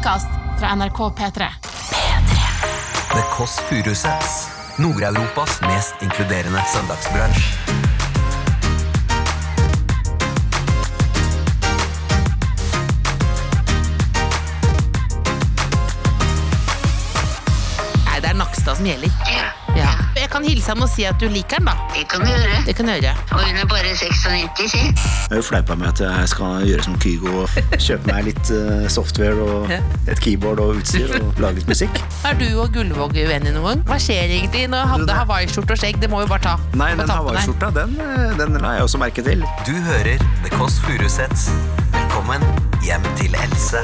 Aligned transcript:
podkast 0.00 0.26
fra 0.58 0.74
NRK 0.74 0.98
P3. 0.98 1.46
The 3.12 3.22
Kåss 3.36 3.60
Furuseths. 3.60 4.48
Nord-Europas 4.76 5.60
mest 5.60 5.94
inkluderende 6.00 6.62
søndagsbransj. 6.72 7.58
Nei, 18.06 18.20
det 18.20 18.28
er 18.30 18.34
Nakstad 18.40 18.80
som 18.80 18.86
gjelder. 18.88 19.59
Kan 20.30 20.44
hilse 20.46 20.70
han 20.70 20.82
og 20.84 20.88
si 20.92 21.02
at 21.08 21.18
du 21.20 21.26
liker 21.30 21.58
ham 21.58 21.66
da. 21.70 21.74
Det 21.94 22.04
kan 22.10 22.22
du 22.22 22.28
gjøre. 22.30 22.60
Det 22.66 22.74
kan 22.78 22.86
du 22.86 22.92
gjøre. 22.94 23.14
Og 23.34 23.40
hun 23.42 23.56
er 23.58 23.66
bare 23.70 23.94
96, 23.98 24.68
si. 24.70 24.78
Jeg 24.78 25.32
har 25.32 25.40
jo 25.40 25.42
fleipa 25.46 25.74
med 25.78 25.88
at 25.90 26.02
jeg 26.04 26.28
skal 26.32 26.66
gjøre 26.68 26.84
som 26.86 26.98
Kygo 27.02 27.32
og 27.42 27.56
kjøpe 27.78 28.10
meg 28.12 28.28
litt 28.28 28.52
eh, 28.54 28.86
software 28.92 29.42
og 29.42 29.72
et 29.74 30.22
keyboard 30.22 30.62
og 30.62 30.78
utstyr 30.80 31.10
og 31.18 31.42
lage 31.42 31.60
litt 31.60 31.70
musikk. 31.70 31.98
Er 32.28 32.38
du 32.38 32.46
og 32.62 32.70
Gullvåg 32.74 33.18
uenige 33.18 33.54
noen 33.56 33.66
gang? 33.72 33.84
Hva 33.90 33.98
skjer 34.02 34.26
egentlig 34.28 34.66
når 34.70 34.84
jeg 34.84 34.92
hadde 34.94 35.18
hawaiiskjorte 35.20 35.76
og 35.76 35.82
skjegg? 35.82 36.00
Det 36.02 36.10
må 36.12 36.22
vi 36.24 36.30
bare 36.30 36.46
ta. 36.46 36.54
Nei, 36.78 36.92
den 37.00 37.10
hawaiiskjorta, 37.10 37.72
den, 37.80 37.98
eh, 38.06 38.30
den 38.38 38.58
la 38.62 38.76
jeg 38.78 38.86
også 38.88 39.02
merke 39.02 39.26
til. 39.26 39.42
Du 39.66 39.74
hører 39.90 40.22
The 40.46 40.54
Kåss 40.56 40.78
Furuseths. 40.86 41.50
Velkommen 41.96 42.46
hjem 42.86 43.12
til 43.18 43.34
Else. 43.46 43.82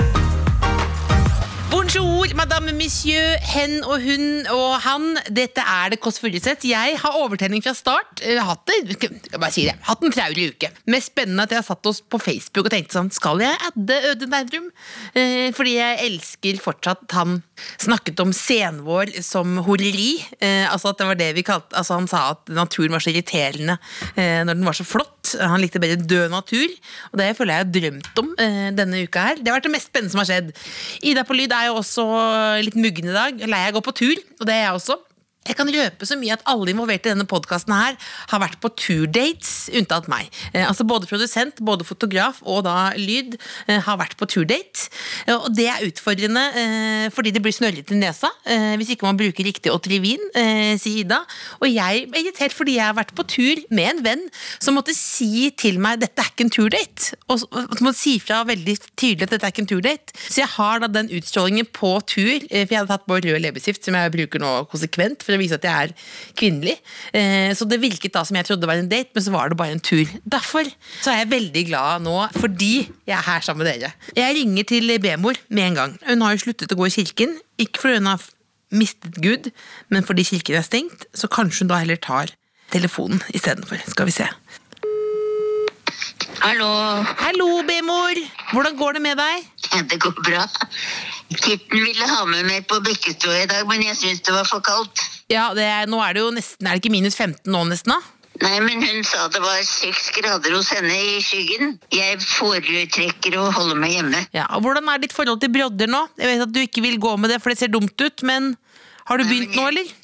Bonjour, 1.86 2.26
madame, 2.34 2.72
monsieur, 2.74 3.36
hen 3.46 3.76
og 3.86 4.02
hun 4.02 4.48
og 4.50 4.72
han. 4.82 5.04
Dette 5.30 5.62
er 5.62 5.92
det 5.92 6.00
Kåss 6.02 6.18
Furuseth. 6.18 6.66
Jeg 6.66 6.96
har 6.98 7.18
overtenning 7.20 7.62
fra 7.62 7.76
start. 7.78 8.24
Har 8.26 8.48
hatt 8.48 8.66
det, 8.66 9.12
bare 9.36 9.52
si 9.54 9.68
det, 9.68 9.76
hatt 9.86 10.02
en 10.02 10.10
traurig 10.10 10.48
uke. 10.56 10.72
Mest 10.90 11.12
spennende 11.12 11.46
at 11.46 11.54
jeg 11.54 11.62
har 11.62 11.68
satt 11.68 11.86
oss 11.86 12.02
på 12.02 12.18
Facebook 12.18 12.66
og 12.66 12.74
tenkte 12.74 12.98
sånn, 12.98 13.12
skal 13.14 13.38
jeg 13.44 13.54
adde 13.70 14.00
Øde 14.10 14.26
Nerdrum? 14.32 14.66
Eh, 15.14 15.52
fordi 15.54 15.76
jeg 15.76 16.02
elsker 16.08 16.58
fortsatt 16.64 17.06
han 17.14 17.38
snakket 17.82 18.20
om 18.22 18.32
senvår 18.36 19.12
som 19.24 19.58
horeri. 19.66 20.16
Eh, 20.40 20.64
altså 20.70 20.92
at 20.92 21.00
det 21.00 21.08
var 21.10 21.20
det 21.20 21.30
vi 21.38 21.46
kalte, 21.46 21.72
altså 21.76 21.98
han 21.98 22.08
sa 22.10 22.22
at 22.34 22.52
naturen 22.52 22.96
var 22.96 23.04
så 23.04 23.12
irriterende 23.12 23.78
eh, 24.14 24.42
når 24.46 24.54
den 24.54 24.68
var 24.68 24.78
så 24.78 24.86
flott. 24.86 25.34
Han 25.40 25.60
likte 25.62 25.82
bedre 25.82 25.98
død 25.98 26.30
natur. 26.34 26.76
Og 27.12 27.20
det 27.20 27.32
føler 27.38 27.56
jeg 27.56 27.64
har 27.64 27.74
drømt 27.78 28.22
om 28.22 28.32
eh, 28.42 28.68
denne 28.76 29.02
uka 29.06 29.28
her. 29.30 29.40
Det 29.40 29.50
har 29.50 29.60
vært 29.60 29.68
det 29.70 29.74
mest 29.76 29.90
spennende 29.90 30.14
som 30.14 30.22
har 30.22 30.30
skjedd. 30.30 30.54
Ida 31.06 31.26
på 31.26 31.36
lyd 31.38 31.54
er 31.54 31.70
jo 31.70 31.80
også 31.80 32.06
litt 32.66 32.78
muggen 32.78 33.10
i 33.10 33.16
dag. 33.16 33.46
Lei 33.46 33.66
av 33.66 33.74
å 33.74 33.78
gå 33.78 33.86
på 33.88 33.98
tur, 34.04 34.16
og 34.40 34.48
det 34.48 34.56
er 34.56 34.66
jeg 34.68 34.80
også. 34.80 35.00
Jeg 35.46 35.56
kan 35.58 35.70
røpe 35.70 36.06
så 36.08 36.16
mye 36.18 36.34
at 36.34 36.44
alle 36.50 36.72
involverte 36.72 37.10
i 37.10 37.14
denne 37.14 37.26
podkasten 37.28 37.74
her 37.74 37.96
har 38.32 38.42
vært 38.42 38.58
på 38.62 38.70
turdates, 38.74 39.68
unntatt 39.76 40.08
meg. 40.10 40.30
Eh, 40.52 40.64
altså 40.66 40.86
Både 40.86 41.08
produsent, 41.10 41.60
både 41.64 41.86
fotograf 41.86 42.40
og 42.46 42.64
da 42.66 42.92
lyd 42.98 43.36
eh, 43.66 43.80
har 43.82 43.98
vært 44.00 44.16
på 44.18 44.28
turdate. 44.30 44.88
Eh, 45.26 45.34
og 45.36 45.50
det 45.54 45.68
er 45.70 45.86
utfordrende 45.86 46.44
fordi 47.14 47.30
det 47.34 47.40
blir 47.42 47.54
snørrete 47.54 47.94
i 47.94 47.98
nesa 47.98 48.28
hvis 48.78 48.90
ikke 48.92 49.06
man 49.06 49.18
bruker 49.18 49.44
riktig 49.46 49.70
Otrivin, 49.72 50.22
sier 50.80 51.02
Ida. 51.02 51.18
Og 51.60 51.66
jeg 51.68 52.04
er 52.06 52.18
irritert 52.20 52.54
fordi 52.54 52.76
jeg 52.76 52.86
har 52.86 52.96
vært 52.96 53.12
på 53.16 53.24
tur 53.28 53.60
med 53.74 53.90
en 53.90 54.02
venn 54.04 54.24
som 54.62 54.76
måtte 54.76 54.94
si 54.96 55.50
til 55.58 55.78
meg 55.82 56.00
dette 56.02 56.22
er 56.22 56.30
ikke 56.32 56.46
en 56.46 56.52
turdate. 56.56 57.18
Og 57.32 57.42
som 57.42 57.84
måtte 57.86 57.98
si 58.00 58.16
fra 58.22 58.42
veldig 58.48 58.76
tydelig 58.94 59.28
at 59.28 59.34
dette 59.34 59.48
er 59.48 59.54
ikke 59.54 59.64
en 59.66 59.70
turdate. 59.70 60.16
Så 60.26 60.42
jeg 60.42 60.50
har 60.56 60.82
da 60.82 60.90
den 60.92 61.10
utstrålingen 61.18 61.68
på 61.76 61.92
tur, 62.08 62.46
for 62.46 62.74
jeg 62.74 62.80
hadde 62.80 62.92
tatt 62.92 63.06
på 63.08 63.20
rød 63.26 63.42
leppestift, 63.44 63.84
som 63.86 63.98
jeg 63.98 64.14
bruker 64.16 64.42
nå 64.42 64.52
konsekvent 64.72 65.26
for 65.26 65.35
å 65.38 65.42
vise 65.42 65.58
at 65.58 65.66
jeg 65.68 65.88
er 65.88 65.94
kvinnelig. 66.38 66.76
Eh, 67.12 67.52
Så 67.56 67.68
det 67.68 67.80
virket 67.82 68.12
da 68.16 68.24
som 68.26 68.36
jeg 68.36 68.46
trodde 68.48 68.64
det 68.64 68.70
var 68.70 68.80
en 68.82 68.88
date, 68.90 69.12
men 69.14 69.24
så 69.24 69.32
var 69.34 69.48
det 69.52 69.58
bare 69.60 69.76
en 69.76 69.80
tur. 69.80 70.04
Derfor 70.26 70.68
så 71.00 71.12
er 71.12 71.22
jeg 71.24 71.32
veldig 71.34 71.66
glad 71.68 72.02
nå, 72.06 72.16
fordi 72.36 72.72
jeg 73.06 73.16
er 73.16 73.26
her 73.28 73.40
sammen 73.46 73.64
med 73.64 73.72
dere. 73.72 73.92
Jeg 74.16 74.36
ringer 74.40 74.64
til 74.68 74.96
B-mor 74.98 75.38
med 75.48 75.70
en 75.70 75.78
gang. 75.80 75.98
Hun 76.06 76.24
har 76.26 76.36
jo 76.36 76.44
sluttet 76.46 76.72
å 76.72 76.78
gå 76.80 76.88
i 76.90 76.96
kirken, 76.98 77.38
ikke 77.60 77.80
fordi 77.84 78.00
hun 78.00 78.10
har 78.12 78.26
mistet 78.76 79.20
Gud, 79.22 79.52
men 79.94 80.04
fordi 80.04 80.24
kirken 80.26 80.58
er 80.58 80.66
stengt, 80.66 81.06
så 81.14 81.28
kanskje 81.30 81.64
hun 81.64 81.70
da 81.70 81.78
heller 81.84 81.96
tar 82.02 82.32
telefonen 82.74 83.22
istedenfor. 83.32 83.78
Skal 83.86 84.08
vi 84.10 84.16
se. 84.16 84.26
Hallo. 86.42 86.68
Hallo, 87.22 87.62
B-mor! 87.66 88.18
Hvordan 88.52 88.76
går 88.78 88.92
det 88.98 89.02
med 89.02 89.16
deg? 89.18 89.46
Ja, 89.72 89.80
det 89.88 89.98
går 90.02 90.14
bra. 90.22 90.44
Kitten 91.32 91.80
ville 91.82 92.06
ha 92.10 92.24
med 92.28 92.44
meg 92.46 92.66
på 92.70 92.78
Bekkestua 92.84 93.40
i 93.42 93.48
dag, 93.50 93.64
men 93.70 93.82
jeg 93.82 93.96
syns 93.98 94.22
det 94.26 94.34
var 94.34 94.46
for 94.46 94.62
kaldt. 94.66 95.02
Ja, 95.32 95.48
det 95.56 95.64
er, 95.66 95.88
nå 95.90 95.98
er 96.04 96.14
det 96.14 96.22
jo 96.22 96.28
nesten, 96.34 96.66
er 96.66 96.76
det 96.76 96.84
ikke 96.84 96.94
minus 96.94 97.16
15 97.18 97.50
nå 97.50 97.64
nesten 97.70 97.96
da? 97.96 97.98
Nei, 98.42 98.58
men 98.60 98.82
hun 98.84 99.04
sa 99.06 99.26
det 99.32 99.40
var 99.40 99.62
seks 99.64 100.10
grader 100.18 100.52
hos 100.52 100.68
henne 100.74 100.92
i 100.92 101.16
skyggen. 101.24 101.78
Jeg 101.94 102.18
foretrekker 102.20 103.38
å 103.40 103.46
holde 103.54 103.78
meg 103.80 103.94
hjemme. 103.96 104.20
Ja, 104.36 104.44
og 104.52 104.66
Hvordan 104.66 104.90
er 104.92 105.00
ditt 105.00 105.16
forhold 105.16 105.40
til 105.40 105.52
brodder 105.54 105.88
nå? 105.88 106.02
Jeg 106.20 106.34
vet 106.34 106.44
at 106.44 106.52
du 106.52 106.60
ikke 106.60 106.84
vil 106.84 106.98
gå 107.00 107.14
med 107.16 107.32
det, 107.32 107.40
for 107.40 107.52
det 107.52 107.62
ser 107.62 107.72
dumt 107.72 107.96
ut, 107.96 108.26
men 108.28 108.52
har 109.08 109.22
du 109.22 109.24
Nei, 109.24 109.30
begynt 109.32 109.56
jeg, 109.56 109.62
nå, 109.62 109.66
eller? 109.72 109.94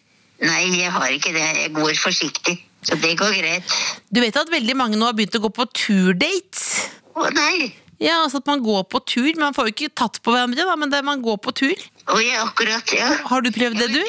Nei, 0.49 0.63
jeg 0.81 0.95
har 0.97 1.13
ikke 1.13 1.35
det. 1.37 1.45
Jeg 1.61 1.75
går 1.77 1.93
forsiktig. 2.01 2.57
Så 2.83 2.97
det 2.99 3.13
går 3.21 3.37
greit. 3.37 3.77
Du 4.11 4.19
vet 4.25 4.41
at 4.41 4.51
veldig 4.51 4.75
mange 4.81 4.99
nå 4.99 5.07
har 5.07 5.15
begynt 5.15 5.37
å 5.39 5.45
gå 5.45 5.53
på 5.55 5.69
turdates? 5.77 6.65
Å 7.15 7.29
nei. 7.37 7.69
Ja, 8.03 8.25
altså 8.25 8.41
at 8.41 8.49
man 8.51 8.63
går 8.65 8.83
på 8.91 8.99
tur, 9.07 9.29
men 9.37 9.45
man 9.45 9.55
får 9.55 9.69
jo 9.69 9.75
ikke 9.77 9.93
tatt 9.95 10.19
på 10.25 10.33
hverandre, 10.35 10.65
da, 10.67 10.75
men 10.81 10.91
det, 10.91 11.05
man 11.07 11.23
går 11.23 11.37
på 11.45 11.53
tur. 11.55 11.85
Å 12.11 12.19
ja, 12.19 12.41
akkurat, 12.49 12.89
ja. 12.97 13.13
Har 13.31 13.45
du 13.45 13.53
prøvd 13.55 13.79
det, 13.79 13.93
du? 13.93 14.01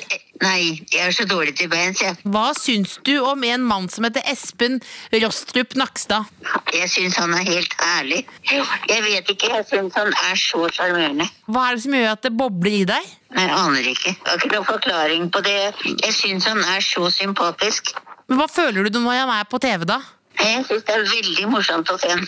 Nei, 0.43 0.81
jeg 0.91 1.07
er 1.07 1.13
så 1.15 1.23
dårlig 1.29 1.53
til 1.55 1.69
beins, 1.71 2.01
jeg. 2.03 2.17
Hva 2.27 2.49
syns 2.57 2.97
du 3.07 3.13
om 3.23 3.43
en 3.47 3.63
mann 3.63 3.85
som 3.91 4.03
heter 4.07 4.25
Espen 4.27 4.79
Rostrup 5.23 5.75
Nakstad? 5.79 6.27
Jeg 6.73 6.89
syns 6.91 7.15
han 7.21 7.33
er 7.37 7.45
helt 7.47 7.75
ærlig. 7.85 8.23
Jeg 8.49 9.03
vet 9.05 9.29
ikke, 9.31 9.51
jeg 9.53 9.67
syns 9.69 9.95
han 9.95 10.11
er 10.11 10.39
så 10.39 10.65
sjarmerende. 10.75 11.27
Hva 11.47 11.67
er 11.69 11.77
det 11.77 11.85
som 11.85 11.95
gjør 11.95 12.09
at 12.15 12.25
det 12.27 12.33
bobler 12.39 12.79
i 12.81 12.87
deg? 12.89 13.11
Jeg 13.33 13.53
aner 13.55 13.87
ikke. 13.93 14.11
Jeg 14.13 14.27
har 14.27 14.41
ikke 14.41 14.51
noen 14.55 14.67
forklaring 14.67 15.29
på 15.33 15.43
det. 15.45 15.59
Jeg 16.03 16.15
syns 16.17 16.49
han 16.49 16.59
er 16.75 16.83
så 16.85 17.07
sympatisk. 17.13 17.93
Men 18.27 18.41
Hva 18.41 18.49
føler 18.51 18.89
du 18.89 18.99
når 18.99 19.23
han 19.23 19.31
er 19.37 19.47
på 19.49 19.59
TV, 19.63 19.85
da? 19.89 20.01
Jeg 20.41 20.65
syns 20.67 20.83
det 20.89 20.97
er 20.97 21.05
veldig 21.07 21.47
morsomt 21.53 21.93
å 21.93 21.97
se 22.01 22.11
han. 22.11 22.25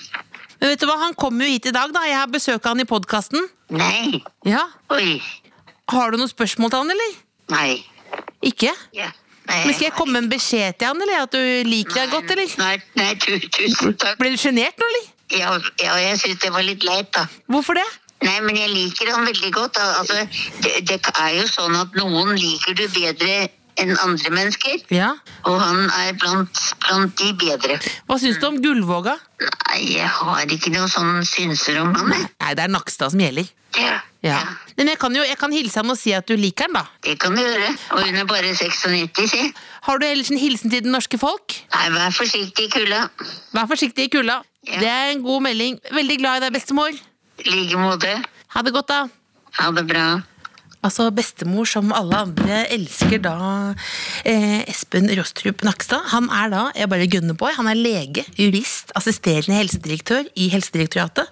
Men 0.62 0.72
vet 0.72 0.80
du 0.80 0.88
hva, 0.88 0.96
Han 1.02 1.14
kommer 1.20 1.46
jo 1.46 1.52
hit 1.58 1.68
i 1.68 1.76
dag, 1.76 1.92
da. 1.94 2.06
Jeg 2.08 2.16
har 2.22 2.32
besøk 2.32 2.62
av 2.64 2.72
han 2.76 2.86
i 2.86 2.88
podkasten. 2.88 3.44
Nei. 3.76 4.22
Ja. 4.48 4.64
Oi. 4.96 5.20
Har 5.92 6.12
du 6.14 6.18
noen 6.22 6.32
spørsmål 6.32 6.72
til 6.72 6.82
han, 6.86 6.94
eller? 6.96 7.18
Nei. 7.54 7.84
Ikke? 8.46 8.72
Ja. 8.96 9.12
Nei. 9.46 9.60
Men 9.66 9.76
Skal 9.76 9.88
jeg 9.90 9.94
komme 9.98 10.16
med 10.16 10.26
en 10.26 10.32
beskjed 10.32 10.78
til 10.80 10.90
han, 10.90 11.02
eller 11.06 11.26
at 11.26 11.36
du 11.36 11.70
liker 11.70 12.00
deg 12.00 12.14
godt, 12.16 12.32
eller? 12.34 12.56
Nei, 12.62 12.78
nei 12.98 13.12
tu, 13.22 13.36
tusen 13.54 13.94
takk. 14.02 14.18
Ble 14.22 14.32
du 14.34 14.40
sjenert 14.42 14.80
nå, 14.82 14.88
eller? 14.94 15.12
Ja, 15.36 15.52
ja 15.82 16.00
jeg 16.02 16.18
syns 16.22 16.42
det 16.42 16.52
var 16.54 16.66
litt 16.66 16.86
leit, 16.86 17.12
da. 17.14 17.28
Hvorfor 17.52 17.78
det? 17.78 17.86
Nei, 18.26 18.40
men 18.42 18.58
jeg 18.58 18.72
liker 18.72 19.12
han 19.14 19.28
veldig 19.28 19.52
godt. 19.54 19.78
Altså, 20.00 20.24
det, 20.64 20.74
det 20.90 20.98
er 21.14 21.36
jo 21.36 21.46
sånn 21.52 21.78
at 21.78 21.94
noen 22.00 22.34
liker 22.40 22.78
du 22.78 22.88
bedre 22.90 23.46
enn 23.82 23.92
andre 24.00 24.32
mennesker. 24.32 24.82
Ja. 24.94 25.12
Og 25.50 25.60
han 25.60 25.84
er 26.00 26.16
blant, 26.20 26.62
blant 26.86 27.16
de 27.20 27.34
bedre. 27.38 27.78
Hva 28.08 28.18
syns 28.22 28.40
du 28.42 28.48
om 28.48 28.62
Gullvåga? 28.64 29.18
Nei, 29.44 29.82
jeg 29.98 30.10
har 30.10 30.56
ikke 30.58 30.72
noe 30.74 30.88
sånn 30.92 31.20
synser 31.28 31.82
om 31.84 31.92
han. 31.98 32.14
jeg. 32.16 32.30
Nei, 32.46 32.54
det 32.54 32.68
er 32.68 32.70
Nakstad 32.70 33.10
som 33.10 33.22
gjelder. 33.24 33.48
Ja. 33.76 33.96
Ja. 34.26 34.38
Men 34.78 34.90
jeg 34.92 35.00
kan 35.02 35.14
jo 35.18 35.24
jeg 35.26 35.38
kan 35.38 35.54
hilse 35.54 35.82
han 35.82 35.90
og 35.90 35.98
si 35.98 36.14
at 36.14 36.28
du 36.30 36.36
liker 36.38 36.68
han, 36.70 36.78
da. 36.78 36.84
Det 37.06 37.16
kan 37.22 37.34
du 37.34 37.42
gjøre. 37.42 37.72
Og 37.94 38.04
hun 38.06 38.20
er 38.22 38.28
bare 38.30 38.54
96, 38.54 39.26
si. 39.32 39.42
Har 39.88 40.02
du 40.02 40.06
ellers 40.06 40.30
en 40.34 40.42
hilsen 40.42 40.74
til 40.74 40.86
det 40.86 40.94
norske 40.94 41.18
folk? 41.22 41.58
Nei, 41.74 41.88
vær 41.94 42.14
forsiktig 42.14 42.68
i 42.68 42.72
kulda. 42.74 43.02
Vær 43.54 43.70
forsiktig 43.70 44.08
i 44.08 44.14
kulda. 44.14 44.40
Ja. 44.70 44.80
Det 44.82 44.92
er 44.94 45.12
en 45.16 45.26
god 45.26 45.46
melding. 45.46 45.82
Veldig 45.94 46.18
glad 46.22 46.38
i 46.40 46.46
deg, 46.46 46.56
bestemor. 46.58 46.94
I 47.42 47.50
like 47.50 47.82
måte. 47.82 48.14
Ha 48.56 48.66
det 48.66 48.74
godt, 48.78 48.94
da. 48.94 49.02
Ha 49.60 49.72
det 49.76 49.86
bra. 49.90 50.06
Altså 50.86 51.08
bestemor, 51.16 51.66
som 51.66 51.90
alle 51.96 52.18
andre, 52.28 52.60
elsker 52.74 53.18
da 53.24 53.36
eh, 54.28 54.62
Espen 54.70 55.10
Rostrup 55.18 55.64
Nakstad. 55.66 56.04
Han 56.12 56.28
er 56.30 56.52
da, 56.54 56.64
jeg 56.78 56.92
bare 56.92 57.08
gunner 57.10 57.38
på, 57.40 57.50
han 57.56 57.70
er 57.72 57.80
lege, 57.80 58.26
jurist, 58.38 58.94
assisterende 58.98 59.58
helsedirektør 59.58 60.28
i 60.38 60.50
Helsedirektoratet. 60.54 61.32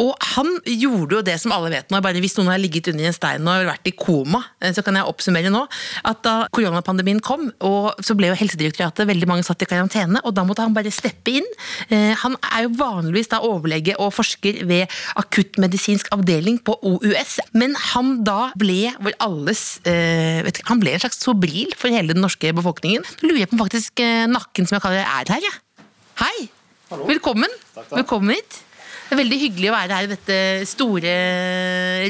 Og 0.00 0.12
han 0.34 0.50
gjorde 0.66 1.16
jo 1.16 1.22
det 1.24 1.38
som 1.40 1.54
alle 1.56 1.72
vet 1.72 1.88
nå, 1.92 2.02
bare 2.04 2.20
hvis 2.20 2.36
noen 2.36 2.52
har 2.52 2.60
ligget 2.60 2.90
under 2.92 3.08
en 3.08 3.16
stein 3.16 3.48
og 3.48 3.70
vært 3.70 3.88
i 3.88 3.94
koma, 3.96 4.42
eh, 4.60 4.74
så 4.76 4.84
kan 4.84 4.98
jeg 4.98 5.08
oppsummere 5.08 5.52
nå, 5.52 5.64
at 6.10 6.20
da 6.26 6.36
koronapandemien 6.52 7.22
kom, 7.24 7.48
og 7.64 8.04
så 8.04 8.16
ble 8.18 8.32
jo 8.32 8.38
Helsedirektoratet 8.42 9.08
veldig 9.08 9.30
mange 9.30 9.48
satt 9.48 9.64
i 9.64 9.70
karantene, 9.70 10.20
og 10.28 10.36
da 10.36 10.44
måtte 10.44 10.66
han 10.66 10.76
bare 10.76 10.92
steppe 10.92 11.38
inn. 11.40 11.48
Eh, 11.88 12.12
han 12.20 12.36
er 12.50 12.66
jo 12.66 12.74
vanligvis 12.82 13.32
da 13.32 13.40
overlege 13.48 13.96
og 13.96 14.12
forsker 14.18 14.60
ved 14.68 14.92
akuttmedisinsk 15.20 16.12
avdeling 16.12 16.60
på 16.60 16.76
OUS, 16.84 17.38
men 17.56 17.72
han 17.94 18.18
da 18.28 18.50
ble 18.60 18.89
vår 18.98 19.16
alle 19.22 19.54
eh, 19.88 20.40
vet, 20.46 20.62
Han 20.68 20.80
ble 20.82 20.94
en 20.96 21.02
slags 21.02 21.20
sobril 21.22 21.74
for 21.78 21.92
hele 21.92 22.14
den 22.14 22.24
norske 22.24 22.52
befolkningen. 22.56 23.04
Nå 23.20 23.30
lurer 23.30 23.44
jeg 23.44 23.50
på 23.50 23.58
om 23.58 23.62
faktisk 23.64 24.02
eh, 24.04 24.24
nakken 24.30 24.68
som 24.68 24.78
jeg 24.78 24.84
kaller 24.86 25.04
er 25.04 25.34
her, 25.34 25.46
jeg. 25.46 25.86
Hei! 26.20 26.48
Velkommen. 26.90 27.52
Velkommen 27.92 28.34
hit. 28.34 28.62
Det 29.10 29.14
er 29.14 29.20
veldig 29.22 29.38
hyggelig 29.40 29.70
å 29.70 29.74
være 29.74 29.96
her 29.98 30.06
i 30.06 30.10
dette 30.10 30.38
store 30.70 31.12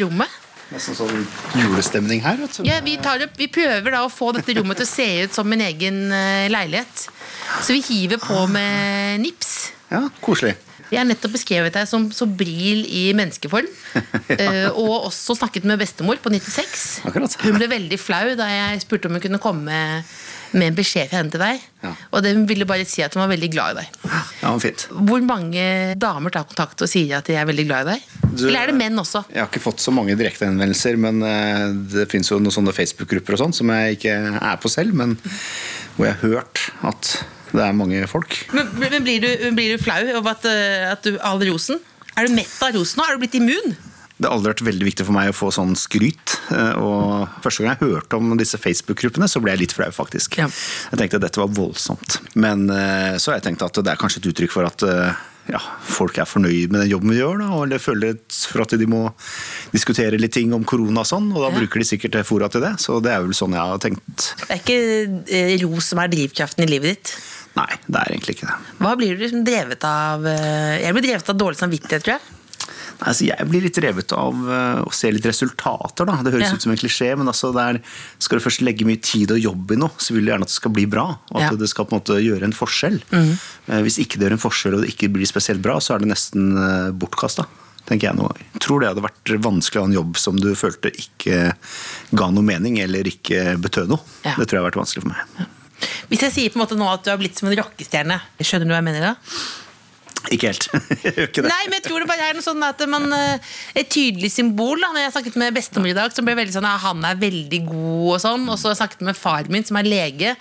rommet. 0.02 0.38
Nesten 0.70 0.94
sånn 0.94 1.24
julestemning 1.58 2.22
her. 2.22 2.38
vet 2.38 2.60
du. 2.60 2.64
Ja, 2.68 2.78
vi, 2.84 2.94
tar 3.02 3.22
opp, 3.24 3.34
vi 3.38 3.48
prøver 3.50 3.96
da 3.96 4.04
å 4.06 4.10
få 4.12 4.30
dette 4.36 4.54
rommet 4.58 4.78
til 4.78 4.86
å 4.86 4.90
se 4.90 5.08
ut 5.26 5.34
som 5.34 5.48
min 5.50 5.64
egen 5.66 6.04
eh, 6.14 6.46
leilighet. 6.52 7.06
Så 7.64 7.74
vi 7.74 7.82
hiver 7.88 8.22
på 8.22 8.44
med 8.52 9.24
nips. 9.24 9.72
Ja, 9.90 10.04
Koselig. 10.22 10.54
Jeg 10.90 10.98
har 11.02 11.06
nettopp 11.08 11.36
beskrevet 11.36 11.74
deg 11.76 11.86
som 11.90 12.08
sobril 12.14 12.82
i 12.86 13.10
menneskeform. 13.16 13.68
ja. 14.30 14.70
og 14.70 15.06
også 15.10 15.34
snakket 15.38 15.64
med 15.66 15.80
bestemor 15.82 16.18
på 16.22 16.30
96. 16.34 16.82
Akkurat. 17.08 17.34
Hun 17.42 17.56
ble 17.58 17.66
veldig 17.70 17.98
flau 17.98 18.34
da 18.38 18.46
jeg 18.50 18.82
spurte 18.84 19.08
om 19.10 19.16
hun 19.18 19.22
kunne 19.24 19.40
komme 19.42 19.66
med, 19.70 20.10
en 20.66 20.74
beskjed 20.76 21.06
fra 21.10 21.20
henne 21.20 21.30
til 21.34 21.42
deg. 21.42 21.62
Ja. 21.84 21.92
Og 22.10 22.22
det, 22.24 22.32
hun 22.36 22.46
ville 22.50 22.66
bare 22.68 22.84
si 22.88 23.02
at 23.06 23.14
hun 23.14 23.22
var 23.22 23.30
veldig 23.32 23.50
glad 23.54 23.74
i 23.74 23.80
deg. 23.84 23.98
Ja, 24.42 24.52
fint. 24.62 24.86
Hvor 24.90 25.22
mange 25.26 25.64
damer 26.00 26.34
tar 26.34 26.46
kontakt 26.50 26.82
og 26.82 26.90
sier 26.90 27.18
at 27.20 27.30
de 27.30 27.38
er 27.38 27.46
veldig 27.48 27.66
glad 27.70 27.86
i 27.86 27.94
deg? 27.94 28.06
Du- 28.30 28.46
Eller 28.48 28.64
er 28.64 28.70
det 28.72 28.78
menn 28.78 28.98
også? 29.02 29.24
Jeg 29.30 29.42
har 29.44 29.50
ikke 29.50 29.62
fått 29.62 29.82
så 29.82 29.94
mange 29.94 30.14
direktehenvendelser, 30.18 30.98
men 31.02 31.22
eh, 31.26 31.66
det 31.94 32.06
finnes 32.10 32.30
jo 32.30 32.38
noen 32.42 32.54
sånne 32.54 32.74
Facebook-grupper 32.76 33.38
og 33.38 33.44
sånn 33.46 33.56
som 33.62 33.70
jeg 33.74 33.98
ikke 33.98 34.16
er 34.38 34.58
på 34.62 34.70
selv, 34.70 34.94
men 34.98 35.16
hvor 35.96 36.06
jeg 36.10 36.18
har 36.18 36.34
hørt 36.38 36.66
at 36.90 37.14
det 37.52 37.62
er 37.66 37.72
mange 37.76 38.02
folk. 38.10 38.36
Men, 38.56 38.68
men 38.78 38.98
blir, 39.06 39.20
du, 39.24 39.50
blir 39.56 39.76
du 39.76 39.82
flau 39.82 40.00
over 40.18 40.34
at, 40.36 40.44
eh, 40.50 40.88
at 40.92 41.02
du 41.06 41.16
all 41.26 41.40
rosen? 41.50 41.80
Er 42.18 42.26
du 42.28 42.34
mett 42.34 42.56
av 42.62 42.74
rosen 42.76 43.00
nå? 43.00 43.06
Er 43.08 43.16
du 43.16 43.22
blitt 43.24 43.38
immun? 43.38 43.76
Det 44.20 44.28
har 44.28 44.34
aldri 44.36 44.50
vært 44.52 44.66
veldig 44.66 44.84
viktig 44.90 45.04
for 45.08 45.16
meg 45.16 45.30
å 45.30 45.36
få 45.36 45.48
sånn 45.54 45.70
skryt. 45.80 46.34
eh, 46.52 46.74
Og 46.76 47.28
første 47.40 47.64
gang 47.64 47.72
jeg 47.72 47.88
hørte 47.94 48.18
om 48.20 48.34
disse 48.36 48.58
Facebook-gruppene, 48.60 49.28
så 49.32 49.40
ble 49.40 49.54
jeg 49.54 49.62
litt 49.62 49.72
flau, 49.72 49.88
faktisk. 49.96 50.36
Ja. 50.42 50.50
Jeg 50.92 51.00
tenkte 51.00 51.16
at 51.22 51.24
dette 51.24 51.40
var 51.40 51.48
voldsomt. 51.56 52.18
Men 52.36 52.66
eh, 52.68 53.16
så 53.16 53.32
har 53.32 53.40
jeg 53.40 53.46
tenkt 53.48 53.64
at 53.64 53.80
det 53.80 53.94
er 53.94 54.00
kanskje 54.02 54.20
et 54.20 54.28
uttrykk 54.34 54.52
for 54.58 54.68
at 54.68 54.84
ja, 55.50 55.58
folk 55.82 56.18
er 56.20 56.28
fornøyd 56.28 56.70
med 56.70 56.82
den 56.84 56.90
jobben 56.92 57.10
vi 57.10 57.16
gjør, 57.16 57.40
da, 57.40 57.46
eller 57.64 57.80
føler 57.82 58.18
for 58.30 58.62
at 58.62 58.74
de 58.78 58.86
må 58.86 59.00
diskutere 59.72 60.20
litt 60.20 60.34
ting 60.36 60.52
om 60.54 60.62
korona 60.68 61.02
og 61.02 61.08
sånn, 61.08 61.30
og 61.32 61.40
da 61.42 61.48
Ja. 61.48 61.56
bruker 61.58 61.80
de 61.82 61.86
sikkert 61.88 62.20
fora 62.28 62.48
til 62.52 62.60
det. 62.62 62.74
Så 62.78 63.00
det 63.02 63.10
er 63.10 63.24
vel 63.24 63.32
sånn 63.34 63.56
jeg 63.56 63.64
har 63.72 63.80
tenkt. 63.82 64.28
Det 64.46 64.52
er 64.52 64.60
ikke 64.60 65.64
ro 65.64 65.80
som 65.80 65.98
er 66.04 66.12
drivkraften 66.12 66.64
i 66.66 66.70
livet 66.70 66.92
ditt. 67.00 67.14
Nei, 67.56 67.70
det 67.88 67.98
er 67.98 68.12
egentlig 68.14 68.36
ikke 68.38 68.46
det. 68.50 68.58
Hva 68.78 68.92
blir 68.98 69.16
du 69.16 69.24
liksom 69.24 69.44
drevet 69.46 69.84
av? 69.84 70.26
eh, 70.26 70.76
Jeg 70.84 70.94
blir 70.94 71.02
drevet 71.08 71.28
av 71.32 71.36
dårlig 71.40 71.58
samvittighet, 71.58 72.04
tror 72.06 72.14
jeg. 72.18 72.36
Nei, 73.00 73.08
altså 73.08 73.24
jeg 73.26 73.46
blir 73.48 73.62
litt 73.64 73.78
revet 73.80 74.12
av 74.12 74.34
eh, 74.52 74.80
å 74.84 74.92
se 74.92 75.10
litt 75.10 75.24
resultater. 75.26 76.04
Da. 76.06 76.18
Det 76.22 76.32
høres 76.34 76.50
Ja. 76.50 76.54
ut 76.54 76.62
som 76.62 76.72
en 76.72 76.78
klisjé, 76.78 77.08
men 77.16 77.26
altså 77.32 77.50
der 77.56 77.80
skal 78.20 78.38
du 78.38 78.44
først 78.44 78.60
legge 78.62 78.84
mye 78.86 79.00
tid 79.02 79.32
og 79.32 79.40
jobb 79.40 79.72
i 79.72 79.78
noe, 79.80 79.90
så 79.98 80.12
vil 80.14 80.26
du 80.26 80.30
gjerne 80.30 80.46
at 80.46 80.52
det 80.52 80.58
skal 80.60 80.70
bli 80.76 80.84
bra. 80.86 81.06
Og 81.32 81.40
at 81.40 81.50
Ja. 81.50 81.56
Det 81.56 81.68
skal 81.72 81.86
på 81.86 81.96
en 81.96 82.00
måte 82.02 82.20
gjøre 82.22 82.44
en 82.44 82.52
forskjell. 82.52 83.00
Mm. 83.10 83.32
Hvis 83.82 83.98
ikke 84.04 84.18
det 84.20 84.28
gjør 84.28 84.36
en 84.38 84.44
forskjell 84.46 84.74
og 84.76 84.82
det 84.84 84.92
ikke 84.94 85.10
blir 85.12 85.26
spesielt 85.26 85.62
bra, 85.62 85.78
så 85.80 85.94
er 85.96 86.04
det 86.04 86.08
nesten 86.12 86.54
bortkasta. 86.98 87.46
Tenker 87.88 88.10
jeg 88.12 88.16
noe. 88.20 88.34
Tror 88.60 88.80
det 88.84 88.88
hadde 88.92 89.02
vært 89.02 89.32
vanskelig 89.42 89.80
å 89.80 89.82
ha 89.82 89.88
en 89.88 89.96
jobb 89.96 90.16
som 90.20 90.36
du 90.38 90.52
følte 90.54 90.92
ikke 90.94 91.54
ga 92.14 92.28
noe 92.30 92.44
mening, 92.44 92.78
eller 92.84 93.02
ikke 93.08 93.56
betød 93.58 93.88
noe. 93.88 94.00
Ja. 94.22 94.34
Det 94.36 94.46
tror 94.46 94.60
jeg 94.60 94.62
har 94.62 94.70
vært 94.70 94.82
vanskelig 94.84 95.02
for 95.02 95.08
meg. 95.16 95.48
Hvis 96.10 96.24
jeg 96.26 96.34
sier 96.34 96.52
på 96.52 96.58
en 96.58 96.64
måte 96.64 96.78
nå 96.78 96.86
at 96.90 97.04
du 97.06 97.12
har 97.12 97.18
blitt 97.20 97.38
som 97.38 97.46
en 97.46 97.54
rockestjerne, 97.60 98.16
skjønner 98.42 98.66
du 98.66 98.72
hva 98.74 98.80
jeg 98.80 98.88
mener 98.88 99.04
da? 99.06 99.12
Ikke 100.28 100.50
helt. 100.50 100.66
ikke. 101.26 101.42
Nei, 101.46 101.62
men 101.70 101.78
jeg 101.78 101.84
tror 101.86 102.02
det 102.02 102.08
bare 102.10 102.26
er 102.28 102.36
noe 102.36 102.44
sånn 102.44 102.60
at 102.66 102.82
man 102.90 103.06
eh, 103.16 103.52
Et 103.80 103.88
tydelig 103.90 104.30
symbol. 104.34 104.76
da 104.82 104.90
Når 104.92 105.06
jeg 105.06 105.14
snakket 105.16 105.38
med 105.40 105.56
bestemor 105.56 105.90
i 105.90 105.96
dag, 105.96 106.12
som 106.14 106.26
ble 106.28 106.34
veldig 106.38 106.54
sånn 106.58 106.68
ja, 106.68 106.74
han 106.82 107.06
er 107.08 107.18
veldig 107.20 107.60
god 107.68 108.08
og 108.16 108.20
sånn. 108.22 108.44
Og 108.52 108.58
så 108.60 108.68
har 108.68 108.74
jeg 108.76 108.80
snakket 108.82 109.04
med 109.08 109.18
far 109.18 109.48
min, 109.50 109.64
som 109.66 109.78
er 109.80 109.88
lege, 109.88 110.34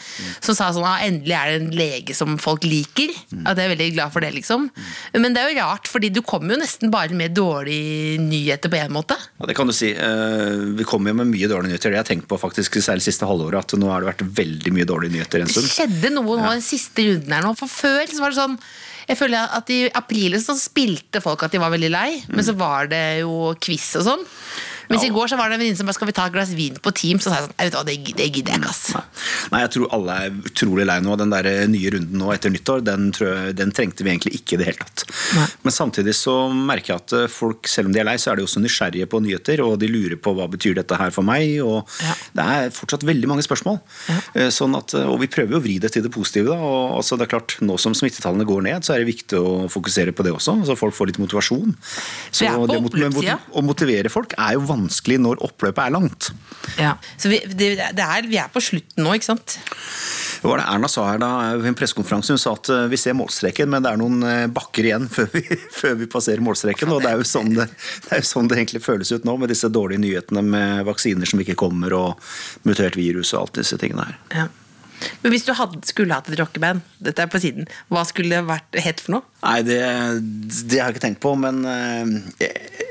som 0.43 0.57
sa 0.57 0.69
sånn 0.75 0.85
ja, 0.85 0.95
endelig 1.07 1.35
er 1.37 1.51
det 1.53 1.59
en 1.61 1.71
lege 1.79 2.17
som 2.17 2.35
folk 2.41 2.67
liker. 2.67 3.13
At 3.45 3.55
jeg 3.55 3.69
er 3.69 3.73
veldig 3.75 3.89
glad 3.95 4.13
for 4.15 4.25
det, 4.25 4.33
liksom. 4.35 4.67
Men 5.15 5.35
det 5.35 5.43
er 5.43 5.53
jo 5.53 5.59
rart, 5.61 5.87
fordi 5.89 6.11
du 6.13 6.21
kommer 6.25 6.55
jo 6.57 6.61
nesten 6.63 6.91
bare 6.93 7.15
med 7.15 7.35
dårlige 7.37 8.19
nyheter 8.23 8.71
på 8.73 8.81
en 8.81 8.93
måte. 8.95 9.17
Ja, 9.39 9.47
det 9.49 9.55
kan 9.57 9.69
du 9.69 9.75
si. 9.75 9.93
Eh, 9.95 10.67
Vi 10.79 10.85
kommer 10.87 11.13
jo 11.13 11.19
med 11.21 11.31
mye 11.31 11.49
dårlige 11.49 11.71
nyheter. 11.73 11.93
Det 11.93 11.99
har 11.99 12.05
jeg 12.05 12.11
tenkt 12.17 12.29
på 12.29 12.39
faktisk 12.41 12.79
særlig 12.83 13.05
siste 13.07 13.27
halvåret, 13.29 13.63
at 13.63 13.79
nå 13.79 13.89
har 13.91 14.03
det 14.03 14.11
vært 14.11 14.25
veldig 14.43 14.75
mye 14.75 14.87
dårlige 14.89 15.15
nyheter 15.17 15.43
en 15.43 15.51
Det 15.53 15.65
skjedde 15.69 16.13
noe 16.13 16.37
nå 16.39 16.51
den 16.51 16.63
siste 16.65 17.05
runden 17.07 17.35
her 17.35 17.45
nå. 17.45 17.55
For 17.59 17.71
før 17.71 18.05
så 18.09 18.23
var 18.23 18.33
det 18.33 18.39
sånn 18.41 18.57
jeg 19.09 19.17
føler 19.17 19.53
at 19.57 19.69
I 19.73 19.79
april 19.97 20.37
så 20.41 20.53
spilte 20.59 21.21
folk 21.23 21.41
at 21.45 21.53
de 21.55 21.61
var 21.61 21.73
veldig 21.73 21.89
lei, 21.93 22.09
men 22.29 22.45
så 22.45 22.53
var 22.57 22.89
det 22.91 23.21
jo 23.23 23.55
quiz 23.61 23.87
og 23.97 24.05
sånn. 24.05 24.25
Mens 24.89 25.03
i 25.05 25.09
går 25.13 25.29
så 25.29 25.37
var 25.37 25.49
det 25.51 25.57
en 25.57 25.61
venninne 25.61 25.77
som 25.77 25.85
bare 25.89 25.97
skal 25.97 26.09
vi 26.09 26.15
ta 26.17 26.23
et 26.29 26.33
glass 26.33 26.49
vin 26.57 26.77
på 26.81 26.91
Teams, 26.97 27.21
og 27.27 27.29
så 27.29 27.35
sa 27.35 27.37
jeg 27.39 27.45
sånn, 27.45 27.55
jeg 27.59 27.69
vet 27.69 27.75
hva, 27.77 27.83
det, 27.85 27.95
det 28.17 28.25
gidder 28.33 28.55
jeg 28.55 28.61
ikke, 28.63 28.69
ass. 28.73 29.49
Nei, 29.53 29.59
jeg 29.61 29.71
tror 29.75 29.91
alle 29.99 30.15
er 30.25 30.39
utrolig 30.49 30.85
lei 30.89 30.95
nå. 31.05 31.17
Den 31.19 31.33
der 31.33 31.49
nye 31.69 31.91
runden 31.93 32.17
nå 32.23 32.31
etter 32.33 32.49
nyttår, 32.53 32.81
den, 32.87 33.03
jeg, 33.13 33.53
den 33.59 33.73
trengte 33.77 34.05
vi 34.05 34.11
egentlig 34.15 34.33
ikke 34.39 34.57
i 34.57 34.59
det 34.63 34.67
hele 34.71 34.87
tatt. 34.89 35.03
Nei. 35.37 35.45
Men 35.67 35.75
samtidig 35.75 36.15
så 36.17 36.33
merker 36.53 36.95
jeg 36.95 37.03
at 37.03 37.15
eh, 37.19 37.27
folk, 37.29 37.69
selv 37.69 37.91
om 37.91 37.93
de 37.93 38.01
er 38.01 38.07
lei, 38.09 38.15
så 38.21 38.31
er 38.33 38.39
de 38.41 38.47
også 38.47 38.63
nysgjerrige 38.63 39.09
på 39.13 39.21
nyheter, 39.25 39.61
og 39.65 39.77
de 39.83 39.91
lurer 39.93 40.17
på 40.17 40.33
hva 40.37 40.49
betyr 40.49 40.79
dette 40.81 40.97
her 40.97 41.13
for 41.13 41.27
meg, 41.27 41.59
og 41.61 41.85
Ja. 42.01 42.15
det 42.41 42.47
er 42.55 42.73
fortsatt 42.73 43.05
veldig 43.05 43.29
mange 43.29 43.45
spørsmål. 43.45 43.77
Ja. 44.09 44.49
Sånn 44.53 44.73
at, 44.79 44.97
og 45.05 45.19
vi 45.21 45.29
prøver 45.29 45.53
jo 45.57 45.61
å 45.61 45.65
vri 45.67 45.77
det 45.83 45.93
til 45.93 46.05
det 46.07 46.11
positive, 46.15 46.49
da. 46.49 46.57
Og 46.57 46.97
altså, 47.03 47.13
det 47.19 47.27
er 47.27 47.33
klart, 47.37 47.59
nå 47.61 47.77
som 47.81 47.93
smittetallene 47.97 48.47
går 48.49 48.65
ned, 48.71 48.87
så 48.89 48.95
er 48.97 49.03
det 49.05 49.11
viktig 49.13 49.37
å 49.37 49.53
fokusere 49.69 50.17
på 50.17 50.25
det 50.25 50.33
også, 50.33 50.57
så 50.65 50.79
folk 50.79 50.97
får 50.97 51.13
litt 51.13 51.21
motivasjon. 51.21 51.77
Så 52.33 52.45
det 52.49 52.49
er 52.49 53.13
på 53.13 53.21
det. 53.21 53.37
Å 53.53 53.65
motivere 53.65 54.09
folk 54.09 54.33
er 54.33 54.57
jo 54.57 54.65
vanskelig 54.65 54.78
når 54.87 55.43
oppløpet 55.45 55.81
er 55.85 55.93
langt. 55.93 56.31
Ja. 56.79 56.95
Så 57.17 57.31
vi, 57.31 57.41
det, 57.47 57.75
det 57.97 58.05
er, 58.05 58.27
vi 58.29 58.39
er 58.41 58.51
på 58.53 58.61
slutten 58.63 59.05
nå, 59.05 59.15
ikke 59.17 59.31
sant? 59.31 59.57
Hva 60.39 60.53
var 60.53 60.61
det 60.61 60.67
Erna 60.71 60.87
sa 60.91 61.05
her 61.09 61.19
da, 61.19 61.29
ved 61.59 61.67
en 61.71 61.77
pressekonferanse? 61.77 62.35
Hun 62.35 62.39
sa 62.41 62.53
at 62.55 62.69
eh, 62.71 62.85
vi 62.91 62.99
ser 62.99 63.17
målstreken, 63.17 63.69
men 63.71 63.83
det 63.83 63.91
er 63.91 63.99
noen 63.99 64.23
eh, 64.23 64.45
bakker 64.51 64.87
igjen 64.87 65.09
før 65.15 65.27
vi, 65.33 65.43
før 65.75 65.97
vi 65.99 66.09
passerer 66.11 66.43
målstreken. 66.45 66.93
Og 66.95 67.03
det 67.03 67.11
er, 67.11 67.19
jo 67.19 67.27
sånn 67.27 67.51
det, 67.57 67.67
det 68.07 68.15
er 68.15 68.23
jo 68.23 68.29
sånn 68.31 68.47
det 68.51 68.61
egentlig 68.61 68.83
føles 68.85 69.11
ut 69.11 69.27
nå, 69.27 69.35
med 69.41 69.51
disse 69.51 69.71
dårlige 69.73 70.03
nyhetene 70.05 70.45
med 70.45 70.87
vaksiner 70.87 71.29
som 71.29 71.43
ikke 71.43 71.59
kommer, 71.59 71.95
og 71.97 72.31
mutert 72.67 72.97
virus 72.99 73.33
og 73.35 73.43
alt 73.43 73.61
disse 73.61 73.79
tingene 73.81 74.07
her. 74.07 74.19
Ja. 74.43 74.49
Men 75.23 75.33
hvis 75.33 75.45
du 75.47 75.53
hadde, 75.55 75.79
skulle 75.87 76.15
hatt 76.15 76.29
et 76.31 76.39
rockeband, 76.39 76.83
dette 77.03 77.23
er 77.23 77.31
på 77.31 77.39
siden, 77.41 77.67
hva 77.91 78.03
skulle 78.07 78.35
det 78.35 78.47
vært 78.49 78.79
hett 78.83 79.03
for 79.03 79.17
noe? 79.17 79.27
Nei, 79.45 79.59
det, 79.67 79.79
det 80.67 80.81
har 80.81 80.89
jeg 80.89 80.97
ikke 80.97 81.05
tenkt 81.07 81.23
på, 81.23 81.35
men 81.39 81.61
eh, 81.67 82.15
jeg, 82.43 82.88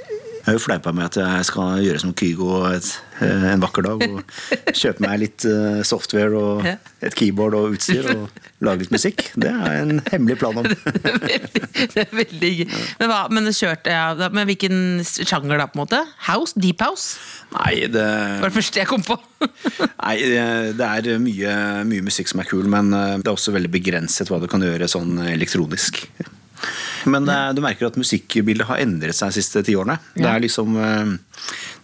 jeg 0.49 0.55
har 0.55 0.63
jo 0.63 0.65
fleipa 0.65 0.93
med 0.97 1.05
at 1.05 1.17
jeg 1.21 1.45
skal 1.45 1.83
gjøre 1.85 2.01
som 2.01 2.13
Kygo 2.17 2.63
et, 2.71 2.87
eh, 3.21 3.43
en 3.51 3.61
vakker 3.61 3.85
dag. 3.85 4.05
Og 4.07 4.71
kjøpe 4.73 5.05
meg 5.05 5.19
litt 5.21 5.45
eh, 5.45 5.83
software 5.85 6.39
og 6.39 6.65
et 6.65 7.17
keyboard 7.19 7.57
og 7.59 7.75
utstyr 7.77 8.09
og 8.15 8.39
lage 8.65 8.87
litt 8.87 8.95
musikk. 8.95 9.27
Det 9.37 9.51
er 9.53 9.83
en 9.83 10.01
hemmelig 10.09 10.39
plan 10.41 10.57
om. 10.63 10.65
Det 10.89 11.13
er 11.13 11.21
veldig, 11.21 11.63
det 11.93 12.01
er 12.01 12.15
veldig 12.17 12.51
gøy. 12.63 12.65
Men, 13.03 13.11
hva, 13.11 13.19
men, 13.35 13.51
kjørt, 13.53 13.91
ja, 13.93 14.31
men 14.33 14.49
hvilken 14.49 15.05
sjanger 15.05 15.61
da, 15.61 15.69
på 15.69 15.77
en 15.77 15.83
måte? 15.83 16.01
House? 16.31 16.57
Deep 16.57 16.81
house? 16.83 17.21
Nei, 17.53 17.85
det 17.93 18.07
var 18.41 18.49
det 18.49 18.57
første 18.57 18.81
jeg 18.81 18.89
kom 18.89 19.05
på. 19.05 19.19
Nei, 20.07 20.17
det 20.25 20.49
det 20.81 20.89
er 20.89 21.23
mye, 21.23 21.55
mye 21.93 22.09
musikk 22.09 22.33
som 22.33 22.41
er 22.41 22.49
kul, 22.49 22.65
men 22.73 22.89
eh, 22.97 23.19
det 23.21 23.29
er 23.29 23.37
også 23.37 23.53
veldig 23.53 23.75
begrenset 23.77 24.33
hva 24.33 24.41
du 24.41 24.49
kan 24.49 24.65
gjøre 24.65 24.89
sånn 24.89 25.21
elektronisk. 25.29 26.07
Men 27.11 27.29
ja. 27.29 27.53
du 27.57 27.63
merker 27.65 27.89
at 27.89 27.99
musikkbildet 27.99 28.69
har 28.69 28.83
endret 28.83 29.17
seg 29.17 29.33
de 29.33 29.41
siste 29.41 29.63
ti 29.67 29.77
årene. 29.79 29.99
Det 30.15 30.27
er 30.29 30.43
liksom 30.45 30.77
eh, 30.79 31.15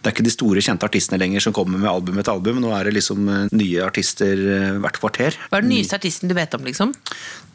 Det 0.01 0.09
er 0.09 0.13
ikke 0.13 0.25
de 0.27 0.33
store, 0.33 0.61
kjente 0.65 0.85
artistene 0.87 1.19
lenger 1.21 1.43
som 1.47 1.55
kommer 1.55 1.81
med 1.81 1.89
album 1.89 2.19
etter 2.21 2.35
album. 2.35 2.61
Nå 2.63 2.73
er 2.77 2.89
det 2.89 2.95
liksom 2.99 3.27
eh, 3.31 3.45
nye 3.55 3.83
artister 3.85 4.33
eh, 4.37 4.77
hvert 4.83 4.99
kvarter. 5.01 5.37
Hva 5.49 5.59
er 5.59 5.65
den 5.65 5.73
nyeste 5.73 5.97
artisten 5.99 6.31
du 6.31 6.35
vet 6.37 6.53
om, 6.57 6.65
liksom? 6.67 6.93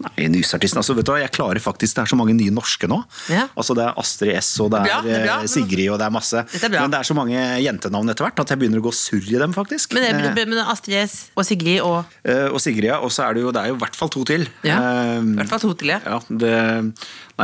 Nei, 0.00 0.28
nyeste 0.32 0.56
artisten, 0.56 0.80
altså 0.80 0.94
vet 0.96 1.04
du 1.06 1.12
hva, 1.12 1.18
Jeg 1.20 1.32
klarer 1.36 1.60
faktisk, 1.60 1.96
Det 1.98 2.04
er 2.06 2.10
så 2.14 2.16
mange 2.16 2.34
nye 2.36 2.52
norske 2.54 2.88
nå. 2.88 3.02
Ja. 3.32 3.46
Altså 3.54 3.76
Det 3.76 3.84
er 3.84 3.98
Astrid 4.00 4.32
S 4.40 4.52
og 4.64 4.70
det 4.72 4.80
er, 4.80 4.88
Bra, 4.88 5.00
det 5.04 5.16
er 5.18 5.32
eh, 5.34 5.48
Sigrid 5.50 5.90
og 5.92 6.00
det 6.00 6.06
er 6.08 6.14
masse. 6.14 6.44
Det 6.52 6.62
er. 6.64 6.76
Men 6.78 6.92
det 6.94 7.00
er 7.02 7.08
så 7.10 7.16
mange 7.18 7.42
jentenavn 7.60 8.12
etter 8.12 8.26
hvert 8.26 8.40
at 8.44 8.54
jeg 8.54 8.62
begynner 8.62 8.80
å 8.80 8.86
gå 8.88 8.94
surr 8.96 9.28
i 9.28 9.38
dem, 9.40 9.54
faktisk. 9.56 9.94
Men, 9.96 10.08
Eh, 10.10 10.34
det, 10.34 10.46
men 10.48 10.58
Astrid 10.64 10.96
S 11.04 11.16
og 11.38 11.44
Sigrid 11.46 11.80
og 11.84 12.00
Eh, 12.24 12.48
og 12.50 12.60
Sigrid, 12.60 12.88
ja. 12.90 12.98
Og 13.04 13.12
så 13.14 13.26
er 13.28 13.36
det 13.36 13.44
jo, 13.44 13.52
det 13.54 13.60
er 13.62 13.70
jo 13.72 13.76
i 13.76 13.80
hvert 13.80 13.96
fall 13.96 14.10
to 14.12 14.24
til. 14.28 14.46
Ja, 14.66 14.78
Eh, 14.80 15.20
hvert 15.38 15.50
fall 15.52 15.62
to 15.62 15.72
til, 15.78 15.92
ja. 15.92 16.00
ja 16.04 16.18
det, 16.28 16.54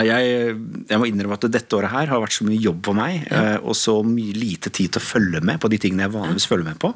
jeg, 0.05 0.55
jeg 0.91 0.99
må 1.01 1.07
innrømme 1.09 1.37
at 1.39 1.47
dette 1.55 1.77
året 1.79 1.93
her 1.93 2.11
har 2.13 2.21
vært 2.21 2.35
så 2.37 2.45
mye 2.45 2.59
jobb 2.61 2.83
for 2.85 2.99
meg, 2.99 3.23
ja. 3.31 3.55
og 3.63 3.77
så 3.79 3.95
mye 4.05 4.35
lite 4.37 4.69
tid 4.75 4.93
til 4.93 5.01
å 5.01 5.05
følge 5.07 5.41
med 5.47 5.61
på 5.63 5.71
de 5.73 5.79
tingene 5.81 6.05
jeg 6.05 6.13
vanligvis 6.13 6.47
følger 6.51 6.67
med 6.69 6.81
på. 6.83 6.91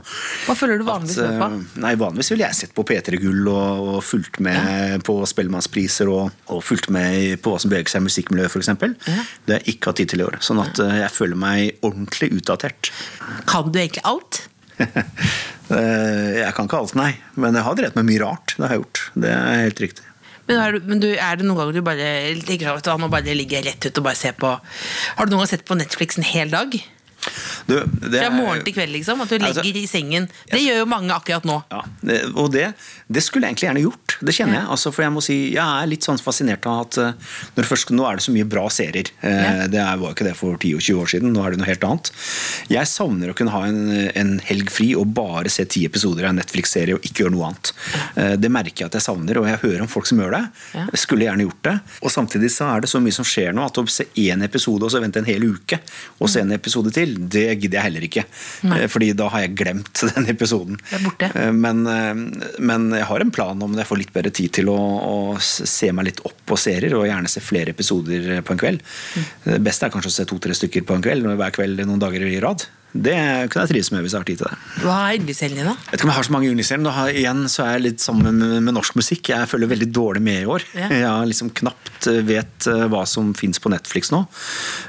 Hva 0.48 0.56
følger 0.58 0.82
du 0.82 0.84
vanligvis 0.88 1.16
At, 1.22 1.30
med 1.30 1.40
på? 1.40 1.48
eh, 1.62 1.80
Nei, 1.86 1.94
Vanligvis 2.00 2.32
ville 2.34 2.44
jeg 2.48 2.58
sett 2.60 2.74
på 2.76 2.84
P3 2.90 3.20
Gull 3.22 3.48
og, 3.52 3.88
og 3.94 4.00
fulgt 4.04 4.40
med 4.44 5.04
på 5.06 5.16
Spellemannspriser 5.30 6.10
og, 6.12 6.34
og 6.52 6.60
fulgt 6.66 6.90
med 6.92 7.38
på 7.44 7.54
hva 7.54 7.62
som 7.62 7.72
beveger 7.72 7.94
seg 7.94 8.04
i 8.04 8.08
musikkmiljøet, 8.10 8.50
f.eks. 8.52 8.72
Ja. 9.08 9.24
Det 9.46 9.56
har 9.56 9.62
jeg 9.64 9.76
ikke 9.76 9.92
hatt 9.94 10.00
tid 10.02 10.12
til 10.14 10.24
i 10.24 10.28
år. 10.28 10.40
Sånn 10.44 10.60
at 10.62 10.82
eh, 10.84 10.98
jeg 11.04 11.14
føler 11.16 11.40
meg 11.40 11.80
ordentlig 11.86 12.32
utdatert. 12.40 12.92
Kan 13.50 13.70
du 13.72 13.80
egentlig 13.82 14.04
alt? 14.10 14.44
Eh, 15.70 16.40
jeg 16.40 16.50
kan 16.56 16.66
ikke 16.66 16.78
alt, 16.80 16.96
nei. 16.98 17.12
Men 17.38 17.54
jeg 17.54 17.62
har 17.62 17.76
drevet 17.78 17.94
med 18.00 18.08
mye 18.08 18.18
rart. 18.24 18.56
Det 18.56 18.64
har 18.64 18.72
jeg 18.74 18.80
gjort. 18.80 19.00
Det 19.22 19.28
er 19.30 19.60
helt 19.68 19.82
riktig. 19.84 20.06
Men, 20.50 20.74
du, 20.74 20.86
men 20.90 21.02
du, 21.02 21.10
er 21.14 21.38
det 21.38 21.46
noen 21.46 21.60
ganger 21.60 21.76
du 21.78 21.84
bare 21.86 22.06
tenker 22.42 22.72
at 22.72 22.88
nå 22.98 23.10
bare 23.12 23.36
ligger 23.38 23.62
rett 23.68 23.86
ut 23.86 24.00
og 24.00 24.06
bare 24.08 24.18
ser 24.18 24.34
på 24.34 24.50
Har 24.50 25.28
du 25.28 25.30
noen 25.30 25.44
gang 25.44 25.52
sett 25.52 25.68
på 25.68 25.78
Netflix 25.78 26.18
en 26.18 26.26
hel 26.26 26.50
dag? 26.50 26.74
Du, 27.66 27.74
det 28.08 28.20
Fra 28.22 28.30
morgen 28.34 28.64
til 28.66 28.74
kveld, 28.74 28.92
liksom? 28.96 29.20
At 29.22 29.28
du 29.28 29.36
Altså- 29.38 29.62
legger 29.62 29.80
i 29.80 29.86
sengen. 29.86 30.28
Det 30.50 30.60
gjør 30.62 30.78
jo 30.82 30.86
mange 30.90 31.10
akkurat 31.14 31.44
nå. 31.44 31.62
Ja, 31.70 31.82
og 32.34 32.50
det, 32.52 32.74
det 33.08 33.22
skulle 33.22 33.46
jeg 33.46 33.54
egentlig 33.56 33.68
gjerne 33.68 33.84
gjort. 33.84 34.16
Det 34.20 34.34
kjenner 34.34 34.54
jeg. 34.60 34.66
Altså, 34.74 34.92
for 34.92 35.02
jeg 35.06 35.12
må 35.14 35.22
si, 35.24 35.36
jeg 35.54 35.82
er 35.82 35.86
litt 35.90 36.04
sånn 36.06 36.18
fascinert 36.20 36.66
av 36.66 36.80
at 36.86 36.98
eh, 36.98 37.62
først, 37.70 37.90
nå 37.94 38.06
er 38.08 38.16
det 38.18 38.24
så 38.24 38.32
mye 38.34 38.48
bra 38.48 38.66
serier. 38.72 39.10
Eh, 39.22 39.38
Ja. 39.40 39.66
Det 39.70 39.80
var 39.80 39.98
var 40.00 40.14
ikke 40.14 40.24
det 40.26 40.36
for 40.36 40.56
10-20 40.56 40.96
år 41.00 41.08
siden. 41.12 41.32
Nå 41.34 41.44
er 41.44 41.50
det 41.54 41.58
noe 41.60 41.66
helt 41.68 41.84
annet. 41.84 42.10
Jeg 42.70 42.86
savner 42.88 43.30
å 43.30 43.34
kunne 43.36 43.52
ha 43.54 43.62
en, 43.68 43.80
en 44.16 44.32
helg 44.48 44.70
fri 44.72 44.90
og 44.98 45.12
bare 45.14 45.48
se 45.52 45.64
ti 45.70 45.84
episoder 45.86 46.24
av 46.24 46.30
en 46.34 46.40
Netflix-serie 46.40 46.94
og 46.96 47.04
ikke 47.06 47.24
gjøre 47.24 47.34
noe 47.36 47.50
annet. 47.50 47.72
Eh, 48.16 48.36
Det 48.40 48.50
merker 48.50 48.84
jeg 48.84 48.90
at 48.90 48.96
jeg 48.98 49.02
savner, 49.06 49.38
og 49.40 49.46
jeg 49.46 49.60
hører 49.62 49.82
om 49.84 49.88
folk 49.90 50.06
som 50.08 50.18
gjør 50.22 50.34
det. 50.38 50.42
Ja. 50.74 50.86
Jeg 50.92 51.02
skulle 51.04 51.26
gjerne 51.28 51.46
gjort 51.46 51.62
det. 51.68 51.76
Og 52.02 52.10
samtidig 52.14 52.50
så 52.54 52.68
er 52.76 52.80
det 52.84 52.90
så 52.92 53.00
mye 53.02 53.12
som 53.14 53.24
skjer 53.28 53.52
nå, 53.56 53.64
at 53.66 53.78
å 53.78 53.86
se 53.90 54.06
én 54.16 54.42
episode 54.46 54.82
og 54.86 54.90
så 54.94 55.00
vente 55.02 55.20
en 55.20 55.28
hel 55.28 55.44
uke 55.50 55.80
og 56.20 56.28
se 56.30 56.40
en 56.40 56.52
episode 56.56 56.92
til, 56.96 57.16
det 57.28 57.44
gidder 57.60 57.78
jeg 57.78 57.86
heller 57.88 58.06
ikke. 58.06 58.24
Nei. 58.70 58.78
Eh, 58.82 58.88
Fordi 58.90 59.10
da 59.18 59.28
har 59.32 59.44
jeg 59.44 59.54
glemt 59.60 60.02
den 60.14 60.28
episoden. 60.32 60.80
Det. 61.20 61.30
Eh, 61.34 61.52
Men, 61.52 61.84
eh, 61.86 62.50
men 62.58 62.88
jeg 62.96 63.06
har 63.10 63.20
en 63.24 63.30
plan 63.34 63.62
om 63.66 63.76
jeg 63.78 63.88
får 63.88 64.00
litt 64.02 64.12
bedre 64.16 64.32
tid 64.34 64.54
til 64.60 64.70
å, 64.72 64.78
å 64.78 65.14
se 65.40 65.92
meg 65.92 66.10
litt 66.10 66.24
opp 66.24 66.38
på 66.50 66.58
serier, 66.58 66.96
og 66.98 67.06
gjerne 67.08 67.30
se 67.30 67.42
flere 67.44 67.74
episoder 67.76 68.40
på 68.46 68.56
en 68.56 68.62
kveld. 68.64 68.82
Det 69.44 69.60
beste 69.64 69.86
er 69.86 69.94
kanskje 69.94 70.10
å 70.10 70.16
se 70.18 70.28
to-tre 70.30 70.56
stykker 70.56 70.86
på 70.88 70.96
en 70.96 71.04
kveld, 71.04 71.28
hver 71.38 71.54
kveld 71.54 71.84
noen 71.86 72.00
dager 72.02 72.24
i 72.26 72.40
rad. 72.42 72.64
Det 72.92 73.14
kunne 73.52 73.62
jeg 73.66 73.70
trives 73.70 73.90
med 73.94 74.02
hvis 74.02 74.12
jeg 74.16 74.20
har 74.20 74.26
tid 74.26 74.38
til 74.40 74.48
det. 74.50 74.56
Hva 74.82 74.94
er 75.06 75.18
yndlingsserien 75.20 75.56
din, 75.60 75.68
da? 75.68 75.74
Jeg 75.78 75.92
vet 75.92 76.00
ikke 76.00 76.06
om 76.08 76.10
jeg 76.10 76.16
har 76.18 76.26
så 76.26 76.34
mange 76.34 76.48
yndlingsserier, 76.50 76.80
men 76.82 76.88
da 76.88 76.94
har- 76.96 77.12
igjen 77.20 77.42
så 77.52 77.62
er 77.64 77.72
jeg 77.76 77.82
litt 77.84 78.00
sammen 78.02 78.38
med, 78.40 78.62
med 78.66 78.74
norsk 78.74 78.96
musikk. 78.98 79.28
Jeg 79.30 79.48
følger 79.48 79.70
veldig 79.70 79.88
dårlig 79.94 80.22
med 80.26 80.42
i 80.42 80.48
år. 80.50 80.64
Ja. 80.74 80.88
Jeg 80.90 81.28
liksom 81.30 81.52
knapt 81.54 82.08
eh, 82.10 82.18
vet 82.26 82.66
eh, 82.66 82.86
hva 82.90 83.04
som 83.06 83.30
fins 83.38 83.60
på 83.62 83.70
Netflix 83.70 84.10
nå. 84.10 84.24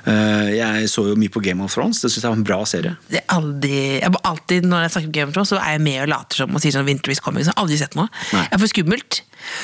Eh, 0.10 0.50
Jeg 0.58 0.90
så 0.90 1.06
jo 1.12 1.16
mye 1.20 1.30
på 1.34 1.42
Game 1.46 1.62
of 1.64 1.74
Thrones, 1.76 2.02
det 2.02 2.10
syns 2.12 2.24
jeg 2.26 2.32
var 2.32 2.40
en 2.42 2.48
bra 2.48 2.60
serie. 2.66 2.96
Det 3.12 3.22
er 3.22 3.28
aldri, 3.38 4.00
jeg, 4.02 4.14
alltid 4.24 4.66
Når 4.72 4.82
jeg 4.88 4.92
snakker 4.96 5.08
om 5.12 5.16
Game 5.20 5.30
of 5.30 5.34
Thrones, 5.38 5.50
så 5.54 5.60
er 5.62 5.76
jeg 5.78 5.82
med 5.86 6.02
og 6.06 6.10
later 6.12 6.42
som 6.44 6.56
og 6.58 6.62
sier 6.64 6.74
sånn 6.76 6.86
Winter 6.90 7.12
is 7.14 7.20
coming. 7.22 7.44
Så 7.46 7.52
jeg 7.52 7.58
har 7.58 7.64
aldri 7.66 7.78
sett 7.82 7.96
noe. 8.00 8.10
Nei. 8.34 8.44
Jeg 8.50 8.58
er 8.58 8.64
for 8.66 8.72
skummelt. 8.74 9.22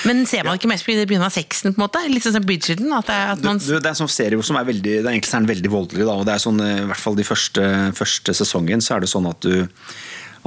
Men 0.10 0.26
ser 0.30 0.46
man 0.48 0.60
ikke 0.60 0.70
mest 0.72 0.86
fordi 0.88 1.02
det 1.02 1.08
begynner 1.10 1.30
av 1.30 1.36
sexen? 1.36 1.74
på 1.74 1.82
en 1.82 1.86
måte? 1.86 2.04
Litt 2.12 2.26
sånn 2.26 2.38
som 2.38 2.46
Bridgerton? 2.48 2.94
At, 2.98 3.10
det, 3.10 3.18
at 3.38 3.46
man, 3.46 3.62
du, 3.62 3.74
det 3.76 3.84
er 3.84 3.94
en 3.94 4.02
sånn 4.04 4.14
serie 4.14 4.46
som 4.46 4.60
er 4.60 4.70
veldig, 4.70 5.00
det 5.02 5.06
er 5.06 5.16
egentlig 5.16 5.34
er 5.38 5.50
veldig 5.54 5.74
voldelig. 5.74 6.06
Da, 6.08 6.16
og 6.16 6.28
det 6.28 6.36
er 6.36 6.44
sånn, 6.44 6.62
eh, 6.64 6.78
I 6.84 6.88
hvert 6.92 7.04
fall 7.04 7.18
de 7.20 7.28
første, 7.28 7.68
første 7.98 8.38
sesongen 8.42 8.84
så 8.84 8.98
er 8.98 9.06
det 9.06 9.12
sånn 9.14 9.30
at 9.30 9.44
du 9.46 9.68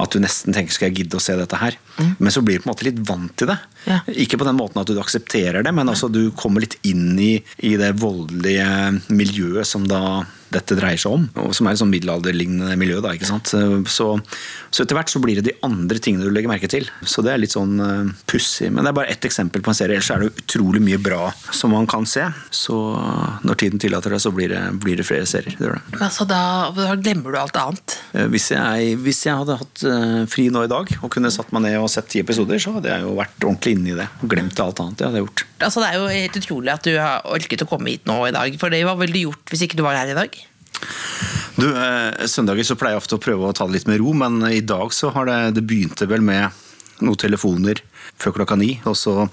at 0.01 0.15
du 0.15 0.21
nesten 0.23 0.55
tenker 0.55 0.73
skal 0.73 0.89
jeg 0.89 1.03
gidde 1.03 1.19
å 1.19 1.21
se 1.21 1.35
dette 1.37 1.57
her. 1.61 1.75
Men 2.17 2.33
så 2.33 2.41
blir 2.41 2.57
du 2.57 2.63
på 2.63 2.69
en 2.69 2.73
måte 2.73 2.87
litt 2.87 3.01
vant 3.05 3.33
til 3.37 3.51
det. 3.51 3.57
Ja. 3.85 3.99
Ikke 4.23 4.39
på 4.41 4.47
den 4.47 4.57
måten 4.57 4.81
at 4.81 4.89
du 4.89 4.97
aksepterer 4.97 5.61
det, 5.61 5.73
men 5.77 5.91
altså 5.91 6.09
du 6.09 6.23
kommer 6.37 6.63
litt 6.63 6.79
inn 6.87 7.13
i, 7.21 7.35
i 7.61 7.75
det 7.77 7.91
voldelige 8.01 8.65
miljøet 9.13 9.67
som 9.67 9.85
da 9.89 10.23
dette 10.51 10.75
dreier 10.77 10.99
seg 10.99 11.15
om. 11.15 11.27
Og 11.45 11.53
som 11.55 11.67
er 11.69 11.75
et 11.75 11.81
sånn 11.81 11.91
middelalderlignende 11.93 12.75
miljø. 12.79 12.99
da, 13.03 13.13
ikke 13.15 13.29
sant? 13.29 13.51
Så, 13.91 14.07
så 14.71 14.83
etter 14.83 14.97
hvert 14.97 15.11
så 15.11 15.21
blir 15.23 15.39
det 15.39 15.45
de 15.49 15.55
andre 15.65 15.99
tingene 16.03 16.27
du 16.27 16.33
legger 16.33 16.51
merke 16.51 16.69
til. 16.71 16.89
Så 17.07 17.23
det 17.25 17.33
er 17.33 17.41
litt 17.41 17.55
sånn 17.55 17.77
uh, 17.79 18.11
pussig. 18.29 18.69
Men 18.71 18.83
det 18.85 18.91
er 18.91 18.97
bare 19.01 19.13
ett 19.13 19.27
eksempel 19.27 19.63
på 19.63 19.71
en 19.73 19.77
serie. 19.77 19.97
Ellers 19.99 20.11
er 20.13 20.25
det 20.25 20.31
utrolig 20.43 20.81
mye 20.83 20.99
bra 21.01 21.29
som 21.55 21.73
man 21.75 21.87
kan 21.89 22.05
se. 22.09 22.25
Så 22.51 22.77
når 23.47 23.59
tiden 23.63 23.81
tillater 23.81 24.13
det, 24.15 24.21
så 24.23 24.31
blir 24.35 24.51
det, 24.53 24.61
blir 24.83 24.99
det 24.99 25.07
flere 25.07 25.27
serier. 25.29 25.55
Det 25.59 25.71
det. 25.71 26.01
altså, 26.01 26.27
da, 26.29 26.41
da 26.75 26.95
glemmer 26.99 27.33
du 27.35 27.39
alt 27.41 27.57
annet. 27.61 27.97
Eh, 28.13 28.27
Hvis 28.31 28.51
jeg, 28.53 28.95
hvis 29.05 29.23
jeg 29.27 29.37
hadde 29.41 29.57
hatt 29.61 29.85
uh, 29.87 30.21
fri 30.31 30.49
nå 30.53 30.65
i 30.67 30.71
dag 30.71 30.91
og 31.01 31.09
kunne 31.13 31.31
satt 31.33 31.51
meg 31.55 31.65
ned 31.67 31.79
og 31.79 31.89
sett 31.91 32.09
ti 32.11 32.21
episoder, 32.23 32.59
så 32.61 32.75
hadde 32.77 32.91
jeg 32.91 33.05
jo 33.07 33.15
vært 33.19 33.47
ordentlig 33.47 33.77
inne 33.77 33.93
i 33.93 33.97
det. 34.01 34.07
Og 34.21 34.31
glemt 34.35 34.59
alt 34.63 34.83
annet. 34.83 35.01
jeg 35.01 35.11
hadde 35.11 35.23
gjort. 35.25 35.45
Altså, 35.61 35.83
det 35.83 35.89
er 35.91 35.99
jo 35.99 36.07
helt 36.11 36.39
utrolig 36.41 36.73
at 36.73 36.87
du 36.87 36.93
har 36.97 37.27
orket 37.37 37.65
å 37.65 37.69
komme 37.69 37.93
hit 37.93 38.07
nå 38.09 38.17
i 38.27 38.33
dag. 38.35 38.55
For 38.61 38.73
det 38.73 38.83
var 38.87 38.99
vel 38.99 39.15
gjort 39.23 39.51
hvis 39.53 39.65
ikke 39.67 39.79
du 39.79 39.85
var 39.85 39.99
her 39.99 40.11
i 40.11 40.17
dag? 40.17 40.40
Du, 41.59 41.67
eh, 41.69 42.25
Søndager 42.31 42.65
så 42.65 42.75
pleier 42.79 42.95
jeg 42.95 43.03
ofte 43.03 43.17
å 43.19 43.21
prøve 43.21 43.49
å 43.49 43.53
ta 43.55 43.67
det 43.67 43.75
litt 43.79 43.87
med 43.89 43.99
ro, 44.01 44.13
men 44.17 44.39
i 44.51 44.61
dag 44.65 44.93
så 44.95 45.11
har 45.13 45.25
det, 45.29 45.39
det 45.59 45.63
begynte 45.67 46.07
vel 46.09 46.21
med 46.25 46.49
noen 47.01 47.17
telefoner 47.17 47.81
før 48.21 48.35
klokka 48.37 48.55
ni. 48.57 48.75
Og 48.85 48.95
så 48.97 49.27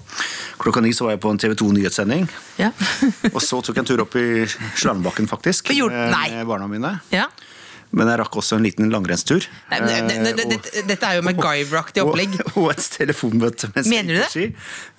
klokka 0.61 0.81
ni 0.83 0.91
så 0.95 1.05
var 1.07 1.15
jeg 1.15 1.21
på 1.23 1.31
en 1.33 1.37
TV 1.41 1.55
2 1.59 1.69
nyhetssending. 1.77 2.27
Ja. 2.59 2.71
Og 3.33 3.41
så 3.45 3.61
tok 3.61 3.75
jeg 3.77 3.83
en 3.85 3.89
tur 3.91 4.01
opp 4.05 4.15
i 4.19 4.45
Slangebakken, 4.79 5.29
faktisk. 5.29 5.69
Med- 5.93 6.11
Med 6.41 6.47
barna 6.49 6.67
mine. 6.67 6.99
ja. 7.13 7.27
Men 7.91 8.09
jeg 8.11 8.19
rakk 8.21 8.35
også 8.37 8.57
en 8.59 8.65
liten 8.67 8.91
langrennstur. 8.93 9.45
Nei, 9.71 9.79
det, 9.81 9.95
det, 10.09 10.33
det, 10.37 10.57
Eh, 10.69 10.83
dette 10.85 11.07
er 11.07 11.17
jo 11.17 11.23
MacGyver-aktig 11.25 12.03
opplegg. 12.03 12.35
Og, 12.43 12.57
og 12.63 12.67
et 12.75 12.85
telefonmøte 12.93 13.71
med 13.73 13.87
Mener 13.89 14.13
du 14.13 14.19
det? 14.21 14.27
ski. 14.29 14.45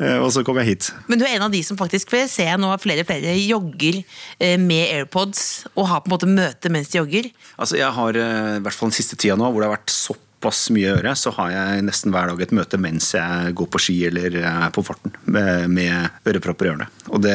Eh, 0.02 0.16
Og 0.18 0.32
så 0.34 0.42
kom 0.46 0.58
jeg 0.58 0.66
hit. 0.72 0.88
Men 1.06 1.20
du 1.20 1.24
er 1.28 1.36
en 1.36 1.46
av 1.46 1.54
de 1.54 1.60
som 1.66 1.78
faktisk 1.78 2.10
for 2.10 2.18
jeg 2.22 2.30
ser 2.32 2.58
nå 2.58 2.72
at 2.74 2.82
flere 2.82 3.04
og 3.04 3.10
flere 3.10 3.36
jogger 3.38 4.00
eh, 4.02 4.56
med 4.58 4.90
AirPods 4.96 5.44
og 5.76 5.86
har 5.92 6.02
på 6.02 6.10
en 6.10 6.16
måte 6.16 6.30
møte 6.30 6.72
mens 6.74 6.90
de 6.90 6.98
jogger. 6.98 7.30
Altså 7.60 7.78
jeg 7.78 7.92
har, 7.94 8.18
i 8.18 8.60
hvert 8.64 8.74
fall 8.76 8.90
den 8.90 8.98
siste 8.98 9.16
tida 9.20 9.38
nå, 9.38 9.46
hvor 9.54 9.62
det 9.62 9.70
har 9.70 9.76
vært 9.78 9.94
såpass 10.40 10.70
mye 10.72 10.88
å 10.88 10.94
gjøre, 10.96 11.12
så 11.18 11.30
har 11.36 11.50
jeg 11.52 11.82
nesten 11.84 12.12
hver 12.14 12.30
dag 12.30 12.40
et 12.40 12.52
møte 12.56 12.78
mens 12.80 13.10
jeg 13.12 13.52
går 13.58 13.68
på 13.74 13.80
ski 13.82 13.96
eller 14.08 14.38
er 14.40 14.70
på 14.72 14.82
farten 14.86 15.12
med, 15.28 15.68
med 15.68 16.08
ørepropper 16.26 16.66
i 16.66 16.70
ørene. 16.72 16.86
Og 17.12 17.20
det, 17.24 17.34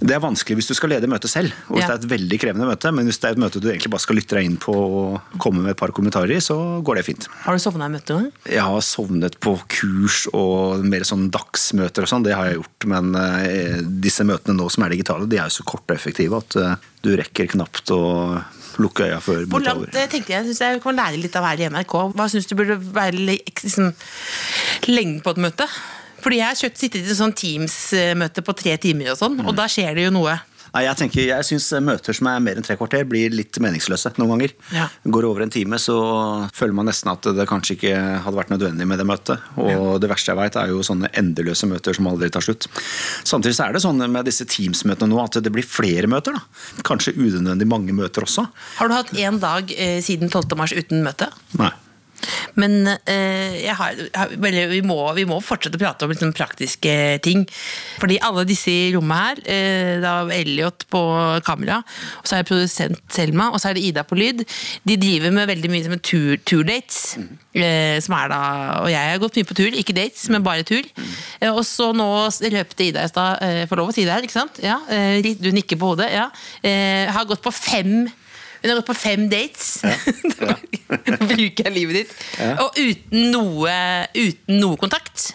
det 0.00 0.14
er 0.14 0.22
vanskelig 0.22 0.58
hvis 0.60 0.68
du 0.70 0.74
skal 0.78 0.92
lede 0.94 1.08
møtet 1.10 1.30
selv, 1.32 1.52
og 1.68 1.74
hvis 1.78 1.82
Ja. 1.88 1.96
det 1.96 1.96
er 1.96 2.04
et 2.06 2.12
veldig 2.12 2.38
krevende 2.40 2.68
møte, 2.68 2.92
men 2.94 3.08
hvis 3.08 3.18
det 3.18 3.28
er 3.30 3.34
et 3.36 3.42
møte 3.42 3.60
du 3.62 3.68
egentlig 3.70 3.90
bare 3.90 4.04
skal 4.04 4.18
lytte 4.20 4.36
deg 4.38 4.46
inn 4.46 4.58
på 4.62 4.74
og 4.76 5.34
komme 5.42 5.64
med 5.64 5.74
et 5.74 5.80
par 5.80 5.90
kommentarer 5.96 6.36
i, 6.36 6.40
så 6.44 6.56
går 6.86 7.00
det 7.00 7.06
fint. 7.08 7.26
Har 7.44 7.58
du 7.58 7.62
sovna 7.64 7.88
i 7.90 7.94
møtet 7.96 8.14
noen? 8.14 8.30
Jeg 8.46 8.62
har 8.62 8.84
sovnet 8.86 9.38
på 9.42 9.56
kurs 9.74 10.20
og 10.32 10.84
mer 10.86 11.02
sånn 11.08 11.28
dagsmøter 11.34 12.06
og 12.06 12.12
sånn, 12.12 12.26
det 12.28 12.36
har 12.38 12.46
jeg 12.52 12.60
gjort. 12.60 12.88
Men 12.94 13.10
eh, 13.18 13.82
disse 14.06 14.22
møtene 14.28 14.54
nå 14.60 14.70
som 14.70 14.86
er 14.86 14.94
digitale, 14.94 15.26
de 15.26 15.40
er 15.40 15.50
jo 15.50 15.58
så 15.58 15.66
korte 15.66 15.96
og 15.96 15.98
effektive 15.98 16.38
at 16.44 16.58
eh, 16.62 16.76
du 17.02 17.12
rekker 17.18 17.50
knapt 17.56 17.90
å 17.94 18.02
lukke 18.78 19.06
øya 19.08 19.20
før 19.22 19.44
Hvor 19.50 19.64
langt 19.64 19.94
eh, 19.94 20.08
tenkte 20.10 20.34
jeg, 20.34 20.48
synes 20.48 20.60
jeg 20.64 20.82
kan 20.82 20.98
lære 20.98 21.20
litt 21.20 21.36
av 21.38 21.46
være 21.46 21.66
i 21.66 21.70
NRK. 21.72 21.94
Hva 22.16 22.28
syns 22.30 22.48
du 22.50 22.54
burde 22.58 22.78
være 22.78 23.16
liksom, 23.18 23.92
lengden 24.88 25.22
på 25.24 25.34
et 25.34 25.42
møte? 25.48 25.68
Fordi 26.22 26.40
jeg 26.40 26.50
har 26.50 26.58
sittet 26.58 27.00
i 27.02 27.06
et 27.06 27.18
sånn 27.18 27.34
Teams-møte 27.36 28.42
på 28.42 28.54
tre 28.58 28.74
timer, 28.82 29.12
og 29.12 29.20
sånn, 29.20 29.38
og 29.44 29.52
da 29.58 29.68
skjer 29.70 29.94
det 29.94 30.08
jo 30.08 30.14
noe. 30.14 30.34
Nei, 30.74 30.84
jeg 30.84 30.98
tenker, 31.00 31.24
jeg 31.30 31.46
syns 31.48 31.68
møter 31.84 32.16
som 32.16 32.28
er 32.30 32.42
mer 32.44 32.58
enn 32.58 32.66
tre 32.66 32.76
kvarter, 32.78 33.06
blir 33.08 33.32
litt 33.34 33.58
meningsløse 33.62 34.12
noen 34.18 34.34
ganger. 34.34 34.54
Ja. 34.74 34.88
Går 35.04 35.24
det 35.24 35.30
over 35.30 35.44
en 35.44 35.54
time, 35.54 35.80
så 35.82 35.96
føler 36.54 36.76
man 36.76 36.88
nesten 36.90 37.10
at 37.12 37.28
det 37.36 37.48
kanskje 37.50 37.76
ikke 37.78 37.94
hadde 38.24 38.38
vært 38.38 38.52
nødvendig 38.52 38.88
med 38.88 39.00
det 39.00 39.08
møtet. 39.08 39.48
Og 39.58 39.98
det 40.02 40.10
verste 40.12 40.32
jeg 40.32 40.40
veit, 40.40 40.58
er 40.60 40.72
jo 40.72 40.84
sånne 40.86 41.10
endeløse 41.18 41.68
møter 41.70 41.96
som 41.96 42.10
aldri 42.10 42.30
tar 42.34 42.44
slutt. 42.44 42.68
Samtidig 43.28 43.56
så 43.58 43.68
er 43.68 43.76
det 43.76 43.84
sånn 43.84 44.04
med 44.08 44.28
disse 44.28 44.46
Teams-møtene 44.48 45.12
nå 45.12 45.20
at 45.24 45.40
det 45.42 45.52
blir 45.54 45.66
flere 45.66 46.10
møter. 46.10 46.36
da. 46.36 46.82
Kanskje 46.86 47.16
unødvendig 47.16 47.68
mange 47.68 47.96
møter 47.96 48.26
også. 48.26 48.46
Har 48.78 48.88
du 48.88 48.96
hatt 48.96 49.12
én 49.16 49.40
dag 49.42 49.72
eh, 49.74 49.98
siden 50.04 50.30
12. 50.30 50.56
mars 50.58 50.74
uten 50.76 51.04
møte? 51.06 51.30
Nei. 51.58 51.72
Men 52.58 52.88
eh, 52.88 53.58
jeg 53.62 53.74
har, 53.78 53.98
vi, 54.38 54.80
må, 54.86 54.98
vi 55.16 55.26
må 55.28 55.40
fortsette 55.44 55.78
å 55.78 55.82
prate 55.82 56.06
om 56.06 56.12
liksom, 56.12 56.34
praktiske 56.36 56.94
ting. 57.24 57.44
Fordi 58.00 58.18
alle 58.24 58.46
disse 58.48 58.72
i 58.72 58.92
rommet 58.94 59.18
her, 59.18 59.42
eh, 59.54 59.94
da 60.02 60.14
Elliot 60.34 60.86
på 60.92 61.02
kamera, 61.46 61.80
og 62.20 62.28
så 62.28 62.38
er 62.38 62.44
det 62.44 62.50
produsent 62.50 63.04
Selma, 63.14 63.50
og 63.52 63.62
så 63.62 63.70
er 63.70 63.78
det 63.78 63.86
Ida 63.88 64.04
på 64.06 64.18
lyd, 64.18 64.44
de 64.88 64.98
driver 65.00 65.34
med 65.34 65.50
veldig 65.50 65.72
mye 65.72 65.86
som 65.86 65.98
tur, 65.98 66.36
turdates. 66.48 67.18
Eh, 67.58 67.98
som 68.04 68.14
er 68.18 68.30
da, 68.30 68.40
og 68.84 68.90
jeg 68.92 69.12
har 69.12 69.22
gått 69.22 69.38
mye 69.38 69.48
på 69.48 69.58
tur, 69.58 69.74
ikke 69.74 69.96
dates, 69.96 70.28
men 70.32 70.44
bare 70.46 70.66
tur. 70.68 70.86
Eh, 71.40 71.50
og 71.50 71.64
så 71.66 71.90
nå 71.96 72.08
løpte 72.54 72.86
Ida 72.86 73.06
i 73.06 73.10
stad, 73.10 73.42
eh, 73.44 73.64
får 73.70 73.82
lov 73.82 73.92
å 73.92 73.96
si 73.96 74.06
det 74.06 74.14
her, 74.14 74.26
ikke 74.26 74.38
sant? 74.38 74.62
Ja, 74.62 74.80
eh, 74.90 75.22
du 75.22 75.50
nikker 75.54 75.78
på 75.80 75.94
hodet. 75.94 76.12
ja. 76.12 76.28
Eh, 76.62 77.06
har 77.12 77.26
gått 77.28 77.42
på 77.42 77.52
fem 77.54 78.08
hun 78.62 78.70
har 78.70 78.80
gått 78.80 78.90
på 78.90 78.98
fem 78.98 79.28
dates. 79.30 79.78
Ja. 79.84 80.54
bruker 81.32 81.68
jeg 81.68 81.74
livet 81.74 82.02
ditt. 82.02 82.14
Og 82.62 82.78
uten 82.78 83.28
noe, 83.34 83.74
uten 84.16 84.60
noe 84.62 84.80
kontakt. 84.80 85.32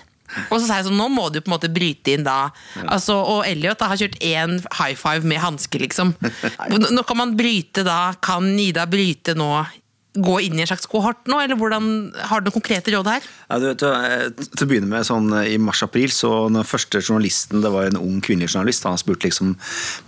Og 0.49 0.57
så 0.57 0.65
sa 0.65 0.79
jeg 0.79 0.87
sånn, 0.87 0.97
nå 0.97 1.09
må 1.13 1.27
du 1.29 1.39
på 1.41 1.51
en 1.51 1.55
måte 1.55 1.69
bryte 1.69 2.15
inn 2.15 2.25
da. 2.25 2.47
Altså, 2.87 3.19
og 3.19 3.43
Elliot 3.45 3.77
da, 3.81 3.91
har 3.91 3.99
kjørt 4.01 4.17
én 4.23 4.57
high 4.79 4.97
five 4.97 5.27
med 5.29 5.41
hanske, 5.43 5.81
liksom. 5.81 6.15
Nå 6.97 7.05
kan 7.05 7.19
man 7.19 7.35
bryte 7.37 7.85
da. 7.85 8.15
Kan 8.23 8.49
Ida 8.59 8.87
bryte 8.89 9.37
nå? 9.37 9.51
Gå 10.13 10.33
inn 10.45 10.59
i 10.59 10.61
en 10.61 10.69
slags 10.69 10.85
kohort 10.85 11.25
nå, 11.25 11.39
eller 11.41 11.57
hvordan, 11.57 11.85
har 12.29 12.41
du 12.41 12.45
noen 12.45 12.53
konkrete 12.53 12.91
råd 12.93 13.07
her? 13.09 13.23
Ja, 13.47 13.57
du 13.57 13.65
vet, 13.65 13.85
eh, 13.87 14.27
til 14.43 14.65
å 14.65 14.69
begynne 14.69 14.91
med 14.91 15.07
sånn 15.07 15.31
eh, 15.39 15.55
I 15.55 15.57
mars-april 15.57 16.13
så 16.13 16.29
den 16.53 16.67
første 16.69 17.01
journalisten 17.01 17.63
Det 17.65 17.71
var 17.73 17.89
en 17.89 17.97
ung 17.97 18.19
kvinnelig 18.21 18.51
journalist. 18.53 18.85
Han 18.85 19.01
spurte 19.01 19.25
liksom 19.25 19.55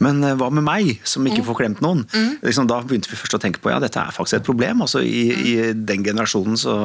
Men 0.05 0.21
eh, 0.21 0.35
hva 0.37 0.51
med 0.53 0.67
meg, 0.67 0.93
som 1.09 1.25
ikke 1.25 1.47
får 1.49 1.59
klemt 1.63 1.81
noen? 1.81 2.05
Liksom, 2.45 2.69
da 2.69 2.83
begynte 2.85 3.09
vi 3.09 3.17
først 3.17 3.39
å 3.39 3.41
tenke 3.41 3.63
på 3.63 3.73
ja, 3.73 3.81
dette 3.81 3.97
er 3.97 4.13
faktisk 4.13 4.37
et 4.39 4.47
problem. 4.47 4.85
Altså, 4.85 5.01
i, 5.01 5.25
I 5.33 5.55
den 5.73 6.05
generasjonen 6.05 6.59
så, 6.59 6.77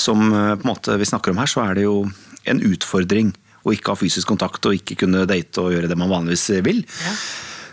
som 0.00 0.24
på 0.32 0.56
en 0.56 0.68
måte 0.68 0.96
vi 0.96 1.08
snakker 1.08 1.34
om 1.34 1.40
her, 1.42 1.52
så 1.52 1.66
er 1.66 1.76
det 1.76 1.84
jo 1.84 2.06
en 2.48 2.64
utfordring 2.64 3.34
å 3.62 3.76
ikke 3.76 3.92
ha 3.92 3.98
fysisk 3.98 4.30
kontakt 4.32 4.64
og 4.66 4.74
ikke 4.78 4.96
kunne 5.04 5.26
date 5.28 5.60
og 5.60 5.74
gjøre 5.74 5.90
det 5.90 5.98
man 6.00 6.10
vanligvis 6.10 6.48
vil. 6.64 6.80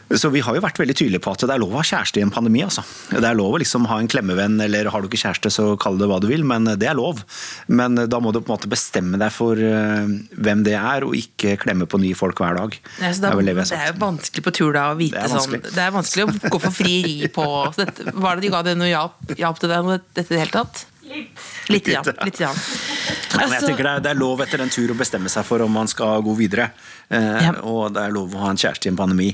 Så 0.09 0.31
vi 0.33 0.41
har 0.41 0.55
jo 0.57 0.61
vært 0.63 0.79
veldig 0.81 0.95
tydelige 0.97 1.21
på 1.21 1.33
at 1.35 1.43
det 1.45 1.53
er 1.53 1.61
lov 1.61 1.75
å 1.75 1.79
ha 1.79 1.85
kjæreste 1.85 2.17
i 2.17 2.23
en 2.25 2.33
pandemi. 2.33 2.63
altså. 2.65 2.81
Det 3.11 3.21
er 3.25 3.37
lov 3.37 3.57
å 3.57 3.59
liksom 3.61 3.85
ha 3.91 3.99
en 4.01 4.09
klemmevenn, 4.09 4.57
eller 4.65 4.89
har 4.89 5.03
du 5.03 5.09
ikke 5.09 5.21
kjæreste, 5.21 5.51
så 5.53 5.67
kall 5.81 5.99
det 6.01 6.09
hva 6.09 6.17
du 6.23 6.25
vil, 6.31 6.45
men 6.47 6.65
det 6.81 6.89
er 6.89 6.97
lov. 6.97 7.21
Men 7.67 7.99
da 8.09 8.21
må 8.23 8.33
du 8.33 8.41
på 8.41 8.49
en 8.49 8.55
måte 8.55 8.71
bestemme 8.71 9.19
deg 9.21 9.33
for 9.35 9.59
eh, 9.61 10.09
hvem 10.33 10.65
det 10.65 10.75
er, 10.79 11.05
og 11.05 11.17
ikke 11.17 11.59
klemme 11.61 11.85
på 11.89 12.01
nye 12.01 12.17
folk 12.17 12.41
hver 12.41 12.57
dag. 12.57 12.77
Ja, 12.97 13.13
det 13.13 13.29
er 13.29 13.43
det 13.49 13.57
vi 13.59 13.67
det 13.69 13.77
er 13.77 13.91
jo 13.91 13.99
vanskelig 14.01 14.43
på 14.45 14.53
tur 14.55 14.73
da 14.73 14.89
å 14.93 14.97
vite 14.97 15.19
Det 15.19 15.25
er 15.27 15.45
sånn. 15.45 15.57
Det 15.69 15.83
er 15.83 15.93
vanskelig 15.93 16.25
å 16.25 16.53
gå 16.55 16.61
for 16.63 16.73
frieri 16.73 17.29
på 17.33 17.45
dette, 17.77 18.13
Var 18.13 18.39
det 18.39 18.47
de 18.47 18.53
ga 18.53 18.63
deg 18.65 18.79
noe 18.79 18.89
hjelp, 18.89 19.35
hjelp 19.37 19.61
til 19.61 19.71
deg 19.73 19.85
med 19.85 20.07
dette 20.17 20.25
i 20.25 20.35
det 20.35 20.41
hele 20.47 20.55
tatt? 20.55 20.87
Litt. 21.09 21.39
Litt, 21.69 21.87
ja. 21.89 22.01
Litt, 22.05 22.15
ja. 22.19 22.25
Litt, 22.25 22.39
ja. 22.39 22.49
Men 22.53 23.49
jeg 23.49 23.49
Altså- 23.49 23.67
tenker 23.67 23.83
det 23.83 23.91
er, 23.95 23.99
det 24.05 24.09
er 24.11 24.19
lov 24.19 24.41
etter 24.41 24.61
en 24.61 24.69
tur 24.69 24.89
å 24.93 24.97
bestemme 24.97 25.29
seg 25.29 25.45
for 25.45 25.61
om 25.65 25.71
man 25.71 25.87
skal 25.87 26.21
gå 26.21 26.35
videre. 26.37 26.69
Eh, 27.09 27.43
Ja. 27.45 27.51
Og 27.63 27.93
det 27.93 28.03
er 28.03 28.11
lov 28.13 28.33
å 28.35 28.39
ha 28.43 28.49
en 28.51 28.57
kjæreste 28.57 28.85
i 28.85 28.89
en 28.89 28.97
pandemi. 28.97 29.29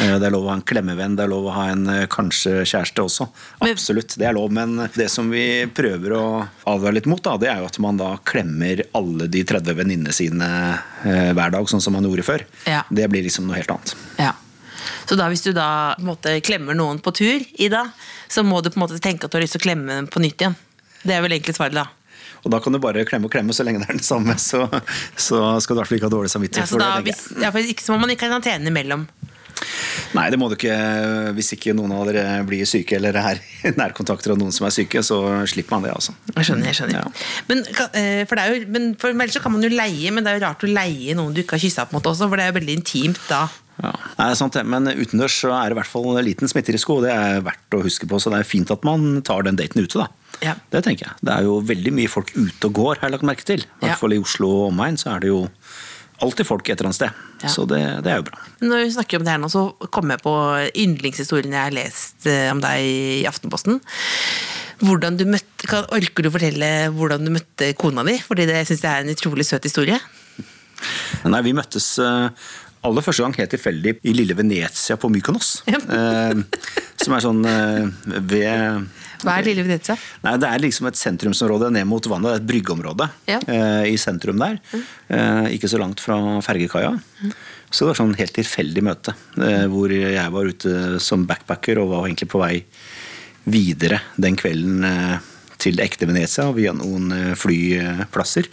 Eh, 0.00 0.18
det 0.18 0.26
er 0.26 0.30
lov 0.30 0.44
å 0.46 0.48
ha 0.48 0.54
en 0.54 0.62
klemmevenn, 0.62 1.16
det 1.16 1.24
er 1.24 1.28
lov 1.32 1.46
å 1.50 1.52
ha 1.54 1.64
en 1.72 1.86
eh, 1.88 2.06
kanskje 2.06 2.62
kjæreste 2.64 3.02
også. 3.02 3.28
Absolutt, 3.60 4.16
det 4.16 4.26
er 4.28 4.32
lov. 4.34 4.50
Men 4.52 4.88
det 4.94 5.10
som 5.10 5.28
vi 5.30 5.66
prøver 5.66 6.14
å 6.16 6.48
advare 6.66 6.94
litt 6.94 7.06
mot, 7.06 7.22
da, 7.22 7.36
det 7.36 7.48
er 7.50 7.58
jo 7.58 7.66
at 7.66 7.78
man 7.82 7.96
da 7.96 8.16
klemmer 8.24 8.84
alle 8.94 9.26
de 9.28 9.42
30 9.44 9.74
venninnene 9.74 10.12
sine 10.14 10.50
eh, 11.04 11.32
hver 11.34 11.50
dag, 11.50 11.66
sånn 11.66 11.82
som 11.82 11.92
man 11.92 12.04
gjorde 12.04 12.24
før. 12.24 12.44
Ja. 12.66 12.82
Det 12.90 13.08
blir 13.10 13.22
liksom 13.26 13.46
noe 13.46 13.56
helt 13.56 13.70
annet. 13.74 13.94
Ja. 14.18 14.32
Så 15.06 15.16
da 15.18 15.28
hvis 15.30 15.42
du 15.42 15.52
da 15.54 15.94
på 15.96 16.02
en 16.02 16.06
måte 16.12 16.40
klemmer 16.42 16.74
noen 16.74 16.98
på 17.02 17.12
tur, 17.14 17.42
Ida, 17.58 17.92
så 18.28 18.42
må 18.46 18.60
du 18.62 18.70
på 18.70 18.76
en 18.80 18.86
måte 18.88 19.00
tenke 19.02 19.24
at 19.26 19.30
du 19.30 19.38
har 19.38 19.42
lyst 19.42 19.54
til 19.54 19.62
å 19.62 19.66
klemme 19.66 19.86
dem 19.88 20.06
på 20.10 20.20
nytt 20.22 20.38
igjen. 20.42 20.56
Det 21.06 21.16
er 21.16 21.22
vel 21.24 21.36
egentlig 21.38 21.56
svaret, 21.56 21.78
da. 21.78 21.86
Og 22.46 22.52
da 22.54 22.60
kan 22.62 22.74
du 22.74 22.78
bare 22.82 23.02
klemme 23.08 23.26
og 23.26 23.32
klemme 23.32 23.54
så 23.56 23.64
lenge 23.66 23.82
det 23.82 23.88
er 23.90 23.98
den 23.98 24.06
samme, 24.06 24.36
så, 24.38 24.66
så 25.18 25.40
skal 25.62 25.74
du 25.74 25.78
i 25.78 25.82
hvert 25.82 25.90
fall 25.90 25.98
ikke 26.00 26.10
ha 26.10 26.14
dårlig 26.14 26.30
samvittighet 26.30 26.70
for 26.70 26.82
det. 26.82 26.86
da 26.86 26.98
tenker 27.00 27.10
hvis, 27.10 27.24
ja, 27.42 27.54
for 27.54 27.72
ikke 27.74 27.86
så 27.86 27.94
må 27.94 28.04
man 28.04 28.14
ikke 28.14 28.28
ha 28.28 28.30
en 28.30 28.36
karantene 28.38 28.70
imellom. 28.70 29.08
Nei, 30.16 30.26
det 30.32 30.38
må 30.38 30.48
du 30.50 30.54
ikke. 30.56 30.74
Hvis 31.36 31.54
ikke 31.56 31.74
noen 31.76 31.94
av 31.96 32.04
dere 32.08 32.24
blir 32.48 32.68
syke 32.68 32.98
eller 32.98 33.16
er 33.18 33.40
nærkontakter 33.80 34.34
av 34.34 34.40
noen 34.40 34.54
som 34.54 34.68
er 34.68 34.74
syke, 34.74 35.02
så 35.04 35.18
slipper 35.48 35.76
man 35.76 35.86
det. 35.86 35.94
altså. 35.96 36.14
Jeg 36.34 36.48
skjønner, 36.50 36.68
jeg 36.70 36.78
skjønner. 36.80 37.00
Ja. 37.00 37.28
Men, 37.48 37.62
eh, 37.66 38.22
for 38.28 38.38
det 38.38 38.44
er 38.44 38.52
jo, 38.52 38.66
men 38.76 38.90
for 39.00 39.12
ellers 39.12 39.36
så 39.38 39.42
kan 39.44 39.54
man 39.56 39.64
jo 39.64 39.72
leie, 39.72 40.12
men 40.12 40.24
det 40.24 40.32
er 40.32 40.40
jo 40.40 40.44
rart 40.46 40.66
å 40.66 40.70
leie 40.70 41.16
noen 41.18 41.34
du 41.36 41.42
ikke 41.42 41.56
har 41.56 41.64
kyssa 41.64 41.86
på 41.88 41.96
en 41.96 42.00
måte 42.00 42.12
også, 42.12 42.28
for 42.28 42.38
det 42.38 42.46
er 42.46 42.52
jo 42.52 42.58
veldig 42.60 42.76
intimt 42.82 43.22
da. 43.30 43.46
Ja. 43.82 43.90
Nei, 44.16 44.26
det 44.26 44.30
er 44.32 44.38
sant. 44.40 44.56
Men 44.64 44.86
utendørs 44.88 45.34
så 45.42 45.50
er 45.52 45.68
det 45.68 45.76
i 45.76 45.80
hvert 45.80 45.90
fall 45.92 46.06
en 46.16 46.24
liten 46.24 46.48
smitterisiko, 46.48 46.98
og 47.00 47.04
det 47.04 47.12
er 47.12 47.42
verdt 47.44 47.76
å 47.76 47.82
huske 47.84 48.08
på. 48.08 48.20
Så 48.22 48.32
det 48.32 48.38
er 48.40 48.48
fint 48.48 48.70
at 48.72 48.86
man 48.88 49.20
tar 49.26 49.44
den 49.44 49.58
daten 49.58 49.82
ute, 49.84 50.00
da. 50.04 50.08
Ja. 50.44 50.54
Det 50.72 50.82
tenker 50.86 51.08
jeg. 51.10 51.16
Det 51.24 51.32
er 51.34 51.44
jo 51.48 51.58
veldig 51.64 51.92
mye 51.96 52.08
folk 52.12 52.32
ute 52.36 52.68
og 52.70 52.72
går, 52.80 52.98
har 53.02 53.08
jeg 53.10 53.16
lagt 53.18 53.28
merke 53.28 53.44
til. 53.48 53.60
I 53.60 53.68
Ja. 53.82 53.90
hvert 53.92 54.00
fall 54.04 54.16
i 54.16 54.22
Oslo 54.22 54.48
og 54.62 54.72
omegn 54.72 54.96
så 55.00 55.14
er 55.16 55.20
det 55.24 55.28
jo 55.32 55.42
alltid 56.24 56.46
folk 56.48 56.68
et 56.68 56.78
eller 56.80 56.88
annet 56.88 56.96
sted. 56.96 57.12
Ja. 57.44 57.48
Så 57.52 57.66
det, 57.68 57.80
det 58.04 58.12
er 58.12 58.16
jo 58.22 58.26
bra. 58.30 58.38
Når 58.64 58.84
vi 58.86 58.92
snakker 58.96 59.18
om 59.20 59.24
det 59.26 59.32
her 59.34 59.40
nå, 59.42 59.50
så 59.52 59.66
kommer 59.92 60.16
jeg 60.16 60.24
på 60.24 60.34
yndlingshistorien 60.86 61.52
jeg 61.52 61.60
har 61.68 61.76
lest 61.76 62.24
eh, 62.32 62.48
om 62.52 62.60
deg 62.64 62.80
i 62.80 63.26
Aftenposten. 63.28 63.82
Hvordan 64.80 65.16
du 65.20 65.24
møtte, 65.28 65.68
kan, 65.68 65.84
orker 65.92 66.24
du 66.24 66.30
fortelle 66.32 66.70
hvordan 66.96 67.24
du 67.24 67.32
møtte 67.36 67.70
kona 67.80 68.04
di? 68.08 68.16
Fordi 68.24 68.44
det 68.48 68.62
syns 68.68 68.84
jeg 68.84 68.92
er 68.92 69.04
en 69.04 69.12
utrolig 69.12 69.44
søt 69.48 69.64
historie. 69.68 70.00
Nei, 71.24 71.40
vi 71.46 71.54
møttes 71.56 71.94
eh, 72.04 72.28
aller 72.86 73.02
første 73.02 73.22
gang 73.24 73.34
helt 73.38 73.50
tilfeldig 73.54 73.96
i 74.06 74.12
lille 74.14 74.34
Venezia 74.38 74.96
på 75.00 75.10
Mykonos. 75.12 75.62
Ja. 75.70 75.80
Eh, 75.96 76.42
som 77.02 77.12
er 77.14 77.22
sånn 77.22 77.42
eh, 77.46 77.84
ved 78.24 78.86
Hva 79.22 79.34
er 79.38 79.44
Lille 79.46 79.62
Venezia? 79.66 79.94
Nei, 80.24 80.32
Det 80.42 80.48
er 80.48 80.62
liksom 80.64 80.88
et 80.88 80.98
sentrumsområde 80.98 81.68
ned 81.74 81.86
mot 81.86 82.06
vannet. 82.08 82.30
Det 82.32 82.36
er 82.38 82.40
et 82.42 82.48
bryggeområde 82.50 83.06
Ja. 83.28 83.38
eh, 83.46 83.92
i 83.92 83.96
sentrum 84.00 84.40
der. 84.40 84.56
Eh, 84.74 85.52
ikke 85.56 85.68
så 85.70 85.78
langt 85.78 86.00
fra 86.02 86.16
fergekaia. 86.44 86.94
Så 87.70 87.84
det 87.84 87.92
var 87.92 87.98
sånn 88.00 88.16
helt 88.18 88.34
tilfeldig 88.36 88.82
møte, 88.86 89.14
hvor 89.70 89.90
jeg 89.92 90.32
var 90.32 90.46
ute 90.50 90.98
som 91.02 91.24
backpacker 91.28 91.78
og 91.82 91.90
var 91.92 92.06
egentlig 92.08 92.28
på 92.32 92.40
vei 92.40 92.60
videre 93.46 94.00
den 94.18 94.36
kvelden 94.38 94.82
til 94.86 95.32
til 95.66 95.80
ekte 95.80 96.04
Venezia 96.04 96.44
via 96.52 96.74
noen 96.76 97.32
flyplasser. 97.38 98.44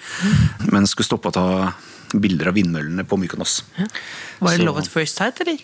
Men 0.72 0.86
skulle 0.88 1.06
stoppe 1.10 1.28
og 1.30 1.36
ta 1.36 1.48
bilder 2.22 2.52
av 2.52 2.58
vindmøllene 2.58 3.06
på 3.10 3.18
Mykonos. 3.18 3.64
Var 4.44 4.58
det 4.58 4.66
love 4.66 4.84
at 4.84 4.90
first 4.92 5.18
sight, 5.18 5.40
eller? 5.42 5.62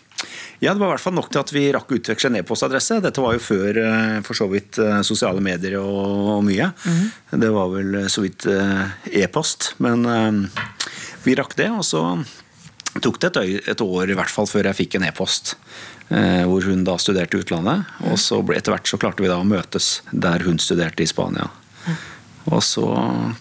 ja, 0.60 0.74
det 0.74 0.80
var 0.82 0.90
i 0.90 0.94
hvert 0.96 1.04
fall 1.04 1.16
nok 1.16 1.30
til 1.32 1.40
at 1.40 1.52
vi 1.56 1.62
rakk 1.72 1.92
å 1.94 1.98
utveksle 2.00 2.32
en 2.32 2.40
e-postadresse. 2.42 2.98
Dette 3.04 3.24
var 3.24 3.38
jo 3.38 3.44
før 3.44 3.78
eh, 3.84 4.18
for 4.26 4.36
så 4.36 4.50
vidt 4.52 4.80
eh, 4.84 5.00
sosiale 5.08 5.44
medier 5.44 5.78
og, 5.80 6.42
mye. 6.48 6.72
Det 7.32 7.52
var 7.56 7.70
vel 7.72 8.02
så 8.12 8.26
vidt 8.26 8.48
eh, 8.50 8.98
e-post, 9.22 9.74
men 9.84 10.04
eh, 10.10 10.66
vi 11.24 11.38
rakk 11.40 11.56
det. 11.60 11.70
Og 11.72 11.86
så 11.88 12.04
tok 13.00 13.22
det 13.22 13.32
et, 13.70 13.82
år 13.86 14.12
i 14.12 14.18
hvert 14.18 14.34
fall 14.34 14.50
før 14.50 14.72
jeg 14.72 14.80
fikk 14.82 15.00
en 15.00 15.08
e-post. 15.08 15.56
eh, 16.10 16.44
Hvor 16.50 16.66
hun 16.68 16.84
da 16.88 16.98
studerte 17.00 17.38
i 17.38 17.44
utlandet. 17.46 17.86
Og 18.10 18.20
så 18.20 18.42
ble, 18.44 18.58
etter 18.60 18.76
hvert 18.76 18.90
så 18.90 19.00
klarte 19.00 19.24
vi 19.24 19.32
da 19.32 19.40
å 19.40 19.48
møtes 19.48 20.02
der 20.12 20.44
hun 20.48 20.60
studerte 20.60 21.06
i 21.06 21.10
Spania. 21.10 21.48
Og 22.48 22.62
så 22.64 22.86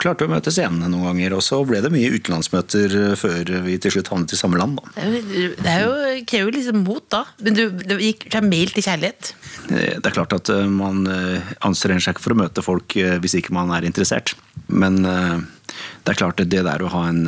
klarte 0.02 0.24
vi 0.24 0.28
å 0.28 0.34
møtes 0.34 0.58
igjen 0.58 0.80
noen 0.82 1.04
ganger, 1.06 1.36
og 1.36 1.42
så 1.44 1.60
ble 1.66 1.80
det 1.84 1.90
mye 1.94 2.10
utenlandsmøter 2.16 2.96
eh, 2.98 3.14
før 3.18 3.52
vi 3.64 3.76
til 3.80 3.94
slutt 3.94 4.10
havnet 4.12 4.34
i 4.34 4.40
samme 4.40 4.58
land. 4.60 4.80
da. 4.80 4.90
Det 4.98 5.70
er 5.72 5.84
jo, 5.84 5.92
er 5.94 6.24
krever 6.28 6.50
jo 6.50 6.56
liksom 6.58 6.82
mot, 6.84 7.04
da. 7.14 7.22
Men 7.44 7.56
du, 7.56 7.62
det 7.78 8.00
gikk 8.02 8.28
fra 8.32 8.42
mail 8.44 8.74
til 8.74 8.84
kjærlighet. 8.88 9.32
Det 9.70 10.02
er 10.02 10.16
klart 10.16 10.34
at 10.36 10.50
eh, 10.52 10.66
man 10.66 11.06
eh, 11.12 11.54
anstrenger 11.66 12.04
seg 12.04 12.16
ikke 12.16 12.26
for 12.26 12.36
å 12.36 12.40
møte 12.42 12.64
folk 12.64 12.98
hvis 12.98 13.38
ikke 13.38 13.54
man 13.56 13.72
er 13.76 13.86
interessert. 13.86 14.34
Men 14.68 15.00
det 15.00 16.10
er 16.10 16.18
klart 16.18 16.40
at 16.42 16.50
det 16.50 16.64
der 16.66 16.82
å 16.82 16.90
ha 16.92 17.04
en, 17.08 17.22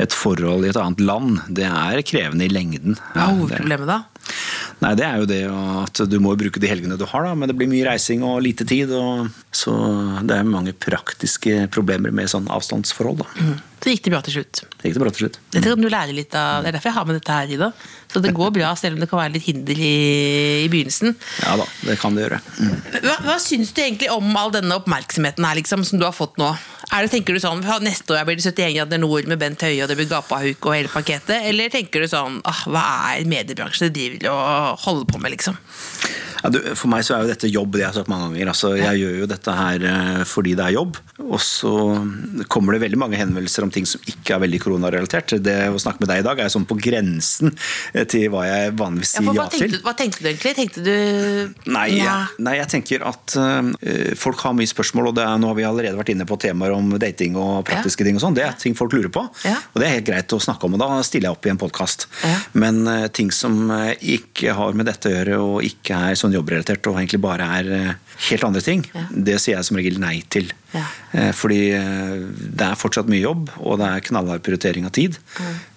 et 0.00 0.14
forhold 0.16 0.64
i 0.64 0.70
et 0.72 0.78
annet 0.80 1.02
land, 1.04 1.42
det 1.52 1.66
er 1.68 2.02
krevende 2.06 2.46
i 2.46 2.52
lengden. 2.52 2.96
Hva 3.12 3.26
er 3.28 3.36
hovedproblemet 3.36 3.90
da? 3.90 3.98
Nei, 4.82 4.94
Det 4.98 5.04
er 5.06 5.18
jo 5.20 5.26
det 5.28 5.40
at 5.50 6.00
du 6.10 6.16
må 6.22 6.32
bruke 6.38 6.60
de 6.62 6.70
helgene 6.70 6.96
du 6.98 7.04
har, 7.06 7.26
da, 7.26 7.34
men 7.38 7.50
det 7.50 7.56
blir 7.58 7.70
mye 7.70 7.86
reising 7.86 8.22
og 8.26 8.40
lite 8.42 8.66
tid. 8.68 8.90
Og, 8.96 9.28
så 9.54 9.74
det 10.26 10.38
er 10.38 10.48
mange 10.48 10.74
praktiske 10.74 11.66
problemer 11.74 12.14
med 12.14 12.30
sånn 12.30 12.48
avstandsforhold. 12.50 13.22
Da. 13.22 13.52
Så 13.82 13.90
gikk 13.92 14.04
det 14.06 14.12
bra 14.14 14.22
til 14.22 14.36
slutt. 14.38 14.62
Det 14.78 14.88
gikk 14.88 14.96
det 14.98 15.02
bra 15.02 15.12
til 15.14 15.26
slutt. 15.26 15.38
Dette 15.54 15.72
kan 15.74 15.82
du 15.82 15.90
lære 15.90 16.14
litt 16.14 16.34
av, 16.38 16.62
Det 16.62 16.70
er 16.70 16.78
derfor 16.78 16.92
jeg 16.92 16.98
har 16.98 17.08
med 17.08 17.18
dette 17.18 17.38
her, 17.38 17.54
Ida. 17.56 17.70
Så 18.12 18.20
det 18.22 18.34
går 18.36 18.52
bra, 18.54 18.74
selv 18.78 18.96
om 18.96 19.02
det 19.02 19.08
kan 19.10 19.22
være 19.22 19.34
litt 19.36 19.46
hinder 19.48 19.78
i, 19.78 19.94
i 20.66 20.68
begynnelsen. 20.70 21.16
Ja 21.42 21.56
da, 21.58 21.66
det 21.88 21.98
kan 22.02 22.14
det 22.14 22.26
gjøre. 22.26 22.40
Hva, 23.02 23.16
hva 23.26 23.38
syns 23.42 23.72
du 23.74 23.82
egentlig 23.82 24.10
om 24.14 24.30
all 24.38 24.52
denne 24.54 24.76
oppmerksomheten 24.78 25.46
her, 25.46 25.58
liksom, 25.58 25.86
som 25.88 26.02
du 26.02 26.06
har 26.06 26.14
fått 26.14 26.38
nå? 26.42 26.52
Er 26.92 27.06
det, 27.06 27.12
tenker 27.14 27.36
du 27.36 27.40
sånn, 27.40 27.62
Neste 27.84 28.12
år 28.12 28.26
blir 28.28 28.36
det 28.36 28.44
71 28.44 28.74
grader 28.76 29.00
nord 29.00 29.28
med 29.30 29.40
Bent 29.40 29.64
Høie 29.64 29.80
og 29.84 29.88
det 29.88 29.96
blir 29.96 30.10
gapahuk 30.10 30.68
og 30.68 30.76
hele 30.76 30.92
pakketet? 30.92 31.46
Eller 31.48 31.72
tenker 31.72 32.04
du 32.04 32.10
sånn 32.10 32.40
ah, 32.44 32.64
Hva 32.68 32.84
er 33.14 33.28
mediebransjen 33.28 33.92
de 33.94 34.10
vil 34.18 34.28
holde 34.28 35.08
på 35.08 35.22
med, 35.22 35.32
liksom? 35.36 35.56
Ja, 36.42 36.50
du, 36.50 36.58
for 36.74 36.90
meg 36.90 37.04
så 37.06 37.14
er 37.14 37.22
jo 37.22 37.30
dette 37.30 37.48
jobb, 37.50 37.76
det 37.76 37.84
jeg 37.84 37.88
har 37.92 37.96
sagt 38.00 38.10
mange 38.10 38.26
ganger. 38.32 38.48
Altså, 38.50 38.72
jeg 38.74 38.98
gjør 38.98 39.18
jo 39.20 39.26
dette 39.30 39.52
her 39.54 39.84
eh, 39.86 40.22
fordi 40.26 40.56
det 40.58 40.64
er 40.64 40.74
jobb. 40.74 40.96
Og 41.22 41.38
så 41.38 41.70
kommer 42.50 42.74
det 42.74 42.82
veldig 42.82 42.98
mange 42.98 43.20
henvendelser 43.20 43.62
om 43.62 43.70
ting 43.70 43.86
som 43.86 44.02
ikke 44.10 44.34
er 44.34 44.42
veldig 44.42 44.58
koronarelatert. 44.64 45.36
Det 45.44 45.54
å 45.70 45.78
snakke 45.78 46.02
med 46.02 46.10
deg 46.10 46.24
i 46.24 46.26
dag 46.26 46.42
er 46.42 46.50
sånn 46.50 46.66
på 46.66 46.76
grensen 46.82 47.52
eh, 47.94 48.02
til 48.10 48.26
hva 48.34 48.42
jeg 48.48 48.74
vanligvis 48.80 49.14
Ja, 49.14 49.22
sier 49.22 49.28
for 49.28 49.38
ja, 49.38 49.46
tenkte, 49.54 49.68
til. 49.76 49.84
hva 49.86 49.94
tenkte 50.00 50.24
du 50.24 50.30
egentlig? 50.32 50.54
Tenkte 50.58 50.82
du 50.82 51.70
Nei, 51.76 51.86
jeg, 52.00 52.42
nei, 52.42 52.56
jeg 52.58 52.70
tenker 52.74 53.06
at 53.12 53.36
eh, 53.38 54.10
folk 54.18 54.42
har 54.42 54.58
mye 54.58 54.72
spørsmål, 54.72 55.12
og 55.12 55.18
det 55.20 55.26
er, 55.28 55.38
nå 55.38 55.52
har 55.52 55.60
vi 55.60 55.68
allerede 55.68 56.00
vært 56.00 56.10
inne 56.16 56.26
på 56.26 56.40
temaer 56.42 56.74
om 56.74 56.81
dating 57.02 57.36
og 57.40 57.64
praktiske 57.68 58.04
ting 58.06 58.16
og 58.18 58.22
sånn. 58.24 58.34
Det 58.36 58.42
er 58.46 58.56
ting 58.58 58.74
folk 58.78 58.92
lurer 58.96 59.10
på, 59.12 59.22
Ja. 59.46 59.56
og 59.74 59.80
det 59.80 59.86
er 59.88 59.94
helt 59.96 60.06
greit 60.08 60.34
å 60.36 60.40
snakke 60.42 60.64
om, 60.68 60.74
og 60.74 60.82
da 60.82 61.02
stiller 61.06 61.28
jeg 61.30 61.36
opp 61.36 61.46
i 61.46 61.52
en 61.52 61.60
podkast. 61.60 62.06
Ja. 62.24 62.34
Men 62.54 62.82
uh, 62.88 63.06
ting 63.08 63.30
som 63.34 63.70
eh, 63.70 63.94
ikke 64.16 64.54
har 64.58 64.72
med 64.78 64.86
dette 64.90 65.08
å 65.10 65.14
gjøre, 65.14 65.38
og 65.40 65.62
ikke 65.66 65.98
er 66.10 66.18
sånn 66.18 66.34
jobbrelatert, 66.36 66.86
og 66.90 66.98
egentlig 66.98 67.20
bare 67.22 67.48
er 67.60 67.70
uh, 67.72 67.92
helt 68.30 68.44
andre 68.44 68.60
ting, 68.64 68.84
det 69.12 69.38
sier 69.40 69.56
jeg 69.58 69.64
som 69.70 69.76
regel 69.80 69.98
nei 70.02 70.22
til. 70.32 70.50
Ja. 70.72 70.84
Eh, 71.12 71.32
Fordi 71.36 71.60
det 72.56 72.64
er 72.64 72.78
fortsatt 72.80 73.08
mye 73.12 73.20
jobb, 73.24 73.50
og 73.60 73.78
det 73.82 73.88
er 73.92 74.04
knallhard 74.08 74.42
prioritering 74.46 74.86
av 74.88 74.92
tid. 74.96 75.18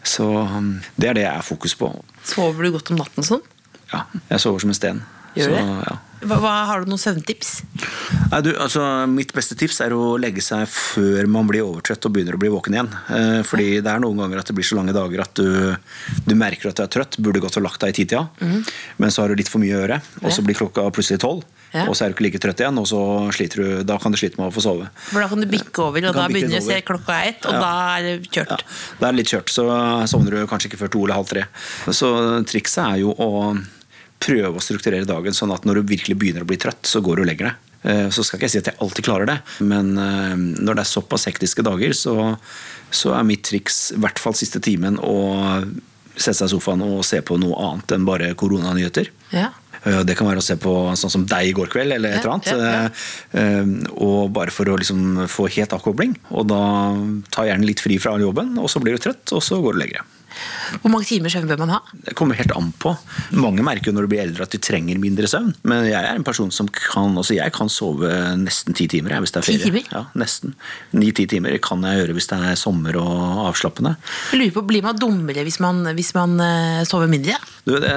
Så 0.05 0.23
um, 0.29 0.79
det 0.95 1.09
er 1.09 1.17
det 1.17 1.25
jeg 1.25 1.33
er 1.35 1.43
fokus 1.43 1.75
på. 1.75 1.89
Sover 2.23 2.63
du 2.67 2.71
godt 2.77 2.91
om 2.93 2.99
natten 3.01 3.25
sånn? 3.27 3.43
Ja, 3.91 4.05
jeg 4.29 4.39
sover 4.41 4.63
som 4.63 4.71
en 4.71 4.77
sten. 4.77 5.01
Gjør 5.35 5.51
Så, 5.51 5.55
det? 5.57 5.63
ja. 5.89 5.95
Hva, 6.25 6.37
hva, 6.41 6.53
har 6.71 6.81
du 6.85 6.89
noen 6.89 7.01
søvntips? 7.01 7.51
Nei, 8.31 8.39
du, 8.45 8.51
altså, 8.57 8.81
mitt 9.11 9.31
beste 9.35 9.55
tips 9.59 9.79
er 9.85 9.93
å 9.93 10.15
legge 10.21 10.41
seg 10.41 10.65
før 10.71 11.27
man 11.31 11.47
blir 11.49 11.61
overtrøtt 11.65 12.07
og 12.09 12.15
begynner 12.15 12.37
å 12.37 12.41
bli 12.41 12.49
våken 12.53 12.77
igjen. 12.77 12.89
Eh, 13.13 13.41
fordi 13.45 13.67
det 13.85 13.91
er 13.91 14.01
noen 14.03 14.17
ganger 14.23 14.41
at 14.41 14.49
det 14.49 14.55
blir 14.57 14.65
så 14.67 14.77
lange 14.79 14.95
dager 14.95 15.21
at 15.21 15.35
du, 15.37 15.75
du 16.25 16.33
merker 16.39 16.71
at 16.71 16.79
du 16.79 16.83
er 16.85 16.91
trøtt. 16.97 17.19
Burde 17.21 17.43
gått 17.43 17.57
og 17.61 17.65
lagt 17.67 17.81
deg 17.85 17.93
i 17.93 17.97
titida, 18.01 18.25
men 18.97 19.13
så 19.13 19.21
har 19.23 19.29
du 19.29 19.37
litt 19.39 19.51
for 19.51 19.61
mye 19.63 19.75
å 19.77 19.83
gjøre. 19.83 19.99
Og 20.23 20.33
så 20.33 20.43
blir 20.45 20.57
klokka 20.57 20.87
plutselig 20.95 21.21
tolv, 21.23 21.45
Ja. 21.75 21.85
og 21.89 21.95
så 21.97 22.05
er 22.05 22.09
du 22.09 22.15
ikke 22.15 22.23
like 22.29 22.39
trøtt 22.39 22.61
igjen. 22.63 22.77
Og 22.79 22.85
så 22.87 22.99
sliter 23.35 23.61
du, 23.61 23.69
da 23.83 23.97
kan 24.01 24.13
du 24.13 24.17
slite 24.19 24.39
med 24.39 24.47
å 24.49 24.55
få 24.55 24.63
sove. 24.63 24.89
For 25.11 25.19
da 25.21 25.29
kan 25.31 25.41
du 25.43 25.47
bikke 25.51 25.83
over, 25.83 26.09
og 26.09 26.15
da 26.15 26.27
begynner 26.31 26.55
du 26.57 26.61
å 26.61 26.65
se 26.65 26.81
klokka 26.87 27.17
er 27.21 27.33
ett, 27.33 27.45
og 27.45 27.53
Ja. 27.53 27.59
da 27.61 27.71
er 27.97 28.01
det 28.07 28.29
kjørt. 28.31 28.53
Ja, 28.55 28.57
det 29.01 29.07
er 29.09 29.17
litt 29.19 29.31
kjørt, 29.33 29.51
så 29.51 29.65
sovner 30.09 30.31
du 30.39 30.47
kanskje 30.47 30.71
ikke 30.71 30.81
før 30.85 30.91
to 30.95 31.03
eller 31.05 31.19
halv 31.21 31.27
tre. 31.29 31.45
Så 31.91 32.09
trikset 32.47 32.83
er 32.85 33.01
jo 33.03 33.13
å 33.13 33.31
prøve 34.25 34.57
å 34.57 34.63
strukturere 34.63 35.05
dagen 35.07 35.35
sånn 35.37 35.53
at 35.55 35.65
når 35.67 35.81
du 35.83 35.89
virkelig 35.95 36.17
begynner 36.21 36.45
å 36.45 36.49
bli 36.49 36.57
trøtt, 36.61 36.83
så 36.89 37.01
går 37.05 37.21
du 37.21 37.25
og 37.25 37.29
legger 37.31 37.51
deg. 37.51 37.71
Eh, 37.85 38.07
Så 38.09 38.23
skal 38.25 38.39
ikke 38.39 38.47
jeg 38.49 38.55
si 38.55 38.61
at 38.63 38.69
jeg 38.71 38.79
alltid 38.81 39.05
klarer 39.05 39.29
det, 39.29 39.39
men 39.61 39.91
eh, 40.01 40.35
når 40.65 40.79
det 40.79 40.85
er 40.85 40.93
såpass 40.95 41.27
hektiske 41.29 41.61
dager, 41.65 41.93
så, 41.93 42.15
så 42.89 43.13
er 43.13 43.27
mitt 43.27 43.43
triks, 43.45 43.91
i 43.93 43.99
hvert 44.01 44.17
fall 44.21 44.33
siste 44.37 44.59
timen, 44.65 44.97
å 44.97 45.61
sette 46.15 46.37
seg 46.39 46.47
i 46.47 46.53
sofaen 46.55 46.81
og 46.85 47.01
se 47.03 47.19
på 47.27 47.35
noe 47.41 47.57
annet 47.59 47.91
enn 47.91 48.05
bare 48.07 48.29
koronanyheter. 48.39 49.09
Ja. 49.35 49.49
Eh, 49.83 50.01
Det 50.07 50.15
kan 50.17 50.29
være 50.31 50.41
å 50.41 50.45
se 50.47 50.55
på 50.57 50.73
sånn 50.97 51.11
som 51.13 51.25
deg 51.29 51.51
i 51.51 51.53
går 51.57 51.69
kveld, 51.73 51.93
eller 51.93 52.15
et 52.15 52.23
eller 52.23 52.33
annet. 52.37 52.49
ja, 52.49 52.89
ja. 53.35 53.53
Og 54.01 54.31
bare 54.33 54.53
for 54.55 54.65
å 54.71 54.77
liksom 54.79 55.27
få 55.29 55.45
helt 55.59 55.75
avkobling. 55.75 56.15
Og 56.31 56.47
da 56.49 56.61
ta 57.35 57.45
gjerne 57.45 57.67
litt 57.67 57.83
fri 57.83 57.99
fra 58.01 58.15
jobben, 58.21 58.55
og 58.57 58.71
så 58.71 58.81
blir 58.81 58.95
du 58.97 59.03
trøtt, 59.05 59.29
og 59.35 59.43
så 59.45 59.59
går 59.61 59.75
du 59.75 59.77
og 59.77 59.83
legger 59.83 60.01
deg. 60.01 60.14
Hvor 60.81 60.91
mange 60.91 61.05
timer 61.07 61.29
søvn 61.31 61.47
bør 61.49 61.59
man 61.63 61.71
ha? 61.75 61.79
Det 62.07 62.15
kommer 62.17 62.35
helt 62.39 62.51
an 62.55 62.71
på. 62.81 62.91
Mange 63.37 63.63
merker 63.65 63.91
jo 63.91 63.95
når 63.95 64.07
du 64.07 64.11
blir 64.13 64.23
eldre 64.25 64.45
at 64.47 64.53
de 64.55 64.59
trenger 64.63 64.99
mindre 65.01 65.29
søvn. 65.31 65.53
Men 65.67 65.85
jeg 65.87 65.99
er 66.01 66.15
en 66.17 66.25
person 66.27 66.51
som 66.53 66.67
kan 66.73 67.15
altså 67.17 67.37
jeg 67.37 67.53
kan 67.55 67.69
sove 67.71 68.09
nesten 68.41 68.75
ti 68.77 68.87
timer 68.91 69.15
hvis 69.23 69.33
det 69.35 69.41
er 69.43 69.47
ferie. 69.47 69.63
timer? 69.63 69.87
Ja, 69.93 70.03
nesten. 70.19 70.55
Ni-ti 70.97 71.25
timer 71.31 71.55
kan 71.63 71.83
jeg 71.87 72.01
gjøre 72.03 72.17
hvis 72.17 72.29
det 72.31 72.39
er 72.51 72.59
sommer 72.59 72.97
og 73.01 73.45
avslappende. 73.51 73.95
Jeg 74.33 74.41
lurer 74.41 74.55
på, 74.59 74.65
Blir 74.71 74.83
man 74.85 74.97
dummere 74.99 75.43
hvis 75.45 75.59
man, 75.63 75.83
hvis 75.95 76.13
man 76.17 76.35
eh, 76.41 76.81
sover 76.89 77.07
mindre? 77.11 77.37
Du, 77.65 77.75
det 77.81 77.93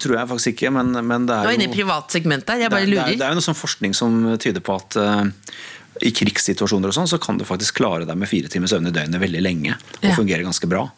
tror 0.00 0.16
jeg 0.20 0.28
faktisk 0.30 0.54
ikke, 0.54 0.70
men, 0.72 0.92
men 1.04 1.26
det 1.28 1.40
Du 1.42 1.48
er 1.50 1.54
jo 1.54 1.58
inne 1.60 1.68
i 1.68 1.74
privat 1.74 2.12
segment 2.14 2.46
der. 2.48 2.62
Jeg 2.64 2.70
det, 2.72 2.78
er- 2.78 2.86
det, 2.90 2.98
er, 3.02 3.18
det 3.20 3.26
er 3.26 3.34
jo 3.34 3.40
noe 3.40 3.48
sånn 3.50 3.58
forskning 3.58 3.96
som 3.96 4.20
tyder 4.40 4.64
på 4.64 4.76
at 4.80 4.96
eh, 5.00 5.24
i 6.06 6.10
krigssituasjoner 6.16 6.88
og 6.90 6.96
sånn, 6.96 7.08
så 7.10 7.18
kan 7.20 7.38
du 7.38 7.44
faktisk 7.48 7.76
klare 7.80 8.06
deg 8.08 8.16
med 8.16 8.28
fire 8.30 8.48
timer 8.52 8.70
søvn 8.70 8.88
i 8.88 8.94
døgnet 8.94 9.20
veldig 9.20 9.42
lenge. 9.44 9.74
Og 10.00 10.08
Ja. 10.10 10.14
fungere 10.16 10.44
ganske 10.46 10.68
bra. 10.68 10.90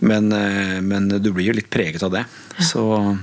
Men, 0.00 0.32
eh, 0.32 0.80
men 0.80 1.08
du 1.08 1.32
blir 1.32 1.46
jo 1.46 1.52
litt 1.56 1.70
preget 1.70 2.02
av 2.02 2.10
det. 2.12 2.24
Så 2.60 3.18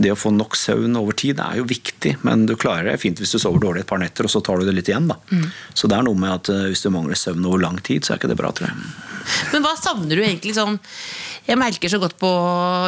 det 0.00 0.10
å 0.10 0.16
få 0.18 0.32
nok 0.34 0.56
søvn 0.56 0.96
over 0.98 1.12
tid 1.12 1.38
er 1.38 1.56
jo 1.60 1.64
viktig, 1.64 2.16
men 2.24 2.46
du 2.46 2.56
klarer 2.56 2.90
det 2.90 3.00
fint 3.00 3.18
hvis 3.18 3.30
du 3.32 3.38
sover 3.38 3.60
dårlig 3.62 3.80
et 3.84 3.86
par 3.86 3.98
netter, 3.98 4.24
og 4.24 4.30
så 4.30 4.42
tar 4.42 4.58
du 4.58 4.64
det 4.66 4.74
litt 4.74 4.88
igjen. 4.90 5.06
da. 5.08 5.16
Mm. 5.30 5.50
Så 5.74 5.88
det 5.88 5.98
er 5.98 6.02
noe 6.02 6.18
med 6.18 6.32
at 6.32 6.48
eh, 6.50 6.68
hvis 6.72 6.82
du 6.82 6.90
mangler 6.90 7.14
søvn 7.14 7.44
over 7.46 7.60
lang 7.60 7.78
tid, 7.80 8.02
så 8.02 8.14
er 8.14 8.18
ikke 8.18 8.28
det 8.32 8.36
bra, 8.40 8.50
tror 8.50 8.68
jeg. 8.68 8.76
Men 9.52 9.62
hva 9.62 9.74
savner 9.80 10.16
du 10.16 10.22
egentlig 10.22 10.52
sånn 10.54 10.78
Jeg 11.46 11.56
merker 11.56 11.88
så 11.88 11.98
godt 12.00 12.18
på 12.18 12.28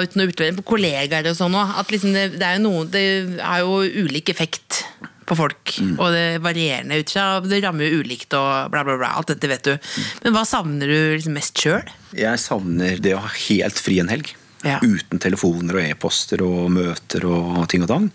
uten 0.04 0.20
å 0.20 0.26
utvende, 0.28 0.56
på 0.56 0.64
kollegaer 0.76 1.24
og 1.30 1.36
sånn 1.36 1.54
òg, 1.56 1.78
at 1.80 1.88
liksom 1.88 2.12
det, 2.12 2.38
det 2.38 2.42
er 2.44 2.58
noe 2.58 2.84
Det 2.84 3.38
er 3.40 3.60
jo 3.60 3.78
ulik 4.04 4.28
effekt 4.28 4.82
på 5.26 5.36
folk, 5.38 5.72
Mm. 5.82 5.98
og 5.98 6.12
det 6.14 6.20
er 6.36 6.38
varierende 6.44 6.98
ut 7.02 7.10
fra 7.10 7.40
Det 7.42 7.58
rammer 7.64 7.88
jo 7.90 8.00
ulikt 8.02 8.32
og 8.38 8.70
bla, 8.70 8.84
bla, 8.86 8.96
bla. 8.96 9.08
Alt 9.18 9.32
dette 9.34 9.48
vet 9.50 9.64
du. 9.66 9.76
Men 10.24 10.32
hva 10.36 10.44
savner 10.46 10.86
du 10.86 11.16
liksom 11.16 11.34
mest 11.34 11.54
sjøl? 11.58 11.82
Jeg 12.14 12.38
savner 12.38 13.00
det 13.02 13.14
å 13.16 13.22
ha 13.24 13.28
helt 13.48 13.78
fri 13.82 13.98
en 14.00 14.08
helg. 14.08 14.32
Ja. 14.64 14.78
Uten 14.82 15.20
telefoner 15.22 15.76
og 15.76 15.84
e-poster 15.84 16.40
og 16.42 16.70
møter 16.74 17.26
og 17.28 17.68
ting 17.68 17.82
og 17.84 17.88
tang. 17.90 18.06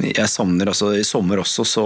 Jeg 0.00 0.26
savner 0.32 0.66
altså 0.72 0.94
I 0.98 1.04
sommer 1.06 1.42
også 1.42 1.66
så 1.68 1.84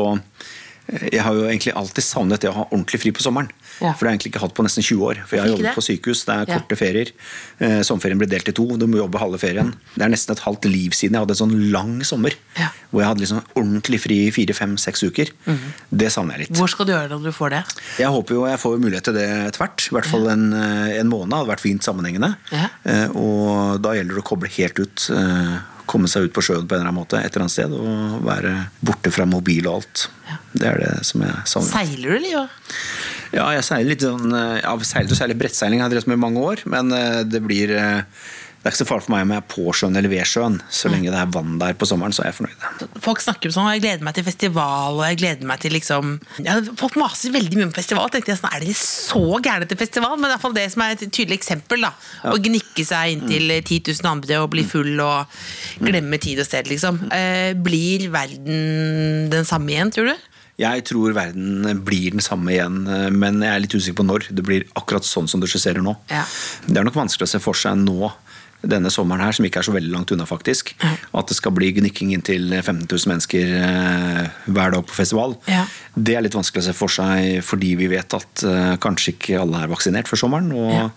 Jeg 1.13 1.21
har 1.21 1.35
jo 1.37 1.43
egentlig 1.49 1.75
alltid 1.77 2.05
savnet 2.07 2.41
det 2.41 2.49
å 2.49 2.55
ha 2.63 2.69
ordentlig 2.71 3.01
fri 3.03 3.11
på 3.13 3.21
sommeren. 3.21 3.51
Ja. 3.81 3.93
For 3.95 4.05
det 4.05 4.09
har 4.09 4.13
jeg 4.13 4.19
egentlig 4.19 4.33
ikke 4.35 4.41
hatt 4.43 4.55
på 4.59 4.65
nesten 4.67 4.83
20 4.83 5.03
år. 5.09 5.21
For 5.27 5.37
jeg 5.37 5.43
har 5.45 5.51
jobbet 5.53 5.67
det? 5.69 5.75
på 5.79 5.85
sykehus, 5.87 6.25
det 6.27 6.35
er 6.35 6.55
Ja. 6.55 6.77
ferier. 6.77 7.13
Eh, 7.61 7.81
sommerferien 7.83 8.19
blir 8.19 8.29
delt 8.29 8.49
i 8.49 8.53
to, 8.53 8.67
du 8.77 8.87
må 8.87 8.97
jobbe 8.99 9.19
halve 9.19 9.39
ferien. 9.39 9.75
Det 9.95 10.03
er 10.05 10.09
nesten 10.09 10.33
et 10.33 10.43
halvt 10.45 10.65
liv 10.67 10.91
siden 10.91 11.13
jeg 11.13 11.21
hadde 11.27 11.31
en 11.37 11.43
sånn 11.49 11.71
lang 11.73 12.01
sommer. 12.05 12.33
Ja. 12.59 12.69
Hvor 12.93 13.01
jeg 13.03 13.09
hadde 13.09 13.21
liksom 13.21 13.43
ordentlig 13.55 14.01
fri 14.01 14.27
i 14.27 14.31
fire, 14.31 14.55
fem, 14.55 14.77
seks 14.77 15.03
uker. 15.03 15.31
Det 15.95 16.11
savner 16.11 16.39
jeg 16.39 16.49
litt. 16.49 16.59
Hvor 16.59 16.69
skal 16.69 16.87
du 16.87 16.93
gjøre 16.93 17.09
det 17.09 17.19
når 17.19 17.25
du 17.25 17.33
får 17.33 17.51
det? 17.51 17.65
Jeg 17.99 18.09
håper 18.09 18.35
jo 18.35 18.47
jeg 18.47 18.59
får 18.59 18.79
mulighet 18.81 19.05
til 19.05 19.15
det 19.15 19.29
etter 19.49 19.59
hvert. 19.59 19.89
I 19.89 19.95
hvert 19.95 20.07
fall 20.07 20.29
en, 20.29 20.53
eh, 20.53 20.99
en 21.01 21.09
måned 21.09 21.33
hadde 21.33 21.49
vært 21.55 21.61
fint 21.61 21.83
sammenhengende. 21.83 22.37
Ja. 22.53 22.69
Eh, 22.85 23.09
Og 23.15 23.81
da 23.83 23.91
gjelder 23.95 24.15
det 24.15 24.25
å 24.25 24.29
koble 24.29 24.49
helt 24.49 24.79
ut. 24.79 25.11
eh, 25.11 25.59
Komme 25.89 26.11
seg 26.11 26.29
ut 26.29 26.35
på 26.37 26.45
sjøen 26.45 26.67
på 26.69 26.77
en 26.77 26.83
eller 26.83 26.91
annen 26.91 27.01
måte 27.01 27.21
et 27.21 27.31
eller 27.33 27.47
annet 27.47 27.57
sted. 27.57 27.75
Og 27.75 28.25
være 28.27 28.55
borte 28.85 29.13
fra 29.15 29.27
mobil 29.29 29.69
og 29.71 29.81
alt. 29.81 30.09
Det 30.53 30.69
er 30.69 30.83
det 30.85 30.93
som 31.09 31.25
jeg 31.25 31.45
savner. 31.49 31.71
Seiler 31.73 32.11
du, 32.11 32.17
eller? 32.19 32.35
Ja? 32.35 32.45
Ja, 33.29 33.47
jeg 33.59 33.65
seiler 33.67 33.93
litt 33.93 34.05
sånn 34.05 34.33
Ja, 34.33 34.73
seiler 34.89 35.13
og 35.13 35.19
seiler 35.19 35.37
brettseiling 35.37 35.83
har 35.83 35.91
jeg 35.91 35.99
drevet 35.99 36.11
med 36.13 36.21
i 36.21 36.25
mange 36.27 36.45
år. 36.53 36.65
Men 36.71 36.93
eh, 36.97 37.23
det 37.29 37.43
blir 37.45 37.73
eh, 37.77 38.27
Det 38.59 38.67
er 38.67 38.75
ikke 38.75 38.81
så 38.81 38.87
farlig 38.89 39.05
for 39.07 39.13
meg 39.15 39.23
om 39.23 39.33
jeg 39.33 39.39
er 39.41 39.45
på 39.53 39.65
sjøen 39.79 39.97
eller 40.01 40.11
ved 40.11 40.27
sjøen. 40.27 40.57
Så 40.75 40.91
lenge 40.91 41.13
det 41.15 41.19
er 41.21 41.31
vann 41.31 41.59
der 41.61 41.77
på 41.79 41.87
sommeren, 41.87 42.13
så 42.13 42.25
er 42.25 42.33
jeg 42.33 42.39
fornøyd. 42.41 42.83
Folk 43.05 43.23
snakker 43.23 43.49
om 43.51 43.55
sånn, 43.55 43.69
og 43.71 43.77
jeg 43.77 43.85
gleder 43.85 44.07
meg 44.09 44.17
til 44.19 44.27
festival, 44.27 44.99
og 44.99 45.05
jeg 45.07 45.21
gleder 45.21 45.47
meg 45.47 45.63
til 45.63 45.75
liksom 45.77 46.17
ja, 46.43 46.57
Folk 46.81 46.99
maser 46.99 47.33
veldig 47.37 47.55
mye 47.61 47.69
om 47.69 47.75
festival. 47.77 48.11
tenkte 48.11 48.33
jeg 48.35 48.41
sånn, 48.41 48.51
Er 48.57 48.65
dere 48.67 48.75
så 48.81 49.23
gærne 49.47 49.69
til 49.71 49.79
festival? 49.79 50.17
Men 50.19 50.27
det 50.27 50.31
er 50.31 50.33
i 50.33 50.37
hvert 50.37 50.47
fall 50.49 50.59
det 50.59 50.67
som 50.75 50.85
er 50.85 50.97
et 50.97 51.05
tydelig 51.07 51.39
eksempel. 51.39 51.87
da 51.87 51.93
Å 52.33 52.41
gnikke 52.49 52.87
seg 52.89 53.15
inn 53.15 53.23
til 53.31 53.55
10 53.61 53.93
000 54.03 54.11
andre 54.11 54.41
og 54.43 54.51
bli 54.57 54.67
full 54.67 54.99
og 55.07 55.39
glemme 55.79 56.19
tid 56.19 56.43
og 56.43 56.51
sted, 56.51 56.67
liksom. 56.69 57.05
Eh, 57.15 57.55
blir 57.55 58.09
verden 58.11 59.31
den 59.31 59.47
samme 59.49 59.71
igjen, 59.75 59.95
tror 59.95 60.11
du? 60.11 60.27
Jeg 60.59 60.83
tror 60.91 61.13
verden 61.15 61.85
blir 61.87 62.17
den 62.17 62.25
samme 62.25 62.51
igjen, 62.51 62.81
eh, 62.91 63.09
men 63.15 63.39
jeg 63.45 63.55
er 63.55 63.63
litt 63.63 63.75
usikker 63.79 64.01
på 64.01 64.07
når. 64.09 64.25
Det 64.35 64.43
blir 64.43 64.65
akkurat 64.79 65.07
sånn 65.07 65.29
som 65.31 65.39
du 65.39 65.47
skisserer 65.47 65.85
nå. 65.85 65.95
Ja. 66.11 66.25
Det 66.67 66.81
er 66.81 66.89
nok 66.89 66.99
vanskelig 66.99 67.29
å 67.29 67.31
se 67.31 67.39
for 67.43 67.55
seg 67.55 67.79
nå, 67.79 68.11
denne 68.63 68.91
sommeren 68.91 69.23
her, 69.23 69.33
som 69.37 69.45
ikke 69.47 69.61
er 69.61 69.67
så 69.69 69.73
veldig 69.75 69.93
langt 69.93 70.11
unna, 70.11 70.25
faktisk, 70.27 70.73
at 70.83 71.29
det 71.31 71.37
skal 71.39 71.53
bli 71.55 71.69
gnikking 71.77 72.11
inntil 72.17 72.49
15 72.59 72.89
000 72.91 73.13
mennesker 73.13 73.53
eh, 73.55 74.25
hver 74.51 74.73
dag 74.75 74.87
på 74.89 74.97
festival. 74.97 75.37
Ja. 75.47 75.65
Det 75.99 76.15
er 76.19 76.23
litt 76.27 76.35
vanskelig 76.35 76.63
å 76.65 76.67
se 76.69 76.75
for 76.79 76.91
seg 76.93 77.39
fordi 77.47 77.73
vi 77.79 77.87
vet 77.91 78.15
at 78.19 78.43
eh, 78.47 78.75
kanskje 78.83 79.15
ikke 79.15 79.39
alle 79.43 79.63
er 79.65 79.71
vaksinert 79.71 80.11
før 80.11 80.23
sommeren. 80.25 80.51
Og, 80.55 80.73
Ja. 80.75 80.89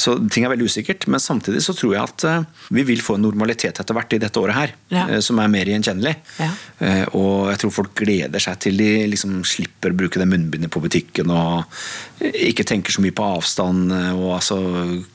Så 0.00 0.14
ting 0.32 0.46
er 0.46 0.52
veldig 0.54 0.64
usikkert. 0.70 1.04
Men 1.12 1.20
samtidig 1.20 1.60
så 1.60 1.74
tror 1.76 1.92
jeg 1.92 2.02
at 2.08 2.24
eh, 2.24 2.44
vi 2.72 2.84
vil 2.88 3.02
få 3.04 3.18
en 3.18 3.24
normalitet 3.26 3.80
etter 3.82 3.96
hvert 3.96 4.14
i 4.16 4.20
dette 4.22 4.40
året 4.40 4.56
her, 4.56 4.70
Ja. 4.92 5.20
som 5.20 5.38
er 5.42 5.48
mer 5.52 5.68
gjenkjennelig. 5.68 6.14
Ja. 6.40 6.50
Eh, 6.80 7.04
Og 7.16 7.50
jeg 7.50 7.58
tror 7.64 7.70
folk 7.74 7.94
gleder 7.98 8.40
seg 8.40 8.58
til 8.60 8.76
de 8.80 9.06
liksom 9.12 9.40
slipper 9.44 9.92
å 9.92 9.96
bruke 9.96 10.20
det 10.20 10.28
munnbindet 10.28 10.70
på 10.72 10.80
butikken 10.80 11.30
og 11.32 11.64
ikke 12.20 12.64
tenker 12.68 12.92
så 12.92 13.00
mye 13.04 13.14
på 13.16 13.24
avstand 13.24 13.92
og 13.92 14.34
altså 14.36 14.56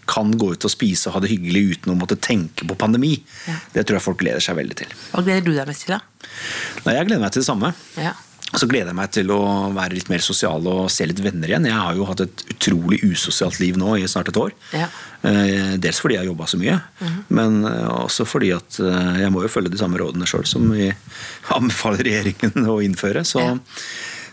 kan 0.09 0.31
gå 0.37 0.51
ut 0.55 0.65
og 0.65 0.71
spise 0.73 1.07
og 1.09 1.13
ha 1.17 1.21
det 1.23 1.29
hyggelig 1.33 1.74
uten 1.75 1.93
å 1.93 1.97
måtte 1.99 2.17
tenke 2.17 2.65
på 2.67 2.77
pandemi. 2.79 3.13
Ja. 3.47 3.59
Det 3.75 3.85
tror 3.85 3.99
jeg 3.99 4.07
folk 4.09 4.21
gleder 4.23 4.43
seg 4.43 4.57
veldig 4.59 4.79
til. 4.83 4.95
Hva 5.13 5.23
gleder 5.27 5.45
du 5.47 5.53
deg 5.59 5.67
mest 5.69 5.85
til, 5.85 5.95
da? 5.97 6.29
Nei, 6.85 6.95
jeg 6.97 7.09
gleder 7.11 7.21
meg 7.27 7.35
til 7.35 7.43
det 7.45 7.49
samme. 7.51 7.73
Ja. 7.99 8.15
Så 8.55 8.67
gleder 8.69 8.91
jeg 8.93 8.95
meg 8.95 9.09
til 9.11 9.31
å 9.33 9.39
være 9.75 9.97
litt 9.97 10.07
mer 10.07 10.21
sosial 10.23 10.63
og 10.69 10.85
se 10.93 11.03
litt 11.09 11.17
venner 11.19 11.49
igjen. 11.49 11.65
Jeg 11.67 11.75
har 11.75 11.95
jo 11.97 12.05
hatt 12.07 12.21
et 12.23 12.43
utrolig 12.53 12.99
usosialt 13.03 13.57
liv 13.59 13.75
nå 13.81 13.95
i 13.99 14.05
snart 14.07 14.29
et 14.31 14.37
år. 14.39 14.53
Ja. 14.71 14.85
Eh, 15.27 15.73
Dels 15.81 15.99
fordi 15.99 16.15
jeg 16.15 16.21
har 16.23 16.29
jobba 16.29 16.47
så 16.47 16.59
mye, 16.61 16.77
men 17.35 17.57
eh, 17.67 17.89
også 18.05 18.23
fordi 18.29 18.53
at 18.55 18.77
eh, 18.79 19.17
jeg 19.25 19.33
må 19.33 19.41
jo 19.43 19.51
følge 19.51 19.73
de 19.73 19.81
samme 19.81 19.99
rådene 19.99 20.29
sjøl 20.29 20.45
som 20.47 20.69
vi 20.71 20.87
anbefaler 21.57 22.05
regjeringen 22.05 22.69
å 22.71 22.77
innføre. 22.85 23.25
Så, 23.27 23.41
Ja. 23.43 23.57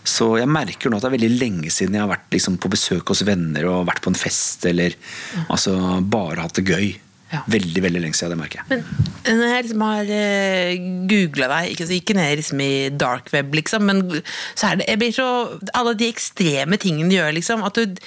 så 0.07 0.29
jeg 0.39 0.47
merker 0.51 0.93
nå 0.93 1.01
at 1.01 1.03
det 1.07 1.09
er 1.11 1.17
veldig 1.17 1.33
lenge 1.41 1.73
siden 1.73 1.97
jeg 1.97 2.05
har 2.05 2.13
vært 2.13 2.29
liksom, 2.37 2.61
på 2.63 2.71
besøk 2.71 3.11
hos 3.11 3.25
venner 3.27 3.67
og 3.73 3.87
vært 3.89 4.03
på 4.05 4.13
en 4.13 4.19
fest 4.19 4.63
eller 4.69 4.95
altså, 5.49 5.75
bare 6.05 6.45
hatt 6.45 6.61
det 6.61 6.69
gøy. 6.69 6.93
Ja. 7.33 7.43
Veldig 7.49 7.81
veldig 7.83 8.03
lenge 8.03 8.17
siden, 8.17 8.35
det 8.35 8.39
merker 8.43 8.61
jeg. 8.61 8.83
Men 9.25 9.39
når 9.39 9.49
jeg 9.49 9.65
liksom 9.67 9.85
har 9.87 10.11
uh, 10.13 10.87
googla 11.09 11.51
deg, 11.53 11.73
ikke, 11.73 11.87
så 11.89 11.97
ikke 11.97 12.17
ned 12.17 12.35
liksom 12.39 12.63
i 12.63 12.73
dark 12.93 13.31
web, 13.33 13.53
liksom, 13.57 13.87
men 13.89 14.03
så 14.53 14.69
er 14.69 14.79
det 14.79 14.89
jeg 14.91 15.01
blir 15.01 15.15
så, 15.15 15.27
Alle 15.73 15.95
de 15.97 16.09
ekstreme 16.11 16.77
tingene 16.81 17.09
du 17.09 17.17
gjør, 17.17 17.33
liksom. 17.35 17.65
At 17.65 17.79
du 17.79 17.97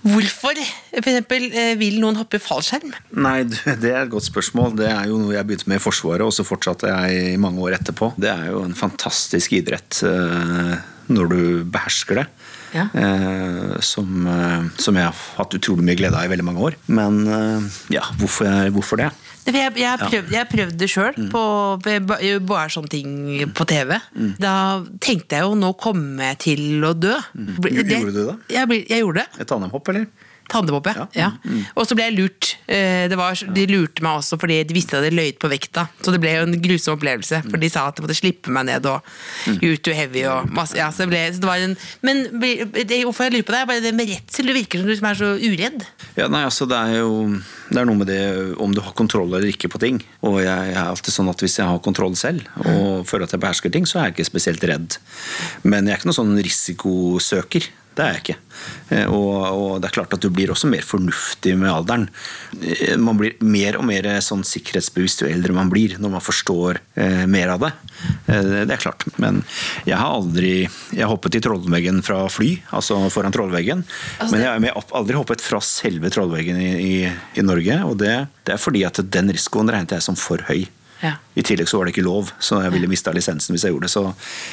Hvorfor 0.00 0.56
for 0.90 1.06
eksempel, 1.06 1.50
eh, 1.52 1.74
vil 1.78 1.98
noen 2.02 2.16
hoppe 2.18 2.38
i 2.38 2.42
fallskjerm? 2.42 2.94
Nei, 3.20 3.42
du, 3.44 3.56
Det 3.82 3.92
er 3.92 4.02
et 4.02 4.12
godt 4.12 4.26
spørsmål. 4.26 4.74
Det 4.78 4.88
er 4.88 5.10
jo 5.10 5.20
noe 5.20 5.36
jeg 5.36 5.46
begynte 5.46 5.68
med 5.70 5.80
i 5.80 5.84
Forsvaret, 5.84 6.24
og 6.24 6.32
så 6.34 6.46
fortsatte 6.46 6.88
jeg 6.90 7.34
i 7.34 7.40
mange 7.40 7.60
år 7.62 7.76
etterpå. 7.78 8.14
Det 8.20 8.30
er 8.32 8.50
jo 8.50 8.64
en 8.64 8.76
fantastisk 8.76 9.54
idrett 9.58 10.00
uh, 10.06 10.80
når 11.12 11.30
du 11.30 11.42
behersker 11.70 12.22
det. 12.22 12.26
Ja. 12.74 12.84
Eh, 12.94 13.80
som, 13.80 14.26
eh, 14.26 14.68
som 14.78 14.94
jeg 14.98 15.04
har 15.08 15.16
hatt 15.36 15.54
utrolig 15.58 15.82
mye 15.88 15.98
glede 15.98 16.14
av 16.18 16.24
i 16.24 16.30
veldig 16.32 16.46
mange 16.46 16.62
år. 16.70 16.76
Men 16.86 17.20
eh, 17.26 17.68
ja, 17.96 18.04
hvorfor, 18.20 18.46
hvorfor 18.76 18.96
det? 19.02 19.10
Det- 19.44 19.54
Jeg, 19.56 19.72
jeg, 19.80 19.98
prøvde, 19.98 20.30
jeg 20.36 20.48
prøvde 20.50 20.76
det 20.78 20.88
sjøl, 20.92 21.14
mm. 21.16 21.30
på- 21.32 22.40
bare 22.46 22.68
sånne 22.70 22.90
ting 22.92 23.52
på 23.56 23.64
TV. 23.66 23.96
Da 24.38 24.52
tenkte 25.00 25.38
jeg 25.38 25.42
jo 25.48 25.54
nå 25.58 25.72
kommer 25.80 26.30
jeg 26.34 26.38
til 26.38 26.84
å 26.84 26.92
dø. 26.94 27.16
Gjorde 27.34 28.12
du 28.12 28.20
det? 28.26 28.36
Jeg, 28.54 28.68
jeg 28.88 29.00
gjorde 29.02 29.24
det. 29.24 29.40
Et 29.40 29.48
tandemhopp, 29.48 29.88
eller? 29.88 30.06
Tandemhopp, 30.50 30.86
ja. 30.90 31.06
Ja. 31.14 31.28
ja. 31.44 31.60
Og 31.78 31.86
så 31.88 31.96
ble 31.98 32.08
jeg 32.08 32.16
lurt. 32.18 32.50
Eh, 32.66 33.06
Det 33.10 33.16
var, 33.18 33.34
de 33.54 33.66
lurte 33.70 34.02
meg 34.04 34.18
også 34.20 34.38
fordi 34.40 34.60
de 34.66 34.74
visste 34.76 34.98
at 34.98 35.06
jeg 35.06 35.14
løyet 35.16 35.38
på 35.42 35.50
vekta. 35.50 35.86
Så 36.02 36.12
det 36.14 36.20
ble 36.22 36.34
jo 36.36 36.44
en 36.48 36.56
grusom 36.62 36.96
opplevelse. 36.98 37.42
For 37.48 37.60
de 37.62 37.70
sa 37.72 37.86
at 37.88 37.98
jeg 37.98 38.06
måtte 38.06 38.18
slippe 38.18 38.52
meg 38.54 38.66
ned 38.68 38.86
og 38.90 39.06
you're 39.62 39.78
too 39.80 39.94
heavy 39.96 40.24
og 40.30 40.50
masse. 40.54 40.76
Ja, 40.78 40.90
så 40.94 41.04
det 41.06 41.10
ble, 41.14 41.22
så 41.34 41.42
det 41.44 41.50
var 41.50 41.62
en, 41.64 41.76
men 42.06 42.24
det, 42.42 43.00
hvorfor 43.06 43.28
jeg 43.28 43.36
lurer 43.38 43.46
på 43.48 43.56
deg, 43.56 43.66
bare 43.70 43.84
det 43.84 43.94
med 43.96 44.10
redsel. 44.10 44.50
Du 44.50 44.54
virker 44.56 44.82
som 44.82 44.90
du 44.90 44.94
er 44.96 45.18
så 45.22 45.32
uredd. 45.38 45.86
Ja, 46.18 46.28
nei, 46.32 46.44
altså 46.48 46.66
Det 46.70 46.76
er 46.78 47.00
jo 47.00 47.10
det 47.70 47.78
er 47.78 47.86
noe 47.86 48.00
med 48.00 48.08
det 48.10 48.20
om 48.58 48.72
du 48.74 48.80
har 48.82 48.94
kontroll 48.98 49.28
eller 49.30 49.46
ikke 49.46 49.68
på 49.70 49.78
ting. 49.82 50.00
Og 50.26 50.40
jeg, 50.42 50.48
jeg 50.72 50.74
er 50.76 50.88
alltid 50.90 51.14
sånn 51.14 51.30
at 51.30 51.40
Hvis 51.44 51.58
jeg 51.60 51.68
har 51.70 51.78
kontroll 51.84 52.16
selv 52.18 52.42
og 52.66 53.06
føler 53.08 53.28
at 53.28 53.32
jeg 53.36 53.40
behersker 53.42 53.70
ting, 53.72 53.86
så 53.86 54.00
er 54.00 54.08
jeg 54.08 54.16
ikke 54.18 54.26
spesielt 54.32 54.64
redd. 54.66 54.96
Men 55.62 55.86
jeg 55.86 55.94
er 55.94 56.00
ikke 56.00 56.10
noen 56.10 56.18
sånn 56.18 56.40
risikosøker. 56.42 57.68
Det 58.00 58.06
er 58.06 58.14
jeg 58.16 58.22
ikke. 58.24 58.36
Eh, 58.96 59.06
Og, 59.12 59.34
og 59.44 59.72
det 59.82 59.90
er 59.90 59.94
klart 59.98 60.14
at 60.16 60.22
du 60.24 60.30
blir 60.32 60.48
også 60.54 60.68
mer 60.72 60.84
fornuftig 60.86 61.52
med 61.60 61.68
alderen. 61.68 62.06
Eh, 62.64 62.96
Man 62.96 63.18
blir 63.20 63.36
mer 63.44 63.76
og 63.76 63.84
mer 63.88 64.08
sånn 64.24 64.40
sikkerhetsbevisst 64.46 65.20
jo 65.24 65.28
eldre 65.28 65.52
man 65.56 65.68
blir, 65.72 65.98
når 66.00 66.14
man 66.16 66.24
forstår 66.24 66.80
eh, 66.96 67.26
mer 67.28 67.52
av 67.54 67.66
det. 67.66 67.70
Eh, 68.32 68.64
det 68.64 68.72
er 68.72 68.80
klart. 68.80 69.04
Men 69.20 69.42
jeg 69.84 69.98
har 70.00 70.16
aldri 70.16 70.54
Jeg 70.96 71.10
hoppet 71.10 71.36
i 71.36 71.42
trollveggen 71.44 72.00
fra 72.06 72.22
fly, 72.32 72.54
altså 72.72 72.96
foran 73.12 73.36
trollveggen. 73.36 73.84
men 74.30 74.40
jeg 74.40 74.48
jeg 74.64 74.72
har 74.74 74.96
aldri 74.98 75.16
hoppet 75.20 75.44
fra 75.44 75.60
selve 75.60 76.10
trollveggen 76.10 76.56
i, 76.60 76.70
i, 76.80 77.12
i 77.36 77.44
Norge. 77.44 77.76
Og 77.84 77.98
det, 78.00 78.14
det 78.48 78.56
er 78.56 78.62
fordi 78.64 78.84
at 78.88 79.02
den 79.12 79.28
risikoen 79.30 79.68
regnet 79.70 79.92
jeg 79.98 80.02
som 80.08 80.16
for 80.16 80.40
høy. 80.48 80.64
Ja. 81.00 81.14
I 81.34 81.42
tillegg 81.46 81.68
så 81.70 81.78
var 81.80 81.88
det 81.88 81.94
ikke 81.94 82.04
lov, 82.04 82.30
så 82.42 82.58
jeg 82.64 82.74
ville 82.74 82.88
mista 82.90 83.12
lisensen 83.16 83.54
hvis 83.54 83.64
jeg 83.64 83.72
gjorde 83.72 83.88
det. 83.88 83.92
Så, 83.92 84.02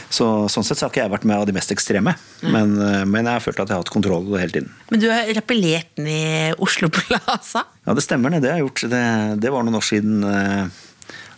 så, 0.10 0.28
sånn 0.52 0.66
sett 0.68 0.80
så 0.80 0.88
har 0.88 0.94
ikke 0.94 1.04
jeg 1.04 1.14
vært 1.14 1.28
med 1.28 1.42
av 1.42 1.48
de 1.50 1.56
mest 1.58 1.74
ekstreme. 1.76 2.14
Men, 2.46 2.78
eh, 2.84 3.04
men 3.04 3.28
jeg 3.28 3.34
har 3.34 3.44
følt 3.44 3.60
at 3.60 3.68
jeg 3.68 3.76
har 3.76 3.84
hatt 3.84 3.94
kontroll 3.94 4.30
hele 4.38 4.54
tiden. 4.54 4.72
Men 4.92 5.04
du 5.04 5.10
har 5.12 5.28
rappellert 5.38 5.92
den 6.00 6.08
i 6.12 6.22
Oslo 6.64 6.90
Plaza? 6.94 7.66
Ja, 7.84 7.96
det 7.98 8.06
stemmer 8.06 8.32
det. 8.32 8.44
Det 8.46 8.54
har 8.54 8.62
jeg 8.62 8.70
gjort. 8.70 8.86
Det, 8.94 9.04
det 9.44 9.54
var 9.54 9.68
noen 9.68 9.80
år 9.82 9.88
siden 9.88 10.24
eh, 10.28 10.84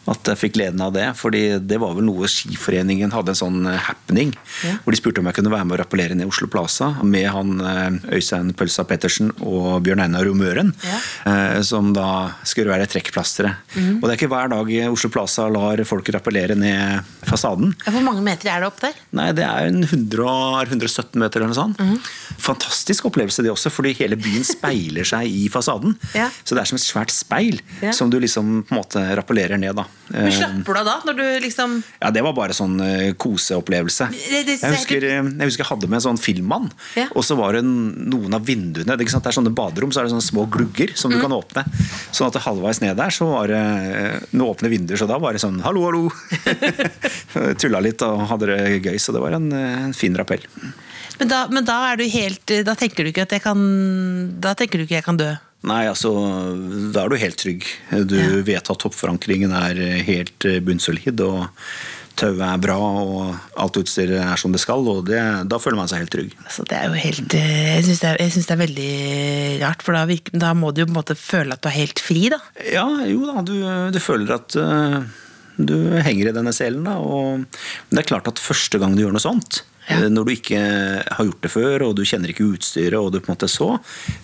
at 0.07 0.23
jeg 0.31 0.37
fikk 0.39 0.53
gleden 0.55 0.81
av 0.81 0.93
det. 0.93 1.07
fordi 1.19 1.59
det 1.59 1.77
var 1.79 1.93
vel 1.93 2.05
noe 2.07 2.25
Skiforeningen 2.27 3.11
hadde 3.11 3.29
en 3.35 3.35
sånn 3.35 3.59
happening. 3.67 4.31
happening. 4.33 4.79
Hvor 4.83 4.91
de 4.95 4.97
spurte 4.97 5.19
om 5.19 5.25
jeg 5.29 5.35
kunne 5.35 5.51
være 5.51 5.65
med 5.67 5.75
å 5.77 5.79
rappellere 5.83 6.15
ned 6.15 6.27
Oslo 6.27 6.47
Plaza 6.47 6.87
med 7.03 7.27
han 7.29 7.59
eh, 7.61 8.15
Øystein 8.17 8.53
Pølsa 8.57 8.85
Pettersen 8.89 9.29
og 9.41 9.83
Bjørn 9.85 9.99
Einar 10.05 10.25
Romøren. 10.25 10.71
Ja. 10.83 10.99
eh, 11.31 11.61
Som 11.61 11.93
da 11.93 12.31
skulle 12.43 12.71
være 12.71 12.87
trekkplasteret. 12.89 13.55
Og 13.99 14.01
det 14.07 14.13
er 14.13 14.17
ikke 14.17 14.31
hver 14.31 14.49
dag 14.49 14.71
Oslo 14.89 15.09
Plaza 15.13 15.45
lar 15.51 15.83
folk 15.85 16.09
rappellere 16.15 16.55
ned 16.57 17.03
fasaden. 17.29 17.75
Hvor 17.85 18.01
mange 18.05 18.23
meter 18.25 18.49
er 18.49 18.61
det 18.63 18.71
opp 18.71 18.79
der? 18.81 18.97
Nei, 19.13 19.29
det 19.37 19.45
er 19.45 19.69
100, 19.69 20.25
er 20.63 20.73
117 20.73 21.19
meter 21.21 21.39
eller 21.43 21.53
noe 21.53 21.59
sånt. 21.59 21.77
Mm. 21.77 21.99
Fantastisk 22.39 23.05
opplevelse 23.09 23.43
det 23.45 23.51
også, 23.53 23.69
fordi 23.73 23.93
hele 23.99 24.17
byen 24.19 24.45
speiler 24.47 25.05
seg 25.07 25.27
i 25.29 25.45
fasaden. 25.53 25.95
Ja. 26.17 26.29
Så 26.43 26.55
det 26.57 26.63
er 26.63 26.71
som 26.71 26.79
et 26.79 26.87
svært 26.87 27.13
speil 27.13 27.61
Ja. 27.81 27.91
som 27.93 28.09
du 28.09 28.17
liksom 28.19 28.63
på 28.65 28.73
en 28.73 28.81
måte 28.81 29.03
rappellerer 29.19 29.59
ned. 29.59 29.75
da. 29.75 29.85
Men 30.09 30.25
Eh, 30.25 30.31
slapper 30.33 30.73
du 30.73 30.79
av 30.79 30.85
da? 30.87 30.95
Når 31.05 31.17
du 31.19 31.25
liksom 31.45 31.83
Ja, 32.01 32.09
det 32.09 32.23
var 32.25 32.33
bare 32.33 32.53
sånn 32.57 32.79
uh, 32.81 33.11
koseopplevelse. 33.13 34.07
Jeg 34.17 34.57
husker, 34.73 35.03
eh, 35.05 35.21
jeg 35.21 35.45
husker 35.45 35.63
jeg 35.63 35.69
hadde 35.69 35.89
med 35.89 35.99
en 35.99 36.05
sånn 36.07 36.21
filmmann, 36.21 36.71
Ja. 36.97 37.07
og 37.13 37.23
så 37.23 37.37
var 37.37 37.53
det 37.53 37.61
noen 37.63 38.33
av 38.33 38.45
vinduene 38.45 38.97
Det, 38.97 39.05
er 39.05 39.19
er 39.21 39.37
sånne 39.37 39.53
baderom, 39.53 39.91
så 39.93 40.01
er 40.01 40.07
det 40.09 40.13
sånne 40.15 40.25
små 40.25 40.47
glugger 40.49 40.95
som 40.97 41.11
Mm. 41.11 41.15
du 41.15 41.21
kan 41.21 41.31
åpne. 41.37 41.63
Sånn 42.11 42.27
at 42.27 42.41
halvveis 42.41 42.81
ned 42.81 42.97
der 42.97 43.09
så 43.13 43.29
var 43.29 43.47
det 43.47 44.25
noen 44.33 44.49
åpne 44.55 44.69
vinduer, 44.69 44.97
så 44.97 45.07
da 45.07 45.17
var 45.19 45.33
det 45.33 45.41
sånn 45.41 45.61
hallo, 45.61 45.85
hallo. 45.85 46.09
Tulla 47.61 47.79
litt 47.79 48.01
og 48.01 48.27
hadde 48.29 48.47
det 48.47 48.81
gøy, 48.83 48.97
så 48.97 49.13
det 49.13 49.21
var 49.21 49.33
en, 49.37 49.51
en 49.53 49.93
fin 49.93 50.15
rappell. 50.15 50.41
men 51.19 51.27
da, 51.27 51.47
men 51.49 51.65
da 51.65 51.91
er 51.91 51.97
du 51.97 52.07
helt 52.07 52.45
Da 52.65 52.73
tenker 52.75 53.03
du 53.03 53.11
ikke 53.11 53.23
at 53.27 53.31
jeg 53.31 53.41
kan 53.43 54.39
Da 54.39 54.53
tenker 54.55 54.79
du 54.79 54.85
ikke 54.85 54.95
jeg 55.01 55.03
kan 55.03 55.17
dø? 55.17 55.35
Nei, 55.67 55.83
altså, 55.91 56.11
da 56.93 57.03
er 57.03 57.09
du 57.11 57.17
helt 57.19 57.39
trygg. 57.41 57.65
Du 58.07 58.15
Ja. 58.15 58.29
vet 58.47 58.69
at 58.71 58.79
toppforankringen 58.79 59.51
er 59.51 59.79
helt 60.07 60.45
eh, 60.47 60.61
bunnsolid, 60.63 61.19
og 61.25 61.49
tauet 62.19 62.39
er 62.43 62.57
bra, 62.63 62.75
og 62.79 63.35
alt 63.59 63.77
utstyret 63.79 64.19
er 64.23 64.39
som 64.39 64.51
det 64.55 64.59
skal, 64.63 64.83
og 64.87 65.05
det, 65.07 65.19
da 65.51 65.59
føler 65.59 65.79
man 65.79 65.87
seg 65.91 66.01
helt 66.03 66.11
trygg. 66.15 66.33
Altså, 66.45 66.63
det 66.67 66.77
er 66.79 66.87
jo 66.87 66.97
helt 66.99 67.35
eh, 67.35 67.77
Jeg 67.77 67.85
syns 67.87 68.01
det, 68.03 68.13
det 68.47 68.55
er 68.55 68.61
veldig 68.63 68.91
rart, 69.63 69.83
for 69.83 69.95
da, 69.95 70.05
virker, 70.09 70.35
da 70.39 70.53
må 70.55 70.71
du 70.71 70.81
jo 70.83 70.87
på 70.89 70.95
en 70.95 70.99
måte 71.01 71.15
føle 71.19 71.55
at 71.55 71.63
du 71.63 71.69
er 71.71 71.77
helt 71.79 71.99
fri, 72.03 72.27
da. 72.31 72.39
Ja, 72.71 72.85
jo 73.07 73.23
da, 73.27 73.43
du, 73.43 73.55
du 73.91 73.99
føler 74.03 74.35
at 74.39 74.55
uh, 74.59 74.99
du 75.59 75.75
henger 76.07 76.31
i 76.31 76.35
denne 76.39 76.55
selen, 76.55 76.83
da. 76.87 76.95
Og 77.03 77.43
det 77.91 78.03
er 78.03 78.09
klart 78.15 78.27
at 78.31 78.39
første 78.39 78.79
gang 78.79 78.95
du 78.95 79.03
gjør 79.03 79.15
noe 79.15 79.23
sånt, 79.27 79.63
Ja. 79.89 79.99
eh, 80.03 80.09
når 80.13 80.27
du 80.27 80.31
ikke 80.35 80.59
har 81.03 81.27
gjort 81.27 81.41
det 81.43 81.51
før, 81.53 81.87
og 81.87 81.95
du 81.97 82.03
kjenner 82.05 82.31
ikke 82.31 82.47
utstyret, 82.53 82.97
og 82.99 83.11
du 83.11 83.19
på 83.19 83.31
en 83.31 83.35
måte 83.35 83.49
så, 83.51 83.71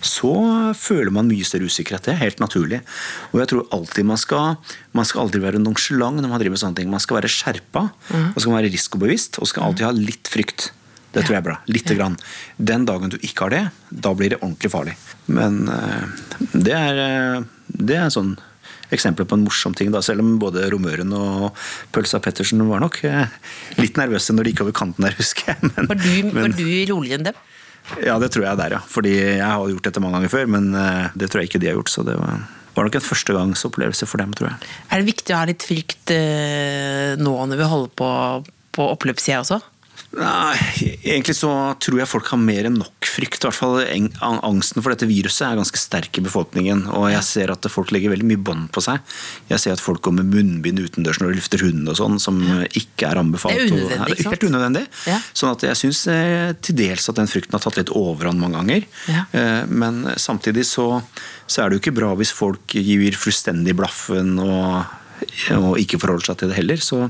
så 0.00 0.32
føler 0.78 1.12
man 1.14 1.28
mye 1.30 1.46
større 1.46 1.68
usikkerhet. 1.68 2.06
Det 2.06 2.14
er 2.14 2.22
helt 2.22 2.42
naturlig. 2.42 2.80
Og 3.32 3.42
jeg 3.42 3.52
tror 3.52 3.68
alltid 3.74 4.08
man 4.08 4.20
skal 4.20 4.56
man 4.96 5.04
skal 5.04 5.26
aldri 5.26 5.42
være 5.42 5.60
nonchalant 5.60 6.22
når 6.22 6.30
man 6.30 6.40
driver 6.40 6.56
med 6.56 6.62
sånne 6.62 6.80
ting. 6.80 6.90
Man 6.92 7.02
skal 7.02 7.18
være 7.20 7.32
skjerpa, 7.32 7.88
og 8.32 8.40
skal 8.40 8.56
være 8.56 8.72
risikobevisst, 8.72 9.40
og 9.42 9.50
skal 9.50 9.68
alltid 9.68 9.88
ha 9.88 9.92
litt 9.96 10.30
frykt. 10.32 10.70
Det 11.16 11.24
tror 11.24 11.36
jeg 11.36 11.40
er 11.40 11.46
bra. 11.46 11.56
Lite 11.72 11.94
grann. 11.96 12.16
Den 12.60 12.84
dagen 12.88 13.12
du 13.12 13.16
ikke 13.24 13.46
har 13.46 13.54
det, 13.54 13.62
da 13.88 14.12
blir 14.16 14.34
det 14.34 14.40
ordentlig 14.42 14.70
farlig. 14.72 14.96
Men 15.32 15.62
eh, 15.72 16.04
det 16.52 16.74
er, 16.76 17.00
eh, 17.00 17.46
det 17.72 17.96
er 18.02 18.12
sånn 18.12 18.34
eksempel 18.94 19.26
på 19.28 19.38
en 19.38 19.44
morsom 19.46 19.74
ting, 19.76 19.90
da, 19.94 20.02
selv 20.04 20.22
om 20.22 20.36
både 20.42 20.66
Romøren 20.72 21.12
og 21.16 21.56
Pølsa 21.94 22.20
Pettersen 22.22 22.62
var 22.68 22.82
nok 22.84 23.00
eh, 23.08 23.32
litt 23.80 23.98
nervøse 24.00 24.34
når 24.36 24.46
de 24.46 24.52
gikk 24.54 24.64
over 24.66 24.76
kanten 24.76 25.06
der, 25.06 25.16
husker 25.20 25.54
jeg. 25.54 25.72
Men, 25.72 25.90
Var 25.90 26.02
du, 26.02 26.10
men, 26.30 26.42
var 26.42 26.56
du 26.56 26.66
roligere 26.92 27.20
enn 27.20 27.30
dem? 27.30 27.40
ja, 28.02 28.16
det 28.18 28.32
tror 28.34 28.42
jeg 28.42 28.50
er 28.50 28.58
der, 28.58 28.76
ja. 28.78 28.82
Fordi 28.90 29.14
jeg 29.14 29.46
har 29.46 29.68
gjort 29.70 29.84
dette 29.86 30.00
mange 30.02 30.18
ganger 30.18 30.32
før, 30.32 30.48
men 30.56 30.72
eh, 30.74 31.08
det 31.14 31.30
tror 31.30 31.42
jeg 31.42 31.52
ikke 31.52 31.62
de 31.62 31.70
har 31.70 31.78
gjort. 31.78 31.92
Så 31.92 32.02
det 32.06 32.16
var, 32.18 32.42
var 32.74 32.88
nok 32.88 32.98
en 32.98 33.04
førstegangsopplevelse 33.06 34.08
for 34.10 34.22
dem, 34.22 34.34
tror 34.34 34.50
jeg. 34.50 34.74
Er 34.90 35.02
det 35.02 35.10
viktig 35.12 35.34
å 35.36 35.38
ha 35.38 35.46
litt 35.50 35.66
frykt 35.66 36.14
eh, 36.14 37.14
nå 37.20 37.34
når 37.46 37.62
vi 37.62 37.72
holder 37.72 37.96
på 38.02 38.10
på 38.76 38.84
oppløpssida 38.92 39.40
også? 39.40 39.56
Nei, 40.16 40.56
egentlig 41.04 41.34
så 41.36 41.50
tror 41.82 41.98
jeg 42.00 42.08
folk 42.08 42.28
har 42.30 42.38
mer 42.40 42.68
enn 42.68 42.78
nok 42.78 43.08
frykt. 43.10 43.42
I 43.42 43.48
hvert 43.48 43.56
fall 43.58 43.80
Angsten 44.46 44.82
for 44.84 44.94
dette 44.94 45.08
viruset 45.10 45.44
er 45.48 45.58
ganske 45.58 45.80
sterk 45.80 46.16
i 46.20 46.24
befolkningen. 46.24 46.84
Og 46.96 47.08
jeg 47.10 47.24
ser 47.26 47.52
at 47.52 47.66
folk 47.72 47.90
legger 47.92 48.12
veldig 48.14 48.28
mye 48.30 48.40
bånd 48.46 48.70
på 48.72 48.82
seg. 48.84 49.00
Jeg 49.50 49.60
ser 49.62 49.74
at 49.76 49.82
folk 49.82 50.00
går 50.06 50.14
med 50.20 50.30
munnbind 50.32 50.80
utendørs 50.84 51.20
når 51.20 51.34
de 51.34 51.40
lufter 51.40 51.64
hunden 51.66 51.90
og 51.92 51.98
sånn, 51.98 52.18
som 52.22 52.38
ikke 52.70 53.10
er 53.10 53.20
anbefalt. 53.20 53.58
Det 53.58 53.66
er 53.66 53.72
og- 53.72 53.78
unødvendig, 53.82 53.96
Ja, 53.96 54.14
det 54.14 54.26
er? 54.26 54.30
Helt 54.30 54.48
unødvendig. 54.50 54.84
Ja. 55.06 55.18
Sånn 55.34 55.52
at 55.52 55.60
jeg 55.68 55.76
syns 55.82 56.06
eh, 56.12 56.52
til 56.62 56.76
dels 56.76 57.08
at 57.08 57.16
den 57.16 57.26
frykten 57.26 57.52
har 57.52 57.60
tatt 57.66 57.76
litt 57.76 57.90
overhånd 57.92 58.38
mange 58.40 58.56
ganger. 58.62 58.86
Eh, 59.32 59.66
men 59.66 60.04
samtidig 60.16 60.64
så, 60.64 61.02
så 61.46 61.64
er 61.64 61.68
det 61.70 61.80
jo 61.80 61.84
ikke 61.90 61.98
bra 62.00 62.14
hvis 62.16 62.32
folk 62.32 62.66
gir 62.78 63.12
fullstendig 63.12 63.76
blaffen 63.76 64.38
og 64.38 64.84
og 65.56 65.80
ikke 65.80 66.00
forholder 66.02 66.30
seg 66.30 66.40
til 66.40 66.52
det 66.52 66.58
heller. 66.58 66.82
Så, 66.82 67.00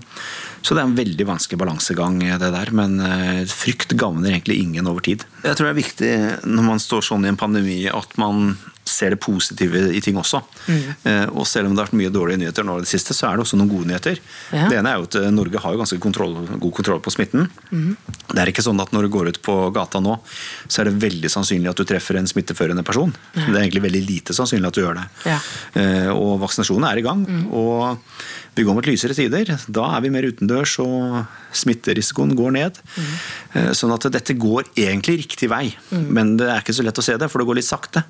så 0.61 0.77
det 0.77 0.83
er 0.83 0.89
en 0.89 0.99
veldig 0.99 1.27
vanskelig 1.29 1.61
balansegang, 1.61 2.21
det 2.23 2.53
der. 2.55 2.73
Men 2.77 3.01
eh, 3.03 3.43
frykt 3.51 3.97
gagner 3.99 4.33
egentlig 4.33 4.61
ingen 4.63 4.91
over 4.91 5.05
tid. 5.07 5.27
Jeg 5.43 5.59
tror 5.59 5.69
det 5.69 5.75
er 5.75 5.83
viktig 5.83 6.13
når 6.47 6.69
man 6.71 6.83
står 6.83 7.07
sånn 7.11 7.27
i 7.27 7.33
en 7.33 7.41
pandemi, 7.41 7.83
at 7.91 8.17
man 8.21 8.57
ser 8.87 9.11
det 9.11 9.19
positive 9.21 9.81
i 9.93 10.01
ting 10.05 10.15
også. 10.21 10.39
Eh, 10.71 11.27
og 11.35 11.47
selv 11.51 11.67
om 11.69 11.75
det 11.75 11.83
har 11.83 11.89
vært 11.89 11.99
mye 11.99 12.13
dårlige 12.15 12.39
nyheter 12.45 12.67
nå 12.67 12.77
i 12.79 12.85
det 12.85 12.91
siste, 12.91 13.15
så 13.17 13.29
er 13.29 13.37
det 13.41 13.43
også 13.47 13.59
noen 13.59 13.71
gode 13.73 13.89
nyheter. 13.91 14.21
Ja. 14.55 14.69
Det 14.71 14.79
ene 14.79 14.93
er 14.93 15.01
jo 15.01 15.09
at 15.09 15.17
eh, 15.19 15.29
Norge 15.35 15.63
har 15.65 15.75
jo 15.75 15.81
ganske 15.83 15.99
kontroll, 16.03 16.37
god 16.63 16.75
kontroll 16.79 17.03
på 17.03 17.13
smitten. 17.15 17.49
Det 17.73 18.39
er 18.43 18.53
ikke 18.53 18.65
sånn 18.65 18.81
at 18.83 18.95
når 18.95 19.09
du 19.09 19.13
går 19.17 19.33
ut 19.35 19.41
på 19.43 19.57
gata 19.75 19.99
nå, 20.03 20.17
så 20.71 20.83
er 20.85 20.91
det 20.91 20.97
veldig 21.03 21.31
sannsynlig 21.35 21.73
at 21.73 21.83
du 21.83 21.85
treffer 21.89 22.19
en 22.21 22.31
smitteførende 22.31 22.85
person. 22.87 23.11
Det 23.35 23.49
er 23.51 23.65
egentlig 23.65 23.85
veldig 23.89 24.05
lite 24.07 24.37
sannsynlig 24.39 24.71
at 24.71 24.79
du 24.79 24.85
gjør 24.85 25.01
det. 25.03 25.07
Ja. 25.33 25.39
Eh, 25.83 26.11
Og 26.15 26.39
vaksinasjonen 26.47 26.87
er 26.89 27.03
i 27.03 27.07
gang. 27.07 27.27
Og 27.51 27.99
vi 28.57 28.65
går 28.65 28.79
mot 28.79 28.87
lysere 28.89 29.13
tider. 29.19 29.51
Da 29.69 29.91
er 29.97 30.05
vi 30.07 30.11
mer 30.15 30.25
utendørs, 30.31 30.79
og 30.81 31.27
smitterisikoen 31.57 32.33
går 32.39 32.55
ned. 32.57 32.79
Mm. 32.97 33.75
Sånn 33.77 33.93
at 33.93 34.07
dette 34.15 34.37
går 34.39 34.71
egentlig 34.79 35.19
riktig 35.25 35.51
vei. 35.53 35.67
Men 35.93 36.37
det 36.41 36.49
er 36.53 36.63
ikke 36.63 36.75
så 36.77 36.85
lett 36.87 36.97
å 37.01 37.05
se 37.05 37.17
det, 37.21 37.29
for 37.33 37.43
det 37.43 37.49
går 37.51 37.59
litt 37.61 37.69
sakte. 37.69 38.05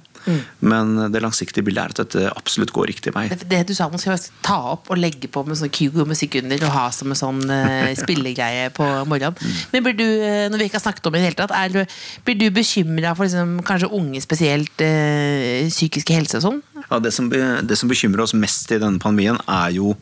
Men 0.61 0.95
det 1.13 1.21
langsiktige 1.25 1.65
bildet 1.67 1.83
er 1.85 1.95
at 1.95 2.01
dette 2.03 2.31
absolutt 2.37 2.73
går 2.75 2.91
riktig 2.91 3.13
vei. 3.15 3.27
Det, 3.31 3.47
det 3.51 3.61
du 3.69 3.75
sa, 3.77 3.87
man 3.93 4.01
skal 4.03 4.19
ta 4.45 4.57
opp 4.75 4.91
og 4.93 4.99
legge 5.01 5.31
på 5.33 5.43
med 5.47 5.59
sånn 5.61 5.73
Kygo 5.75 6.07
musikk 6.09 6.39
under 6.43 6.65
og 6.67 6.75
ha 6.75 6.85
som 6.95 7.13
en 7.15 7.19
sånn 7.19 7.43
uh, 7.51 7.91
spillegreie 8.03 8.69
på 8.77 8.87
morgenen. 9.09 9.39
Men 9.73 9.87
blir 9.87 9.97
du, 9.99 10.05
eh, 10.07 10.47
når 10.53 10.63
vi 10.63 10.69
ikke 10.71 10.81
har 10.81 10.87
snakket 10.89 11.07
om 11.09 11.15
det 11.17 11.21
i 11.21 11.25
det 11.25 11.31
hele 11.31 11.41
tatt, 11.43 11.55
er, 11.57 11.75
du- 11.75 12.23
blir 12.27 12.39
du 12.41 12.47
bekymra 12.57 13.15
for 13.17 13.29
liksom, 13.29 13.57
kanskje 13.67 13.93
unge 13.97 14.23
spesielt 14.25 14.85
uh, 14.85 15.69
psykiske 15.71 16.17
helse 16.17 16.41
og 16.41 16.47
sånn? 16.49 16.63
Ja, 16.87 17.01
det, 17.03 17.13
som, 17.17 17.31
det 17.33 17.79
som 17.79 17.91
bekymrer 17.91 18.27
oss 18.27 18.35
mest 18.37 18.71
i 18.75 18.81
denne 18.83 19.03
pandemien, 19.03 19.39
er 19.47 19.75
jo 19.79 19.95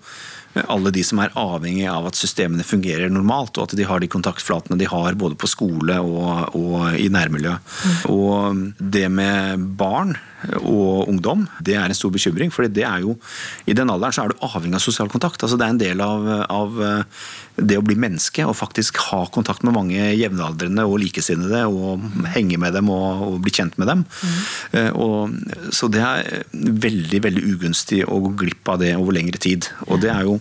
alle 0.69 0.93
de 0.95 1.03
som 1.07 1.21
er 1.23 1.35
avhengig 1.38 1.87
av 1.90 2.09
at 2.09 2.19
systemene 2.19 2.67
fungerer 2.67 3.12
normalt, 3.12 3.59
og 3.59 3.69
at 3.69 3.79
de 3.79 3.87
har 3.88 4.03
de 4.03 4.11
kontaktflatene 4.11 4.79
de 4.81 4.88
har 4.90 5.19
både 5.19 5.38
på 5.40 5.51
skole 5.51 5.99
og, 6.03 6.55
og 6.59 6.99
i 7.01 7.09
nærmiljøet. 7.12 7.75
Og 8.12 8.62
det 8.79 9.09
med 9.12 9.67
barn 9.79 10.14
og 10.61 11.09
ungdom, 11.11 11.47
det 11.65 11.77
er 11.79 11.89
en 11.89 11.97
stor 11.97 12.13
bekymring. 12.15 12.53
For 12.55 12.69
det 12.69 12.85
er 12.87 13.05
jo, 13.05 13.17
i 13.67 13.77
den 13.77 13.93
alderen 13.93 14.15
så 14.15 14.25
er 14.25 14.33
du 14.33 14.45
avhengig 14.45 14.79
av 14.79 14.85
sosial 14.85 15.11
kontakt. 15.13 15.43
Altså 15.43 15.59
det 15.61 15.67
er 15.67 15.75
en 15.75 15.83
del 15.83 16.05
av, 16.05 16.29
av 16.49 16.83
det 17.57 17.79
å 17.79 17.85
bli 17.87 17.97
menneske 18.01 18.45
og 18.47 18.57
faktisk 18.59 18.99
ha 19.11 19.25
kontakt 19.35 19.65
med 19.67 19.77
mange 19.77 20.11
jevnaldrende 20.19 20.87
og 20.89 20.99
likesinnede 21.05 21.65
og 21.71 22.05
henge 22.35 22.59
med 22.61 22.75
dem 22.77 22.91
og, 22.93 23.25
og 23.29 23.41
bli 23.45 23.55
kjent 23.55 23.79
med 23.81 23.91
dem. 23.91 24.05
Mm. 24.05 24.89
Og, 24.99 25.73
så 25.75 25.91
det 25.93 26.03
er 26.05 26.47
veldig 26.53 27.23
veldig 27.25 27.45
ugunstig 27.55 28.05
å 28.07 28.21
gå 28.27 28.35
glipp 28.45 28.73
av 28.75 28.81
det 28.83 28.95
over 28.99 29.17
lengre 29.17 29.41
tid. 29.41 29.71
Og 29.89 30.03
det 30.05 30.13
er 30.15 30.29
jo 30.29 30.41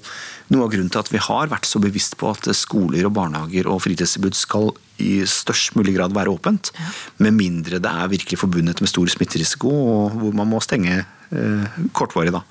Noe 0.52 0.68
av 0.68 0.74
grunnen 0.74 0.92
til 0.92 1.00
at 1.00 1.10
vi 1.10 1.22
har 1.24 1.48
vært 1.50 1.66
så 1.66 1.80
bevisst 1.82 2.18
på 2.20 2.28
at 2.34 2.46
skoler 2.58 3.08
og 3.08 3.16
barnehager 3.16 3.70
og 3.72 3.80
fritidstilbud 3.86 4.36
skal 4.38 4.74
i 5.02 5.24
størst 5.28 5.78
mulig 5.78 5.96
grad 5.98 6.14
være 6.14 6.34
åpent, 6.34 6.72
med 7.24 7.36
mindre 7.36 7.82
det 7.82 7.90
er 7.90 8.12
virkelig 8.12 8.40
forbundet 8.40 8.82
med 8.82 8.92
stor 8.92 9.10
smitterisiko 9.10 9.72
og 9.74 10.18
hvor 10.20 10.36
man 10.38 10.50
må 10.50 10.62
stenge 10.64 11.00
eh, 11.02 11.80
kortvarig. 11.96 12.34
da. 12.34 12.44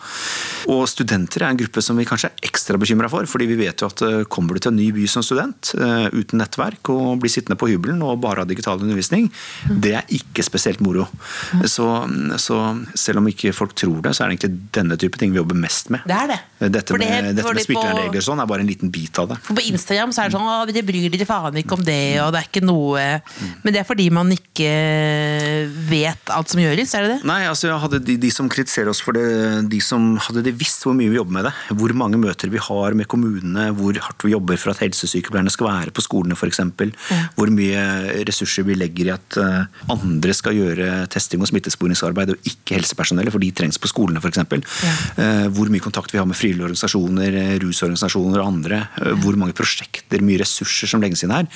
Og 0.72 0.84
studenter 0.90 1.44
er 1.44 1.52
en 1.52 1.60
gruppe 1.60 1.82
som 1.84 1.98
vi 1.98 2.06
kanskje 2.08 2.32
er 2.32 2.48
ekstra 2.48 2.78
bekymra 2.80 3.10
for, 3.12 3.28
fordi 3.30 3.48
vi 3.50 3.60
vet 3.62 3.82
jo 3.82 3.90
at 3.92 4.04
eh, 4.06 4.22
kommer 4.32 4.56
du 4.56 4.62
til 4.62 4.72
en 4.72 4.80
ny 4.80 4.90
by 4.96 5.06
som 5.10 5.24
student 5.26 5.72
eh, 5.78 6.08
uten 6.12 6.42
nettverk 6.42 6.92
og 6.92 7.22
blir 7.22 7.32
sittende 7.32 7.58
på 7.60 7.70
hybelen 7.70 8.02
og 8.06 8.20
bare 8.24 8.42
ha 8.42 8.48
digital 8.48 8.82
undervisning, 8.82 9.30
det 9.70 9.96
er 10.00 10.16
ikke 10.18 10.44
spesielt 10.46 10.82
moro. 10.84 11.06
Så, 11.68 11.86
så 12.42 12.58
selv 12.98 13.22
om 13.22 13.28
ikke 13.30 13.54
folk 13.56 13.76
tror 13.78 14.02
det, 14.02 14.16
så 14.16 14.24
er 14.24 14.32
det 14.32 14.40
egentlig 14.40 14.72
denne 14.74 14.98
type 14.98 15.20
ting 15.20 15.32
vi 15.34 15.40
jobber 15.40 15.58
mest 15.58 15.92
med. 15.94 16.06
Det 16.08 16.18
er 16.18 16.34
det. 16.34 16.40
Dette 16.70 16.94
For 16.94 16.98
det- 17.02 17.08
med, 17.10 17.36
dette 17.36 17.48
med 17.48 18.12
det 18.12 18.22
og 18.22 18.26
sånn 18.28 18.42
er 18.42 18.46
bare 18.46 18.62
en 18.62 18.70
liten 18.70 18.90
bit 18.92 19.18
av 19.18 19.28
det. 19.32 19.38
For 19.42 19.58
på 19.58 19.64
Instagram 19.72 20.12
så 20.14 20.24
er 20.24 20.30
det 20.30 20.36
sånn 20.36 20.50
at 20.52 20.74
de 20.74 20.82
bryr 20.86 21.10
dere 21.10 21.26
faen 21.26 21.58
ikke 21.58 21.78
om 21.78 21.84
det, 21.86 22.20
og 22.22 22.32
det 22.34 22.42
er 22.42 22.48
ikke 22.50 22.64
noe 22.64 23.22
Men 23.62 23.72
det 23.74 23.80
er 23.82 23.86
fordi 23.88 24.10
man 24.10 24.30
ikke 24.30 24.70
vet 25.88 26.32
alt 26.32 26.52
som 26.52 26.60
gjøres, 26.62 26.94
er 26.94 27.06
det 27.06 27.10
det? 27.16 27.18
Nei, 27.28 27.40
altså 27.48 27.70
jeg 27.70 28.04
de, 28.04 28.16
de 28.16 28.30
som 28.30 28.48
kritiserer 28.50 28.90
oss 28.92 29.02
for 29.02 29.16
det, 29.16 29.24
de 29.70 29.80
som 29.82 30.16
hadde 30.22 30.44
de 30.46 30.52
visst 30.54 30.84
hvor 30.86 30.94
mye 30.96 31.10
vi 31.10 31.18
jobber 31.18 31.36
med 31.38 31.48
det, 31.48 31.54
hvor 31.78 31.94
mange 31.98 32.20
møter 32.20 32.50
vi 32.52 32.60
har 32.62 32.96
med 32.98 33.08
kommunene, 33.10 33.70
hvor 33.76 33.96
hardt 34.02 34.26
vi 34.26 34.34
jobber 34.34 34.60
for 34.60 34.72
at 34.74 34.82
helsesykepleierne 34.84 35.52
skal 35.52 35.68
være 35.68 35.94
på 35.94 36.04
skolene 36.04 36.36
f.eks., 36.38 36.60
hvor 37.36 37.52
mye 37.52 37.82
ressurser 38.28 38.66
vi 38.66 38.76
legger 38.78 39.10
i 39.10 39.14
at 39.14 39.38
eh, 39.40 39.90
andre 39.92 40.36
skal 40.36 40.56
gjøre 40.56 41.06
testing 41.12 41.42
og 41.42 41.50
smittesporingsarbeid, 41.50 42.34
og 42.34 42.48
ikke 42.48 42.78
helsepersonellet, 42.78 43.32
for 43.34 43.42
de 43.42 43.52
trengs 43.56 43.80
på 43.80 43.90
skolene 43.90 44.22
f.eks. 44.22 44.42
Uh, 44.42 45.48
hvor 45.54 45.70
mye 45.72 45.82
kontakt 45.82 46.12
vi 46.12 46.20
har 46.20 46.28
med 46.28 46.38
frivillige 46.38 46.51
organisasjoner, 46.60 47.34
eh, 47.38 47.58
rusorganisasjoner 47.62 48.40
og 48.42 48.46
andre, 48.46 48.88
eh, 49.00 49.14
hvor 49.22 49.36
mange 49.40 49.54
prosjekter, 49.56 50.20
mye 50.20 50.42
ressurser 50.42 50.90
som 50.90 51.00
legges 51.00 51.24
inn 51.24 51.30
her. 51.30 51.48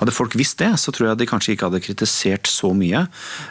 Hadde 0.00 0.12
folk 0.12 0.36
visst 0.36 0.58
det, 0.58 0.72
så 0.76 0.92
tror 0.92 1.08
jeg 1.08 1.18
de 1.18 1.26
kanskje 1.30 1.56
ikke 1.56 1.70
hadde 1.70 1.80
kritisert 1.80 2.50
så 2.50 2.74
mye. 2.76 3.06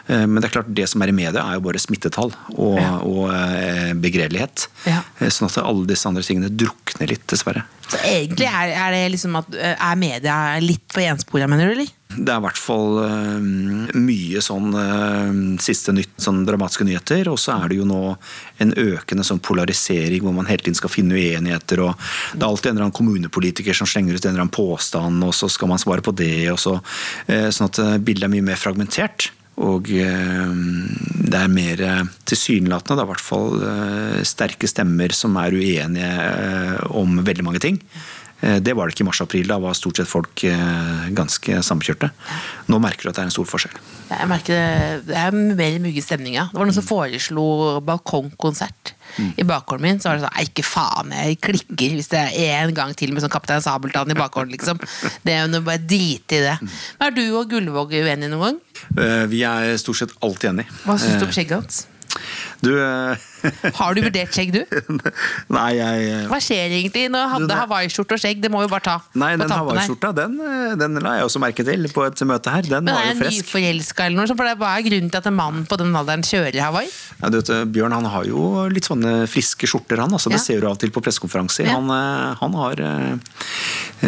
Eh, 0.07 0.25
Men 0.31 0.41
det 0.41 0.51
er 0.51 0.61
klart, 0.61 0.73
det 0.73 0.87
som 0.87 1.01
er 1.01 1.09
i 1.09 1.11
media, 1.11 1.41
er 1.41 1.57
jo 1.57 1.65
bare 1.65 1.79
smittetall 1.81 2.31
og, 2.55 2.79
og 3.03 3.29
begredelighet. 3.99 4.67
Ja. 4.85 5.01
Sånn 5.19 5.49
at 5.49 5.57
alle 5.57 5.85
disse 5.85 6.07
andre 6.07 6.23
tingene 6.23 6.49
drukner 6.49 7.09
litt, 7.09 7.25
dessverre. 7.27 7.65
Så 7.91 7.99
egentlig 8.07 8.47
er, 8.47 8.71
er 8.71 8.93
det 8.95 9.01
liksom 9.15 9.35
at 9.41 9.57
eh, 9.57 9.73
Er 9.75 9.97
media 9.99 10.35
litt 10.63 10.85
for 10.93 11.03
enspora, 11.03 11.49
mener 11.51 11.67
du, 11.67 11.73
eller? 11.75 11.97
Det 12.11 12.27
er 12.27 12.41
i 12.41 12.43
hvert 12.43 12.59
fall 12.59 12.97
uh, 12.99 13.43
mye 13.95 14.41
sånn 14.43 14.73
uh, 14.75 15.29
siste 15.63 15.93
nytt, 15.95 16.11
sånn 16.19 16.41
dramatiske 16.47 16.83
nyheter. 16.87 17.29
Og 17.31 17.39
så 17.39 17.55
er 17.55 17.71
det 17.71 17.77
jo 17.79 17.87
nå 17.87 18.01
en 18.63 18.73
økende 18.75 19.23
sånn 19.27 19.39
polarisering 19.43 20.25
hvor 20.25 20.35
man 20.35 20.49
hele 20.49 20.65
tiden 20.65 20.79
skal 20.79 20.91
finne 20.91 21.15
uenigheter. 21.15 21.83
og 21.85 21.95
Det 22.33 22.43
er 22.43 22.49
alltid 22.49 22.71
en 22.71 22.75
eller 22.75 22.87
annen 22.89 22.99
kommunepolitiker 22.99 23.77
som 23.77 23.87
slenger 23.87 24.17
ut 24.17 24.25
en 24.25 24.33
eller 24.33 24.43
annen 24.43 24.55
påstand, 24.55 25.23
og 25.23 25.35
så 25.37 25.47
skal 25.51 25.71
man 25.71 25.79
svare 25.79 26.03
på 26.03 26.15
det. 26.15 26.49
og 26.51 26.59
så, 26.59 26.77
uh, 26.81 27.47
Sånn 27.51 27.71
at 27.71 27.79
bildet 28.03 28.27
er 28.27 28.35
mye 28.35 28.49
mer 28.51 28.59
fragmentert. 28.59 29.31
Og 29.61 29.91
eh, 29.93 30.55
det 31.31 31.37
er 31.37 31.51
mer 31.51 31.83
eh, 31.85 32.07
tilsynelatende, 32.29 32.97
det 32.97 33.03
er 33.03 33.09
i 33.09 33.11
hvert 33.11 33.25
fall 33.25 33.65
eh, 33.67 34.17
sterke 34.27 34.69
stemmer 34.69 35.13
som 35.15 35.37
er 35.41 35.53
uenige 35.57 36.11
om 36.97 37.21
veldig 37.21 37.45
mange 37.47 37.61
ting. 37.63 37.81
Eh, 38.41 38.59
Det 38.59 38.73
var 38.75 38.87
det 38.87 38.95
ikke 38.95 39.05
i 39.05 39.09
mars-april. 39.09 39.47
Da 39.47 39.57
var 39.61 39.73
stort 39.77 39.97
sett 40.01 40.09
folk 40.09 40.43
eh, 40.43 41.09
ganske 41.17 41.61
samkjørte. 41.65 42.11
Nå 42.71 42.79
merker 42.81 43.03
du 43.07 43.09
at 43.11 43.19
det 43.19 43.23
er 43.25 43.29
en 43.29 43.35
stor 43.35 43.45
forskjell. 43.49 43.77
Jeg 44.11 44.27
merker 44.27 44.57
det, 44.57 45.05
det 45.07 45.15
er 45.17 45.31
mer 45.31 45.77
mugge 45.83 46.01
stemning, 46.03 46.35
ja. 46.35 46.47
Det 46.51 46.59
var 46.59 46.67
noen 46.67 46.75
som 46.75 46.83
foreslo 46.87 47.45
balkongkonsert. 47.87 48.95
I 49.35 49.43
bakgården 49.43 49.83
min 49.83 49.99
så 49.99 50.07
var 50.09 50.19
det 50.19 50.23
sånn 50.23 50.45
ikke 50.47 50.63
faen, 50.63 51.11
jeg 51.11 51.39
klikker 51.43 51.95
hvis 51.97 52.07
det 52.13 52.21
er 52.45 52.61
en 52.61 52.71
gang 52.75 52.93
til 52.95 53.11
med 53.11 53.19
sånn 53.23 53.31
Kaptein 53.33 53.59
Sabeltann 53.63 54.11
i 54.13 54.15
bakgården, 54.15 54.53
liksom. 54.55 54.79
Det 55.25 55.33
er 55.35 55.47
jo 55.51 55.59
bare 55.67 55.83
drite 55.83 56.37
i 56.39 56.43
det. 56.45 56.57
Men 56.63 57.07
Er 57.09 57.15
du 57.17 57.23
og 57.35 57.49
Gullvåg 57.51 57.91
uenige 57.99 58.31
noen 58.31 58.45
gang? 58.45 58.59
Eh, 58.95 59.25
Vi 59.31 59.43
er 59.47 59.75
stort 59.77 59.99
sett 59.99 60.15
alltid 60.23 60.53
enige. 60.53 60.71
Hva 60.85 60.95
syns 60.99 61.19
du 61.19 61.27
om 61.27 61.31
skjegget 61.35 61.57
hans? 61.59 61.81
Du 62.61 62.71
eh, 62.77 63.15
Har 63.79 63.95
du 63.97 64.01
vurdert 64.05 64.29
skjegg, 64.35 64.51
du? 64.53 64.61
Nei, 65.49 65.69
jeg 65.79 66.25
Hva 66.29 66.37
skjer 66.43 66.67
egentlig 66.77 67.07
når 67.09 67.23
han 67.25 67.31
hadde 67.41 67.55
er- 67.55 67.61
hawaiiskjorte 67.63 68.13
og 68.17 68.21
skjegg? 68.21 68.41
Det 68.43 68.51
må 68.53 68.61
vi 68.61 68.69
bare 68.69 68.85
ta. 68.85 68.95
Nei, 69.17 69.31
den 69.41 69.49
hawaiiskjorta, 69.49 70.11
den, 70.19 70.35
eh, 70.45 70.75
den 70.77 70.99
la 71.01 71.15
jeg 71.17 71.25
også 71.29 71.41
merke 71.41 71.65
til 71.65 71.87
på 71.95 72.05
et 72.05 72.21
møte 72.29 72.53
her. 72.53 72.61
Den 72.69 72.85
Men 72.85 72.93
var 72.93 73.01
er 73.01 73.07
jo 73.07 73.15
jeg 73.15 73.21
fresk. 73.23 73.47
nyforelska 73.47 74.05
eller 74.05 74.21
noe? 74.21 74.35
For 74.35 74.45
det 74.45 74.53
er 74.53 74.59
Hva 74.61 74.73
er 74.77 74.85
grunnen 74.85 75.09
til 75.15 75.21
at 75.23 75.29
en 75.31 75.37
mann 75.39 75.63
på 75.65 75.79
den 75.81 75.95
alderen 75.97 76.21
kjører 76.27 76.59
Hawaii? 76.61 76.91
Ja, 77.23 77.29
du 77.33 77.39
vet, 77.39 77.49
eh, 77.55 77.63
Bjørn 77.65 77.97
han 77.97 78.05
har 78.13 78.29
jo 78.29 78.45
litt 78.69 78.85
sånne 78.91 79.15
friske 79.31 79.65
skjorter, 79.69 79.97
han. 80.05 80.11
Altså, 80.13 80.29
Ja. 80.29 80.37
Det 80.37 80.45
ser 80.45 80.61
du 80.61 80.67
av 80.69 80.77
og 80.77 80.79
til 80.85 80.91
på 80.93 81.01
pressekonferanser. 81.01 81.65
Ja. 81.65 81.79
Han, 81.79 81.89
eh, 81.89 82.35
han 82.39 82.53
har 82.61 82.79
eh, 82.79 83.17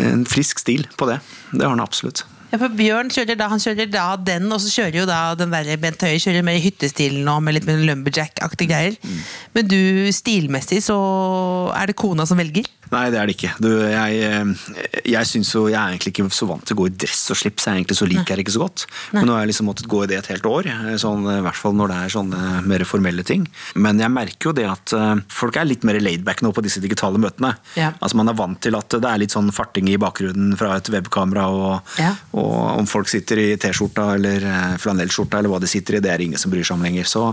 en 0.04 0.26
frisk 0.30 0.60
stil 0.62 0.86
på 0.98 1.10
det. 1.10 1.20
Det 1.54 1.62
har 1.66 1.74
han 1.74 1.82
absolutt. 1.84 2.24
Ja, 2.54 2.60
for 2.62 2.70
Bjørn 2.78 3.10
kjører 3.10 3.34
da, 3.40 3.48
han 3.50 3.58
kjører 3.64 3.88
da 3.90 4.04
den, 4.22 4.46
og 4.54 4.60
så 4.62 4.70
kjører 4.70 5.00
jo 5.02 5.08
da 5.10 5.20
den 5.40 5.50
der 5.56 5.72
Bent 5.82 6.04
Høie 6.06 6.20
kjører 6.22 6.46
mer 6.46 6.60
i 6.60 6.62
hyttestilen 6.62 7.24
nå, 7.26 7.40
med 7.42 7.58
litt 7.58 7.66
mer 7.66 7.82
lumberjack-aktige 7.82 8.70
greier. 8.70 8.98
Men 9.58 9.68
du, 9.72 9.80
stilmessig, 10.14 10.84
så 10.86 10.98
er 11.74 11.90
det 11.90 11.98
kona 11.98 12.28
som 12.30 12.38
velger? 12.38 12.70
Nei, 12.94 13.08
det 13.10 13.18
er 13.18 13.26
det 13.26 13.34
ikke. 13.34 13.52
Du, 13.64 13.70
jeg 13.90 14.18
eh, 14.22 15.00
jeg 15.10 15.26
synes 15.26 15.50
jo 15.56 15.64
Jeg 15.72 15.80
er 15.80 15.96
egentlig 15.96 16.12
ikke 16.14 16.28
så 16.36 16.46
vant 16.46 16.62
til 16.68 16.76
å 16.76 16.82
gå 16.84 16.86
i 16.92 16.94
dress 17.02 17.24
og 17.34 17.40
slips. 17.40 17.66
Jeg 17.66 17.80
egentlig 17.80 17.98
så 17.98 18.06
liker 18.06 18.36
jeg 18.36 18.38
det 18.38 18.44
ikke 18.46 18.54
så 18.54 18.62
godt. 18.62 18.84
Men 19.16 19.26
nå 19.26 19.34
har 19.34 19.42
jeg 19.48 19.50
liksom 19.50 19.66
måttet 19.72 19.88
gå 19.90 20.04
i 20.04 20.10
det 20.12 20.20
et 20.20 20.30
helt 20.36 20.46
år. 20.46 20.70
eh, 20.70 20.92
Sånn, 21.02 21.26
I 21.32 21.40
hvert 21.48 21.58
fall 21.58 21.74
når 21.80 21.90
det 21.90 21.98
er 22.04 22.14
sånne 22.14 22.42
mer 22.70 22.86
formelle 22.86 23.26
ting. 23.26 23.48
Men 23.82 23.98
jeg 24.04 24.14
merker 24.14 24.52
jo 24.52 24.54
det 24.60 24.68
at 24.70 24.94
eh, 24.94 25.24
folk 25.34 25.58
er 25.58 25.66
litt 25.72 25.88
mer 25.90 25.98
laidback 26.06 26.44
nå 26.46 26.52
på 26.54 26.62
disse 26.68 26.84
digitale 26.84 27.18
møtene. 27.24 27.56
Ja. 27.80 27.90
Altså 27.98 28.20
Man 28.22 28.30
er 28.30 28.38
vant 28.38 28.62
til 28.62 28.78
at 28.78 28.94
det 28.94 29.10
er 29.10 29.24
litt 29.24 29.34
sånn 29.34 29.50
farting 29.56 29.90
i 29.90 29.98
bakgrunnen 29.98 30.54
fra 30.60 30.76
et 30.78 30.94
webkamera, 30.94 31.48
og, 31.50 31.98
Ja. 31.98 32.14
og 32.38 32.43
om 32.44 32.88
folk 32.90 33.10
sitter 33.12 33.40
i 33.42 33.48
T-skjorta 33.60 34.08
eller 34.16 34.46
eh, 34.48 34.74
flanellskjorta 34.82 35.40
eller 35.40 35.52
hva 35.54 35.60
de 35.64 35.70
sitter 35.70 35.98
i, 35.98 36.02
det 36.04 36.12
er 36.14 36.24
ingen 36.26 36.42
som 36.42 36.52
bryr 36.54 36.66
seg 36.68 36.78
om 36.78 36.86
lenger. 36.86 37.08
Så 37.10 37.26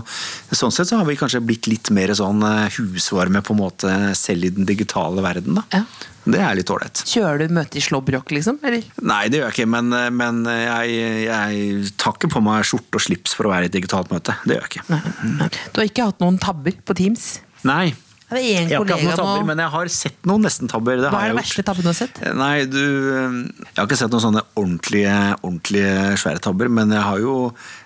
Sånn 0.55 0.73
sett 0.75 0.89
så 0.91 0.99
har 0.99 1.07
vi 1.07 1.17
kanskje 1.19 1.41
blitt 1.43 1.69
litt 1.71 1.91
mer 1.95 2.13
sånn 2.17 2.43
eh, 2.45 2.67
husvarme 2.77 3.43
på 3.45 3.55
en 3.55 3.61
måte 3.61 3.93
selv 4.17 4.49
i 4.49 4.53
den 4.55 4.67
digitale 4.69 5.23
verden. 5.25 5.59
da. 5.61 5.65
Ja. 5.73 5.83
Det 6.21 6.37
er 6.37 6.53
litt 6.53 6.69
ålreit. 6.69 7.01
Kjører 7.09 7.47
du 7.47 7.55
møte 7.57 7.79
i 7.79 7.81
slåbrok, 7.81 8.29
liksom? 8.35 8.59
Eller? 8.67 8.83
Nei, 9.01 9.23
det 9.33 9.39
gjør 9.39 9.47
jeg 9.47 9.55
ikke, 9.55 9.71
men, 9.73 9.89
men 10.13 10.43
jeg, 10.45 10.99
jeg 11.25 11.89
tar 11.97 12.13
ikke 12.13 12.29
på 12.35 12.43
meg 12.45 12.67
skjorte 12.69 12.99
og 12.99 13.05
slips 13.07 13.33
for 13.33 13.49
å 13.49 13.53
være 13.55 13.65
i 13.65 13.71
et 13.71 13.77
digitalt 13.79 14.13
møte. 14.13 14.35
Det 14.45 14.59
gjør 14.59 14.67
jeg 14.67 14.75
ikke. 14.75 15.01
Nei. 15.39 15.49
Du 15.73 15.81
har 15.81 15.89
ikke 15.89 16.05
hatt 16.11 16.21
noen 16.21 16.37
tabber 16.43 16.77
på 16.85 16.97
Teams? 17.01 17.31
Nei. 17.65 17.89
Det 18.31 18.39
er 18.39 18.69
Jeg 18.71 18.77
har 18.79 18.85
ikke 18.85 18.95
hatt 18.95 19.03
noen 19.03 19.19
tabber, 19.19 19.45
men 19.49 19.59
jeg 19.59 19.71
har 19.73 19.89
sett 19.91 20.27
noen 20.29 20.45
nesten-tabber. 20.47 21.01
Hva 21.11 21.19
er 21.25 21.33
den 21.33 21.39
verste 21.41 21.63
tabben 21.67 21.83
du 21.83 21.89
har 21.91 21.97
sett? 21.97 22.21
Nei, 22.39 22.63
du 22.63 22.79
Jeg 22.79 23.75
har 23.75 23.89
ikke 23.89 23.99
sett 23.99 24.13
noen 24.13 24.23
sånne 24.23 24.43
ordentlige, 24.55 25.15
ordentlige 25.41 25.95
svære 26.21 26.43
tabber, 26.45 26.71
men 26.71 26.95
jeg 26.95 27.03
har 27.03 27.19
jo 27.19 27.35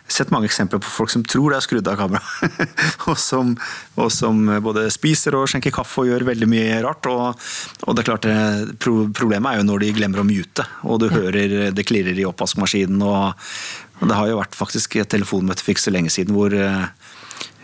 sett 0.05 0.29
mange 0.29 0.45
eksempler 0.45 0.81
på 0.83 0.91
folk 0.91 1.09
som 1.09 1.23
tror 1.25 1.49
det 1.49 1.57
er 1.57 1.65
skrudd 1.65 1.89
av 1.89 1.97
kamera. 1.97 2.49
og, 3.09 3.17
som, 3.17 3.55
og 3.97 4.11
som 4.13 4.43
både 4.67 4.85
spiser 4.93 5.33
og 5.37 5.47
skjenker 5.49 5.73
kaffe 5.73 6.03
og 6.03 6.11
gjør 6.11 6.27
veldig 6.29 6.49
mye 6.51 6.77
rart. 6.85 7.09
Og, 7.09 7.47
og 7.87 7.97
det 7.97 8.03
er 8.03 8.09
klart, 8.11 8.29
det, 8.29 8.77
pro, 8.85 9.07
problemet 9.17 9.49
er 9.49 9.63
jo 9.63 9.69
når 9.71 9.81
de 9.81 9.93
glemmer 9.97 10.21
å 10.21 10.27
mute, 10.27 10.67
og 10.85 11.01
du 11.01 11.09
hører 11.09 11.71
det 11.73 11.87
klirrer 11.89 12.21
i 12.21 12.27
oppvaskmaskinen. 12.29 13.01
Og, 13.01 13.49
og 13.97 14.11
det 14.11 14.19
har 14.19 14.29
jo 14.29 14.39
vært 14.43 14.61
faktisk 14.61 14.99
et 15.01 15.09
telefonmøte 15.09 15.65
for 15.65 15.73
ikke 15.73 15.87
så 15.87 15.95
lenge 15.95 16.13
siden 16.13 16.37
hvor 16.37 16.53
eh, 16.53 16.85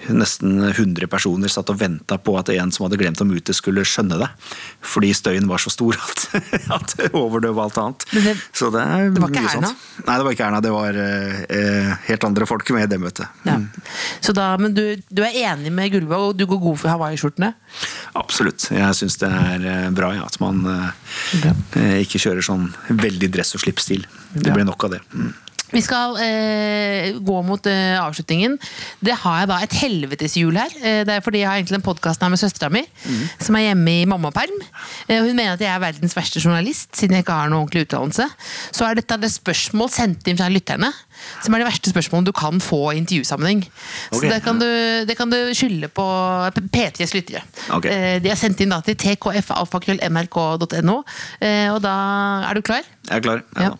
nesten 0.09 0.57
100 0.71 1.07
personer 1.11 1.51
satt 1.51 1.69
og 1.69 1.77
venta 1.81 2.17
på 2.17 2.33
at 2.39 2.49
en 2.53 2.71
som 2.73 2.85
hadde 2.87 2.97
glemt 3.01 3.21
å 3.21 3.27
mute, 3.27 3.53
skulle 3.53 3.83
skjønne 3.85 4.17
det. 4.21 4.29
Fordi 4.81 5.11
støyen 5.15 5.47
var 5.49 5.61
så 5.61 5.69
stor 5.73 5.97
at, 5.99 6.23
at 6.77 6.95
det 6.97 7.09
overdøv 7.17 7.59
alt 7.61 7.77
annet. 7.81 8.05
Det- 8.11 8.37
så 8.57 8.71
det, 8.73 8.81
er 8.81 9.09
det 9.13 9.21
var 9.21 9.29
ikke 9.33 9.43
mye 9.45 9.53
Erna? 9.57 9.71
sånt. 9.73 10.05
Nei, 10.07 10.15
det 10.17 10.25
var 10.27 10.35
ikke 10.37 10.47
Erna. 10.47 10.61
Det 10.65 10.73
var 10.73 10.99
eh, 11.05 11.91
helt 12.07 12.23
andre 12.31 12.47
folk 12.49 12.71
med 12.75 12.87
i 12.87 12.91
det 12.95 12.99
møtet. 13.03 13.27
Ja. 13.47 13.57
Så 14.23 14.33
da, 14.37 14.49
men 14.61 14.73
du, 14.77 14.83
du 15.09 15.21
er 15.25 15.37
enig 15.51 15.71
med 15.75 15.91
Gullvåg, 15.93 16.31
og 16.31 16.37
du 16.39 16.45
går 16.49 16.61
god 16.65 16.81
for 16.81 16.93
hawaiiskjortene? 16.95 17.51
Absolutt. 18.19 18.67
Jeg 18.73 18.97
syns 18.97 19.17
det 19.21 19.29
er 19.29 19.67
eh, 19.75 19.87
bra 19.95 20.11
ja, 20.17 20.25
at 20.27 20.39
man 20.43 20.63
eh, 20.67 20.89
eh, 21.77 21.95
ikke 22.05 22.19
kjører 22.21 22.45
sånn 22.45 22.69
veldig 22.89 23.31
dress 23.33 23.55
og 23.57 23.63
slips-stil. 23.65 24.05
Det 24.33 24.51
blir 24.55 24.65
nok 24.67 24.87
av 24.87 24.95
det. 24.97 25.01
Mm. 25.13 25.31
Vi 25.71 25.79
skal 25.83 26.17
eh, 26.19 27.15
gå 27.23 27.37
mot 27.47 27.65
eh, 27.69 27.95
avslutningen. 28.01 28.57
Det 28.99 29.13
har 29.23 29.37
jeg 29.43 29.49
da 29.51 29.57
et 29.63 29.75
helveteshjul 29.81 30.57
her. 30.59 30.73
Eh, 30.81 31.01
det 31.07 31.13
er 31.15 31.21
fordi 31.23 31.39
jeg 31.43 31.47
har 31.49 31.57
egentlig 31.61 31.77
en 31.79 31.85
podkast 31.85 32.21
her 32.23 32.31
med 32.33 32.39
søstera 32.41 32.69
mi, 32.73 32.81
som 33.39 33.55
er 33.55 33.69
hjemme 33.69 33.93
i 34.01 34.07
mammaperm. 34.09 34.57
Eh, 35.07 35.21
hun 35.23 35.31
mener 35.37 35.53
at 35.55 35.63
jeg 35.63 35.71
er 35.71 35.79
verdens 35.83 36.15
verste 36.17 36.41
journalist, 36.43 36.89
siden 36.99 37.15
jeg 37.15 37.23
ikke 37.25 37.37
har 37.37 37.47
noen 37.51 37.63
ordentlig 37.63 37.85
utdannelse. 37.87 38.27
Så 38.75 38.87
er 38.89 38.99
dette 38.99 39.17
det 39.21 39.31
spørsmål 39.31 39.89
sendt 39.95 40.27
inn 40.27 40.39
fra 40.41 40.49
lytterne, 40.51 40.89
som 41.45 41.53
er 41.55 41.61
det 41.63 41.69
verste 41.69 41.93
spørsmålet 41.93 42.31
du 42.31 42.33
kan 42.35 42.59
få 42.63 42.81
i 42.91 42.99
intervjusammenheng. 42.99 43.61
Okay. 44.09 44.17
Så 44.19 44.23
det 44.33 44.41
kan, 44.43 44.59
du, 44.59 44.67
det 45.07 45.15
kan 45.19 45.31
du 45.31 45.37
skylde 45.55 45.87
på 45.93 46.05
P- 46.57 46.67
P3s 46.75 47.15
lyttere. 47.15 47.43
Okay. 47.77 47.91
Eh, 47.95 48.17
de 48.23 48.33
har 48.33 48.39
sendt 48.39 48.59
inn 48.65 48.73
da 48.75 48.81
til 48.85 48.97
tkfalfakrøllmrk.no, 49.05 50.99
eh, 51.39 51.67
og 51.71 51.79
da 51.87 51.95
er 52.49 52.59
du 52.59 52.61
klar? 52.65 52.83
Jeg 53.07 53.21
er 53.21 53.25
klar. 53.29 53.45
Ja. 53.55 53.71
Ja. 53.71 53.73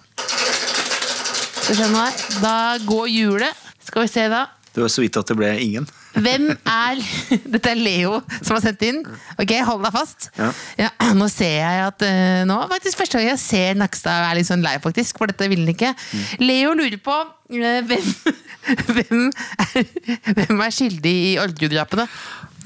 Se. 1.71 2.39
Da 2.41 2.55
går 2.83 3.07
hjulet. 3.07 3.69
Skal 3.85 4.03
vi 4.03 4.11
se 4.11 4.25
da. 4.31 4.47
Det 4.71 4.81
var 4.83 4.91
så 4.91 5.03
vidt 5.03 5.17
at 5.19 5.27
det 5.27 5.35
ble 5.35 5.49
ingen. 5.59 5.87
Hvem 6.11 6.49
er 6.67 6.99
Dette 7.53 7.71
er 7.71 7.79
Leo 7.79 8.17
som 8.41 8.57
har 8.57 8.61
sendt 8.63 8.83
inn. 8.87 8.99
Ok, 9.39 9.53
Hold 9.67 9.83
deg 9.85 9.95
fast. 9.95 10.27
Ja. 10.35 10.91
nå 11.19 11.27
ser 11.31 11.57
jeg 11.59 11.85
at 11.87 12.05
eh, 12.07 12.43
Nå 12.47 12.57
faktisk 12.71 12.99
første 12.99 13.19
gang 13.19 13.31
jeg 13.31 13.41
ser 13.43 13.79
Nakstad 13.79 14.27
er 14.27 14.39
litt 14.39 14.49
sånn 14.49 14.63
lei, 14.63 14.77
faktisk. 14.83 15.19
For 15.19 15.31
dette 15.31 15.47
vil 15.51 15.63
han 15.63 15.71
ikke. 15.71 15.93
Mm. 15.95 16.27
Leo 16.43 16.75
lurer 16.79 16.99
på 17.03 17.17
eh, 17.55 17.81
hvem, 17.87 18.13
hvem, 18.99 19.25
er, 19.65 19.91
hvem 20.41 20.63
er 20.67 20.75
skyldig 20.75 21.15
i 21.31 21.33
Orderud-drapene. 21.43 22.07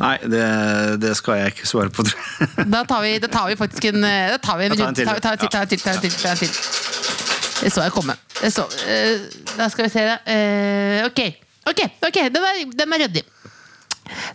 Nei, 0.02 0.16
det, 0.28 0.46
det 1.00 1.14
skal 1.22 1.40
jeg 1.40 1.54
ikke 1.56 1.70
svare 1.70 1.94
på, 1.94 2.04
tror 2.04 2.20
jeg. 2.20 2.70
Da 2.74 2.84
tar 2.90 3.06
vi, 3.06 3.16
da 3.24 3.30
tar 3.32 3.50
vi 3.54 3.58
faktisk 3.62 3.90
en 3.94 4.02
eh, 4.04 4.34
Da 4.34 4.42
tar 4.50 4.62
vi 4.62 4.70
en 4.70 4.78
runde. 4.82 4.98
til. 6.42 6.54
Det 7.62 7.72
så 7.72 7.86
jeg 7.86 7.96
komme. 7.96 8.18
Det 8.42 8.52
så, 8.54 8.66
eh, 8.88 9.22
da 9.56 9.70
skal 9.72 9.88
vi 9.88 9.94
se 9.94 10.04
det. 10.06 10.18
Eh, 10.28 11.06
ok, 11.08 11.22
ok, 11.72 11.82
ok, 12.10 12.20
den 12.34 12.44
er, 12.50 12.62
den 12.84 12.96
er 12.96 13.06
ryddig. 13.06 13.24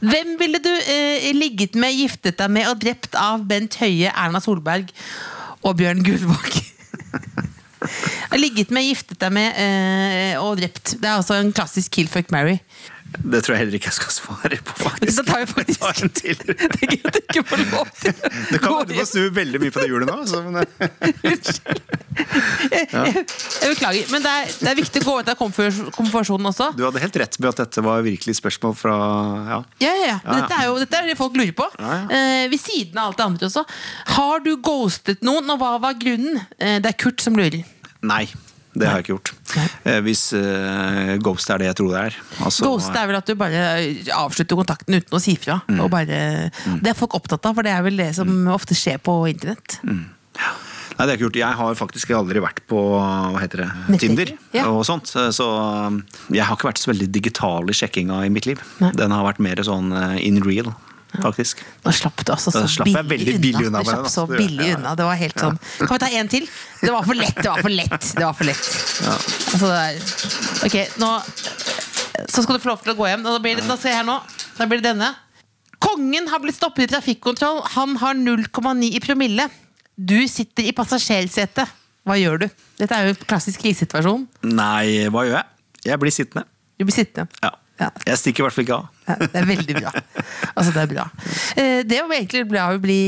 Hvem 0.00 0.34
ville 0.40 0.58
du 0.62 0.70
eh, 0.70 1.30
ligget 1.36 1.76
med, 1.78 1.94
giftet 1.94 2.38
deg 2.40 2.50
med 2.50 2.66
og 2.70 2.80
drept 2.82 3.14
av 3.18 3.44
Bent 3.46 3.76
Høie, 3.78 4.10
Erna 4.10 4.40
Solberg 4.42 4.90
og 5.62 5.76
Bjørn 5.78 6.02
Gullvåg? 6.06 6.58
ligget 8.42 8.72
med, 8.74 8.88
giftet 8.88 9.20
deg 9.20 9.34
med 9.36 9.60
eh, 9.60 10.34
og 10.40 10.58
drept. 10.60 10.96
Det 10.98 11.06
er 11.06 11.20
altså 11.20 11.38
en 11.38 11.52
klassisk 11.54 11.92
kill 11.98 12.10
fuck 12.10 12.32
marry. 12.34 12.58
Det 13.11 13.40
tror 13.44 13.55
jeg 13.57 13.61
heller 13.64 13.77
ikke 13.77 13.90
jeg 13.90 13.96
skal 13.99 14.12
svare 14.14 14.59
på, 14.64 14.75
faktisk. 14.81 15.16
Det 15.18 15.27
tar 15.27 15.40
vi 15.42 15.46
faktisk 15.51 15.81
Jeg 15.87 15.94
tar 15.96 16.05
en 16.05 16.12
til. 16.20 16.37
Det 16.76 16.89
gøy 16.91 16.99
ikke 17.20 17.43
får 17.51 17.62
lov 17.72 17.91
til 18.01 18.14
Det 18.20 18.61
kan 18.62 18.74
være 18.74 18.89
du 18.91 18.95
må 18.99 19.05
snu 19.09 19.22
veldig 19.37 19.61
mye 19.62 19.74
på 19.74 19.82
det 19.82 19.89
hjulet 19.91 20.11
nå. 20.11 20.16
Så, 20.30 20.43
men, 20.47 20.59
jeg, 22.70 22.87
jeg, 22.91 23.24
jeg 23.24 23.72
beklager, 23.74 24.11
men 24.12 24.24
det 24.24 24.32
er, 24.32 24.51
det 24.61 24.70
er 24.72 24.78
viktig 24.78 25.03
å 25.03 25.07
gå 25.09 25.14
ut 25.20 25.30
av 25.32 25.39
komfortsonen 25.41 26.51
også. 26.51 26.70
du 26.76 26.84
hadde 26.87 27.03
helt 27.03 27.18
rett 27.22 27.39
med 27.41 27.51
at 27.53 27.62
dette 27.64 27.84
var 27.84 28.03
virkelig 28.07 28.37
spørsmål 28.41 28.76
fra 28.78 28.97
ja. 29.51 29.61
Ja, 29.82 29.91
ja, 29.91 29.95
ja. 29.95 30.07
Ja, 30.11 30.18
ja. 30.24 30.37
Dette 30.41 30.61
er 30.61 30.68
jo 30.68 30.76
dette 30.82 31.01
er 31.01 31.11
det 31.11 31.16
folk 31.18 31.37
lurer 31.39 31.55
på. 31.57 31.68
Ja, 31.78 31.99
Eh, 32.11 32.47
ved 32.51 32.59
siden 32.61 32.99
av 32.99 33.11
alt 33.11 33.18
det 33.18 33.24
andre 33.24 33.47
også. 33.49 33.62
Har 34.16 34.41
du 34.45 34.51
ghostet 34.64 35.22
noen, 35.26 35.49
og 35.53 35.61
hva 35.61 35.74
var 35.82 35.95
grunnen? 36.01 36.41
Eh, 36.59 36.78
det 36.82 36.91
er 36.93 36.97
Kurt 36.99 37.22
som 37.22 37.37
lurer. 37.39 37.62
Nei, 38.07 38.24
det 38.75 38.87
har 38.87 39.01
jeg 39.01 39.05
ikke 39.07 39.14
gjort. 39.16 39.31
Eh, 39.85 39.99
hvis 40.07 40.23
eh, 40.39 41.16
ghost 41.25 41.51
er 41.51 41.59
det 41.59 41.71
jeg 41.71 41.79
tror 41.81 41.91
det 41.95 42.03
er. 42.11 42.18
Altså, 42.45 42.68
Ghost 42.68 42.95
er 42.95 43.09
vel 43.11 43.18
at 43.18 43.27
du 43.27 43.35
bare 43.41 43.64
avslutter 44.14 44.59
kontakten 44.61 44.95
uten 45.01 45.16
å 45.18 45.23
si 45.23 45.35
fra. 45.41 45.59
Mm. 45.66 45.81
Og 45.85 45.91
bare, 45.93 46.21
Det 46.81 46.93
er 46.93 46.99
folk 46.99 47.16
opptatt 47.18 47.45
av, 47.51 47.57
for 47.59 47.66
det 47.66 47.73
er 47.75 47.83
vel 47.87 47.99
det 47.99 48.12
som 48.18 48.31
ofte 48.55 48.77
skjer 48.79 49.01
på 49.03 49.16
internett. 49.33 49.81
Nei, 49.85 51.07
det 51.07 51.07
har 51.07 51.11
jeg 51.14 51.18
ikke 51.18 51.27
gjort. 51.31 51.41
Jeg 51.41 51.59
har 51.62 51.77
faktisk 51.79 52.11
aldri 52.12 52.41
vært 52.45 52.61
på 52.68 52.79
hva 52.93 53.41
heter 53.41 53.62
det, 53.64 53.68
Nettdating? 53.89 54.16
Tinder 54.16 54.33
Ja. 54.53 54.66
og 54.68 54.83
sånt. 54.85 55.09
Så 55.09 55.47
jeg 56.29 56.45
har 56.45 56.57
ikke 56.59 56.68
vært 56.68 56.83
så 56.83 56.91
veldig 56.93 57.09
digital 57.14 57.71
i 57.73 57.77
sjekkinga 57.77 58.21
i 58.27 58.31
mitt 58.33 58.47
liv. 58.51 58.61
Nei. 58.85 58.93
Den 58.99 59.14
har 59.14 59.25
vært 59.25 59.41
mer 59.41 59.62
sånn 59.64 59.95
uh, 59.97 60.14
in 60.21 60.43
real, 60.45 60.75
faktisk. 61.11 61.62
Nå 61.84 61.92
slapp 61.96 62.22
du 62.24 62.32
altså 62.32 62.52
så 62.54 62.84
billig, 62.84 63.02
veldig 63.11 63.34
billig 63.42 63.66
unna 63.68 63.80
Det 63.82 63.90
slapp 63.90 64.11
så 64.12 64.24
billig 64.30 64.66
Ja, 64.66 64.70
ja. 64.72 64.76
unna. 64.78 64.92
Det 64.98 65.06
var 65.08 65.18
helt 65.20 65.42
sånn 65.42 65.56
Kan 65.80 65.92
vi 65.94 65.98
ta 66.04 66.11
en 66.20 66.28
til? 66.32 66.46
Det 66.80 66.92
var 66.94 67.06
for 67.08 67.18
lett, 67.18 67.40
det 67.40 67.48
var 67.50 67.62
for 67.64 67.74
lett. 67.74 68.11
Det 68.18 68.24
var 68.26 68.36
for 68.38 68.48
lett. 68.50 68.68
Altså, 69.08 69.66
det 69.66 69.80
er 69.80 70.68
Ok, 70.68 70.76
nå 71.02 71.11
Så 72.30 72.44
skal 72.44 72.56
du 72.56 72.62
få 72.62 72.70
lov 72.72 72.84
til 72.84 72.92
å 72.94 72.98
gå 72.98 73.08
hjem. 73.11 73.24
Nå 73.26 73.34
blir 73.42 73.58
det, 73.58 73.66
nå 73.66 73.76
skal 73.80 73.92
jeg 73.94 74.00
her 74.02 74.06
nå. 74.08 74.18
Da 74.58 74.66
blir 74.70 74.80
det 74.82 74.90
denne. 74.92 75.11
Kongen 75.80 76.28
har 76.28 76.42
blitt 76.42 76.58
stoppet 76.58 76.84
i 76.84 76.90
trafikkontroll. 76.92 77.62
Han 77.74 77.96
har 78.02 78.14
0,9 78.18 78.90
i 78.92 79.00
promille. 79.00 79.46
Du 79.96 80.18
sitter 80.28 80.68
i 80.68 80.74
passasjersetet. 80.76 81.72
Hva 82.08 82.16
gjør 82.20 82.42
du? 82.44 82.46
Dette 82.80 82.96
er 82.96 83.08
jo 83.08 83.14
en 83.14 83.24
klassisk 83.28 83.61
krisesituasjon. 83.64 84.26
Nei, 84.48 85.08
hva 85.12 85.24
gjør 85.26 85.38
jeg? 85.38 85.48
Jeg 85.88 86.00
blir 86.02 86.12
sittende. 86.14 86.44
Du 86.80 86.84
blir 86.84 86.96
sittende. 86.96 87.28
Ja. 87.44 87.50
Ja. 87.81 87.87
Jeg 88.05 88.18
stikker 88.20 88.43
i 88.43 88.45
hvert 88.45 88.53
fall 88.59 88.64
ikke 88.66 88.76
av. 88.76 88.89
Ja, 89.09 89.14
det 89.24 89.39
er 89.41 89.47
veldig 89.49 89.74
bra. 89.81 89.91
Altså, 90.53 90.70
det 90.74 90.83
er 90.83 90.89
bra. 90.91 91.05
Eh, 91.57 91.78
Det 91.89 92.01
var 92.05 92.12
egentlig 92.14 92.43
bra 92.51 92.66
å 92.74 92.78
bli 92.83 92.99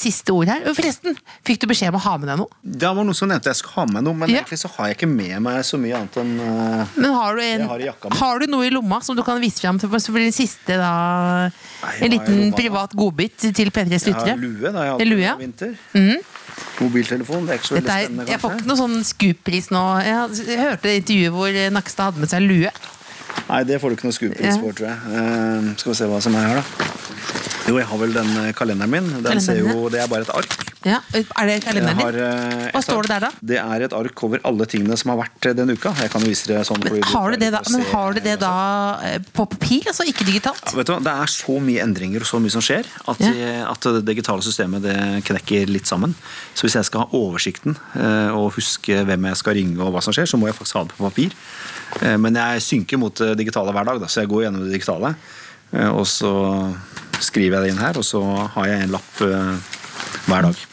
siste 0.00 0.34
ord 0.34 0.50
her. 0.50 0.64
Forresten, 0.74 1.14
fikk 1.46 1.60
du 1.62 1.66
beskjed 1.70 1.92
om 1.94 1.98
å 2.00 2.02
ha 2.02 2.14
med 2.18 2.28
deg 2.28 2.40
noe? 2.42 2.50
Det 2.60 2.90
var 2.90 3.06
noen 3.06 3.16
som 3.16 3.30
nevnte 3.30 3.52
jeg 3.52 3.60
skulle 3.60 3.76
ha 3.78 3.86
med 3.94 4.04
noe, 4.08 4.18
men 4.18 4.28
Ja. 4.34 4.40
egentlig 4.42 4.58
så 4.60 4.68
har 4.74 4.90
jeg 4.90 4.98
ikke 4.98 5.08
med 5.12 5.36
meg 5.46 5.60
så 5.64 5.78
mye 5.80 5.94
annet 6.00 6.18
enn 6.24 6.34
uh, 6.42 6.84
Men 6.96 7.14
har 7.14 7.38
du, 7.38 7.42
en, 7.46 7.60
Jeg 7.62 7.68
har 7.70 7.78
i 7.80 7.86
jakka 7.86 8.10
mi. 8.10 8.18
har 8.18 8.38
du 8.42 8.46
noe 8.50 8.66
i 8.66 8.70
lomma 8.74 9.00
som 9.06 9.16
du 9.16 9.22
kan 9.22 9.40
vise 9.40 9.62
fram? 9.62 9.78
til 9.78 9.88
Så 9.88 10.12
blir 10.12 10.26
det 10.26 10.34
siste 10.34 10.76
da 10.76 10.92
Nei, 11.48 11.94
En 12.02 12.10
liten 12.10 12.40
lomma 12.42 12.56
privat 12.58 12.92
godbit 12.98 13.38
til 13.54 13.70
P3s 13.70 14.06
Jeg 14.10 14.14
har 14.18 14.36
lue, 14.36 14.72
da. 14.74 14.84
Jeg 14.90 14.98
har 14.98 15.06
lue, 15.14 15.36
vinter. 15.38 15.76
Mobiltelefon, 16.80 17.46
det 17.46 17.54
er 17.54 17.58
ikke 17.60 17.68
så 17.70 17.74
veldig 17.78 17.90
er, 17.94 18.04
spennende, 18.06 18.26
jeg 18.30 18.40
får 18.42 18.54
ikke 18.58 18.68
noen 18.68 18.80
sånn 18.80 19.04
scoop-pris 19.06 19.68
nå. 19.72 19.82
Jeg, 20.04 20.46
jeg 20.50 20.58
hørte 20.60 20.94
intervjuet 20.98 21.36
hvor 21.36 21.58
Nakstad 21.76 22.10
hadde 22.10 22.24
med 22.24 22.32
seg 22.32 22.42
lue. 22.44 22.72
Nei, 23.50 23.64
det 23.66 23.80
får 23.82 23.88
du 23.90 23.96
ikke 23.98 24.06
noe 24.08 24.14
skuepris 24.14 24.46
Ja. 24.46 24.56
for, 24.62 24.72
tror 24.78 24.86
jeg. 24.86 24.98
Uh, 25.10 25.70
skal 25.80 25.92
vi 25.92 25.96
se 25.98 26.06
hva 26.10 26.20
som 26.22 26.34
er 26.38 26.46
her, 26.46 26.60
da. 26.60 26.64
Jo, 27.70 27.76
jeg 27.78 27.86
har 27.86 27.98
vel 28.00 28.12
den 28.16 28.30
eh, 28.40 28.50
kalenderen 28.58 28.90
min. 28.90 29.04
Den 29.12 29.22
Kalenderen, 29.22 29.44
ser 29.44 29.58
jo, 29.62 29.86
Det 29.92 30.00
er 30.02 30.08
bare 30.10 30.24
et 30.26 30.30
ark. 30.34 30.54
Ja, 30.82 30.96
Er 31.14 31.46
det 31.46 31.56
kalenderen 31.62 31.98
har, 32.00 32.16
din? 32.16 32.24
eh, 32.24 32.70
Hva 32.74 32.80
står 32.82 33.06
det 33.06 33.10
der, 33.12 33.24
da? 33.26 33.30
Det 33.52 33.58
er 33.62 33.84
et 33.86 33.92
ark 33.94 34.22
over 34.26 34.40
alle 34.48 34.66
tingene 34.66 34.96
som 34.98 35.12
har 35.12 35.20
vært 35.20 35.48
den 35.58 35.70
uka. 35.76 35.92
Jeg 36.00 36.10
kan 36.10 36.24
vise 36.24 36.48
dere 36.50 36.64
sånn. 36.66 36.82
Men 36.88 37.04
har 37.12 37.30
du 37.30 37.36
det 37.44 37.50
da, 37.54 37.60
men 37.70 37.84
har 37.92 38.16
du 38.16 38.20
det 38.24 38.36
da 38.42 38.52
eh, 39.06 39.18
på 39.36 39.46
papir, 39.52 39.86
altså 39.92 40.06
ikke 40.08 40.26
digitalt? 40.26 40.64
Ja, 40.72 40.76
vet 40.80 40.88
du, 40.90 40.94
hva, 40.96 41.02
Det 41.06 41.14
er 41.22 41.30
så 41.36 41.58
mye 41.62 41.84
endringer 41.84 42.24
og 42.24 42.30
så 42.32 42.40
mye 42.42 42.54
som 42.56 42.64
skjer, 42.64 42.88
at, 43.06 43.20
Ja. 43.22 43.30
eh, 43.30 43.62
at 43.70 43.80
det 44.00 44.02
digitale 44.08 44.42
systemet 44.42 44.82
det 44.88 44.96
knekker 45.30 45.70
litt 45.70 45.86
sammen. 45.86 46.16
Så 46.56 46.66
hvis 46.66 46.74
jeg 46.80 46.88
skal 46.90 47.04
ha 47.06 47.08
oversikten 47.20 47.76
eh, 47.94 48.30
og 48.34 48.56
huske 48.58 49.04
hvem 49.06 49.28
jeg 49.30 49.36
skal 49.44 49.54
ringe 49.60 49.78
og 49.84 49.92
hva 49.94 50.02
som 50.02 50.16
skjer, 50.16 50.26
så 50.26 50.40
må 50.40 50.50
jeg 50.50 50.56
faktisk 50.58 50.80
ha 50.80 50.84
det 50.88 50.96
på 50.98 51.06
papir. 51.06 51.36
Eh, 52.02 52.16
Men 52.16 52.34
jeg 52.34 52.64
synker 52.66 52.98
mot 52.98 53.14
det 53.14 53.36
digitale 53.38 53.70
hver 53.76 53.84
dag, 53.92 54.00
da, 54.00 54.10
så 54.10 54.24
jeg 54.24 54.32
går 54.32 54.48
gjennom 54.48 54.64
det 54.66 54.72
digitale. 54.74 55.14
Eh, 55.72 55.88
Og 55.90 56.06
så 56.06 56.32
skriver 57.20 57.58
jeg 57.58 57.62
det 57.66 57.72
inn 57.74 57.82
her, 57.84 57.98
og 58.00 58.04
så 58.06 58.22
har 58.56 58.66
jeg 58.70 58.84
en 58.86 58.94
lapp 58.96 59.20
eh, 59.26 59.54
hver 60.26 60.48
dag. 60.48 60.66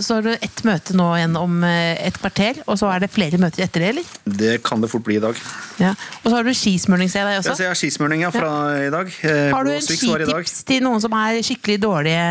Så 0.00 0.16
har 0.16 0.24
du 0.24 0.30
ett 0.32 0.62
møte 0.66 0.94
nå 0.96 1.06
igjen 1.18 1.36
om 1.38 1.60
eh, 1.66 1.98
et 2.06 2.16
kvarter, 2.18 2.58
og 2.66 2.78
så 2.80 2.88
er 2.90 3.04
det 3.04 3.10
flere 3.12 3.38
møter 3.40 3.64
etter 3.66 3.84
det, 3.84 3.90
eller? 3.92 4.12
Det 4.24 4.54
kan 4.66 4.82
det 4.82 4.90
fort 4.90 5.04
bli 5.06 5.18
i 5.18 5.22
dag. 5.22 5.38
Ja. 5.78 5.92
Og 6.22 6.30
så 6.30 6.34
har 6.34 6.46
du 6.46 6.52
skismurning, 6.56 7.10
ser 7.12 7.22
jeg 7.22 7.28
deg 7.28 7.36
Ja, 7.36 7.44
så 7.44 7.52
også. 7.52 7.66
jeg 7.66 7.72
har 7.72 7.78
skismurning 7.78 8.24
ja, 8.24 8.32
fra 8.34 8.52
i 8.82 8.90
dag. 8.94 9.12
Eh, 9.28 9.50
Har 9.54 9.68
du 9.68 9.72
en 9.74 9.84
skitips 9.84 10.56
til 10.68 10.82
noen 10.86 11.02
som 11.04 11.14
er 11.18 11.40
skikkelig 11.46 11.78
dårlige 11.84 12.26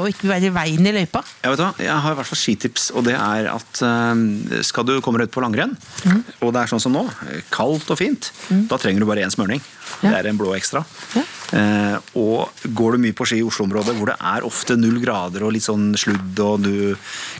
og 0.00 0.08
ikke 0.10 0.26
vil 0.26 0.34
være 0.34 0.50
i 0.50 0.54
veien 0.58 0.90
i 0.90 0.94
løypa? 0.98 1.22
Jeg, 1.44 1.54
vet 1.54 1.62
hva, 1.62 1.70
jeg 1.84 2.04
har 2.06 2.16
i 2.16 2.20
hvert 2.20 2.30
fall 2.32 2.42
skitips, 2.42 2.90
og 2.96 3.06
det 3.08 3.16
er 3.18 3.50
at 3.54 3.82
eh, 3.90 4.62
skal 4.66 4.88
du 4.88 4.96
komme 5.04 5.22
ut 5.22 5.34
på 5.34 5.44
langrenn, 5.44 5.76
mm. 6.04 6.22
og 6.42 6.54
det 6.56 6.64
er 6.64 6.72
sånn 6.74 6.82
som 6.82 6.96
nå, 6.96 7.04
kaldt 7.54 7.92
og 7.92 8.00
fint, 8.00 8.32
da 8.70 8.80
trenger 8.80 9.04
du 9.04 9.10
bare 9.10 9.26
én 9.26 9.34
smørning. 9.34 9.62
Ja. 10.02 10.12
Det 10.12 10.16
er 10.18 10.30
en 10.30 10.38
blå 10.40 10.52
ekstra. 10.56 10.82
Ja. 11.16 11.24
Eh, 11.58 11.96
og 12.20 12.64
går 12.76 12.96
du 12.96 13.02
mye 13.06 13.16
på 13.16 13.26
ski 13.28 13.38
i 13.40 13.46
Oslo-området, 13.46 13.94
hvor 13.96 14.10
det 14.10 14.18
er 14.20 14.46
ofte 14.46 14.76
null 14.78 14.98
grader 15.02 15.46
og 15.46 15.54
litt 15.56 15.64
sånn 15.64 15.90
sludd 15.98 16.42
og 16.44 16.47
du, 16.62 16.96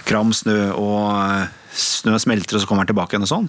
kram 0.09 0.35
snø 0.37 0.59
og 0.75 1.07
eh, 1.17 1.55
snø 1.79 2.19
smelter 2.21 2.59
og 2.59 2.65
så 2.65 2.69
kommer 2.69 2.85
den 2.87 2.93
tilbake 2.93 3.15
igjen 3.15 3.27
og 3.27 3.31
sånn, 3.31 3.49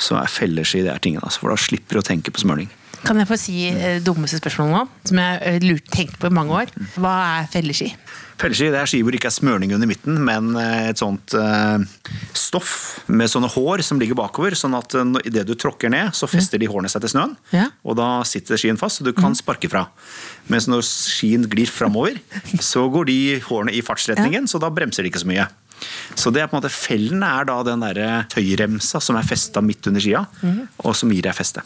så 0.00 0.18
er 0.20 0.32
felleski 0.32 0.82
det 0.84 0.92
er 0.92 1.02
tingen. 1.02 1.22
Altså, 1.22 1.44
for 1.44 1.54
da 1.54 1.60
slipper 1.60 1.98
du 1.98 2.02
å 2.02 2.08
tenke 2.08 2.34
på 2.34 2.42
smørning. 2.42 2.70
Kan 3.06 3.20
jeg 3.22 3.28
få 3.30 3.36
si 3.38 3.58
eh, 3.70 3.98
dummeste 4.04 4.40
spørsmål 4.40 4.72
nå, 4.74 4.80
som 5.06 5.20
jeg 5.22 5.42
har 5.42 5.64
lurt 5.66 5.86
tenkt 5.94 6.16
på 6.20 6.28
i 6.30 6.34
mange 6.34 6.54
år? 6.64 6.72
Hva 6.98 7.12
er 7.38 7.46
felleski? 7.52 7.92
Felleski 8.38 8.68
det 8.70 8.78
er 8.78 8.86
ski 8.90 9.00
hvor 9.02 9.14
det 9.14 9.18
ikke 9.20 9.30
er 9.30 9.34
smørning 9.34 9.72
under 9.74 9.88
midten, 9.90 10.18
men 10.26 10.50
eh, 10.58 10.88
et 10.92 11.00
sånt 11.00 11.34
eh, 11.38 11.78
stoff 12.38 12.72
med 13.10 13.30
sånne 13.30 13.50
hår 13.54 13.82
som 13.86 13.98
ligger 14.02 14.18
bakover, 14.18 14.54
sånn 14.58 14.76
at 14.78 14.94
eh, 14.98 15.14
idet 15.30 15.46
du 15.48 15.54
tråkker 15.58 15.90
ned, 15.94 16.10
så 16.18 16.28
fester 16.30 16.60
de 16.62 16.68
hårene 16.70 16.90
seg 16.92 17.02
til 17.06 17.14
snøen, 17.14 17.36
Ja. 17.54 17.68
og 17.86 17.98
da 17.98 18.08
sitter 18.28 18.58
skien 18.60 18.78
fast, 18.80 19.00
så 19.00 19.06
du 19.08 19.14
kan 19.16 19.34
sparke 19.38 19.70
fra. 19.70 19.86
Mens 20.50 20.68
når 20.70 20.82
skien 20.86 21.46
glir 21.50 21.70
framover, 21.70 22.18
så 22.72 22.86
går 22.92 23.10
de 23.10 23.18
hårene 23.46 23.74
i 23.78 23.82
fartsretningen, 23.86 24.50
så 24.50 24.60
da 24.62 24.70
bremser 24.74 25.06
de 25.06 25.12
ikke 25.14 25.22
så 25.24 25.30
mye. 25.30 25.48
Så 26.18 26.32
det 26.34 26.42
er 26.42 26.50
på 26.50 26.56
en 26.56 26.62
måte 26.62 26.72
Fellen 26.72 27.22
er 27.24 27.46
da 27.48 27.58
den 27.66 27.82
der 27.84 28.26
tøyremsa 28.32 29.00
som 29.02 29.18
er 29.18 29.26
festa 29.26 29.62
midt 29.64 29.86
under 29.90 30.02
skia, 30.02 30.24
og 30.82 30.96
som 30.98 31.12
gir 31.12 31.24
deg 31.26 31.36
feste. 31.36 31.62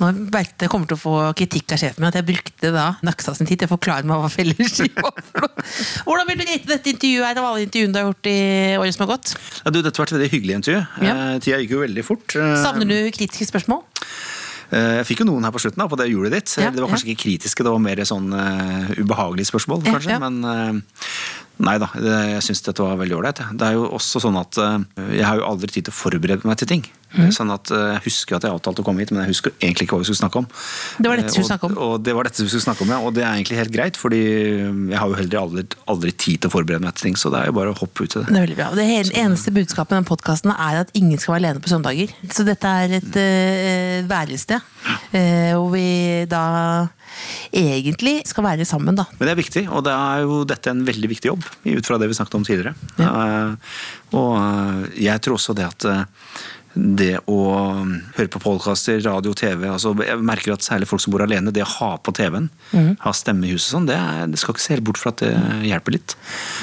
Nå 0.00 0.10
jeg 0.32 0.70
kommer 0.70 0.88
til 0.90 0.98
å 0.98 1.02
få 1.02 1.14
kritikk 1.38 1.74
av 1.74 1.82
sjefen 1.82 2.02
min 2.02 2.10
at 2.10 2.18
jeg 2.18 2.28
brukte 2.28 2.72
da 2.74 2.86
Nakstad 3.06 3.38
sin 3.38 3.48
tid 3.48 3.62
til 3.62 3.70
å 3.70 3.74
forklare 3.74 4.06
meg 4.08 4.20
hva 4.22 4.30
felleski 4.32 4.88
var. 4.96 5.22
Hvordan 6.06 6.28
vil 6.30 6.40
du 6.40 6.44
rate 6.48 6.70
dette 6.74 6.92
intervjuet 6.94 7.28
her 7.28 7.40
av 7.40 7.48
alle 7.52 7.66
intervjuene 7.66 7.94
du 7.94 8.00
har 8.00 8.08
gjort 8.10 8.30
i 8.32 8.38
året 8.82 8.96
som 8.96 9.06
har 9.06 9.12
gått? 9.14 9.34
Ja, 9.62 9.74
du, 9.74 9.80
dette 9.84 10.02
var 10.02 10.10
et 10.10 10.16
veldig 10.18 10.30
hyggelig 10.34 10.58
intervju. 10.60 10.84
Ja. 11.06 11.16
Eh, 11.16 11.40
Tida 11.42 11.60
gikk 11.62 11.76
jo 11.76 11.82
veldig 11.82 12.06
fort. 12.06 12.36
Eh, 12.38 12.54
Savner 12.62 12.88
du 12.88 12.96
kritiske 13.14 13.50
spørsmål? 13.50 13.84
Eh, 14.72 14.98
Jeg 15.00 15.08
fikk 15.10 15.22
jo 15.22 15.28
noen 15.28 15.44
her 15.44 15.52
på 15.54 15.60
slutten 15.62 15.82
da, 15.82 15.88
på 15.90 15.98
det 16.00 16.08
hjulet 16.10 16.32
ditt. 16.34 16.56
Ja, 16.60 16.70
det 16.72 16.82
var 16.82 16.92
kanskje 16.92 17.12
ikke 17.12 17.26
kritiske, 17.26 17.64
det 17.66 17.72
var 17.74 17.82
mer 17.82 18.00
sånn 18.08 18.32
uh, 18.32 18.92
ubehagelige 18.96 19.50
spørsmål, 19.50 19.84
kanskje. 19.84 20.14
ja. 20.14 20.20
Men 20.22 20.40
eh, 20.48 21.00
nei 21.66 21.76
da, 21.82 21.88
jeg 21.96 22.42
syns 22.44 22.64
dette 22.66 22.84
var 22.84 22.98
veldig 23.00 23.18
ålreit. 23.18 23.42
Det 23.58 23.68
er 23.68 23.76
jo 23.78 23.86
også 23.98 24.22
sånn 24.24 24.38
at 24.40 24.58
eh, 24.60 24.78
jeg 25.18 25.26
har 25.28 25.40
jo 25.40 25.48
aldri 25.48 25.70
tid 25.72 25.88
til 25.88 25.94
å 25.94 26.00
forberede 26.00 26.48
meg 26.48 26.60
til 26.60 26.70
ting. 26.70 26.84
Sånn 27.12 27.52
at 27.52 27.70
eh, 27.74 27.88
Jeg 27.96 28.04
husker 28.06 28.38
at 28.38 28.46
jeg 28.46 28.54
avtalte 28.54 28.82
å 28.82 28.86
komme 28.86 29.04
hit, 29.04 29.12
men 29.12 29.24
jeg 29.26 29.34
husker 29.34 29.54
egentlig 29.58 29.86
ikke 29.86 29.98
hva 29.98 30.04
vi 30.04 30.08
skulle 30.08 30.22
snakke 30.22 30.40
om. 30.42 30.46
Det 30.96 31.10
var 31.10 31.20
dette 31.20 31.32
vi 31.32 31.34
skulle 31.36 31.42
Eh, 31.42 31.50
snakke 31.50 31.68
om. 31.68 31.76
Og, 31.76 31.94
og 31.96 32.06
det 32.06 32.14
var 32.16 32.28
dette 32.28 32.44
vi 32.44 32.48
skulle 32.48 32.64
snakke 32.64 32.86
om, 32.86 32.92
ja. 32.94 33.00
Og 33.02 33.16
det 33.16 33.24
er 33.24 33.34
egentlig 33.34 33.58
helt 33.60 33.74
greit, 33.74 34.00
fordi 34.00 34.22
jeg 34.22 34.98
har 34.98 35.10
jo 35.10 35.18
heller 35.18 35.40
aldri, 35.42 35.66
aldri 35.92 36.14
tid 36.14 36.42
til 36.42 36.52
å 36.52 36.54
forberede 36.54 36.84
meg 36.84 36.96
til 36.96 37.10
ting, 37.10 37.18
så 37.20 37.32
det 37.34 37.42
er 37.42 37.50
jo 37.52 37.56
bare 37.58 37.74
å 37.74 37.78
hoppe 37.78 38.06
ut 38.06 38.16
i 38.16 38.22
det. 38.22 38.26
Det 38.30 38.38
er 38.38 38.46
veldig 38.46 38.58
bra. 38.62 38.70
Det 38.78 38.88
hele, 38.88 39.16
eneste 39.24 39.54
budskapet 39.54 39.94
med 39.94 40.02
den 40.02 40.10
podkasten 40.12 40.54
er 40.54 40.80
at 40.84 40.96
ingen 40.98 41.20
skal 41.20 41.36
være 41.36 41.44
alene 41.44 41.64
på 41.64 41.72
søndager. 41.72 42.16
Så 42.32 42.46
dette 42.48 42.74
er 42.82 42.96
et 43.00 43.20
uh, 43.20 44.08
værested 44.10 44.58
uh, 44.58 45.52
hvor 45.58 45.70
vi 45.74 45.86
da 46.30 46.42
egentlig 47.52 48.22
skal 48.28 48.46
være 48.46 48.66
sammen, 48.68 48.96
da. 48.96 49.06
Men 49.18 49.28
det 49.28 49.34
er 49.34 49.40
viktig, 49.40 49.64
og 49.70 49.84
det 49.86 49.94
er 49.94 50.24
jo 50.24 50.42
dette 50.48 50.72
en 50.72 50.84
veldig 50.86 51.10
viktig 51.12 51.32
jobb, 51.32 51.44
ut 51.44 51.88
fra 51.88 51.98
det 52.00 52.08
vi 52.10 52.18
snakket 52.18 52.38
om 52.38 52.46
tidligere. 52.46 52.74
Eh, 53.02 53.76
og 54.18 54.32
eh, 54.38 54.80
jeg 55.08 55.24
tror 55.24 55.38
også 55.38 55.56
det 55.56 55.68
at 55.68 55.88
eh, 55.88 56.04
det 56.74 57.18
å 57.28 57.36
høre 58.16 58.30
på 58.32 58.40
podkaster, 58.40 59.00
radio, 59.04 59.34
TV 59.36 59.66
altså 59.68 59.90
Jeg 60.00 60.16
merker 60.24 60.54
at 60.54 60.64
særlig 60.64 60.86
folk 60.88 61.02
som 61.04 61.12
bor 61.12 61.20
alene, 61.24 61.52
det 61.52 61.64
å 61.64 61.68
ha 61.68 61.90
på 62.00 62.14
TV-en, 62.16 62.46
ha 63.02 63.12
stemme 63.16 63.44
i 63.44 63.52
huset 63.52 63.74
sånn, 63.74 63.88
det, 63.90 63.96
er, 63.98 64.26
det 64.32 64.40
skal 64.40 64.54
ikke 64.56 64.64
se 64.64 64.72
helt 64.72 64.86
bort 64.88 65.00
fra 65.00 65.12
at 65.12 65.20
det 65.20 65.32
hjelper 65.68 65.96
litt. 65.98 66.14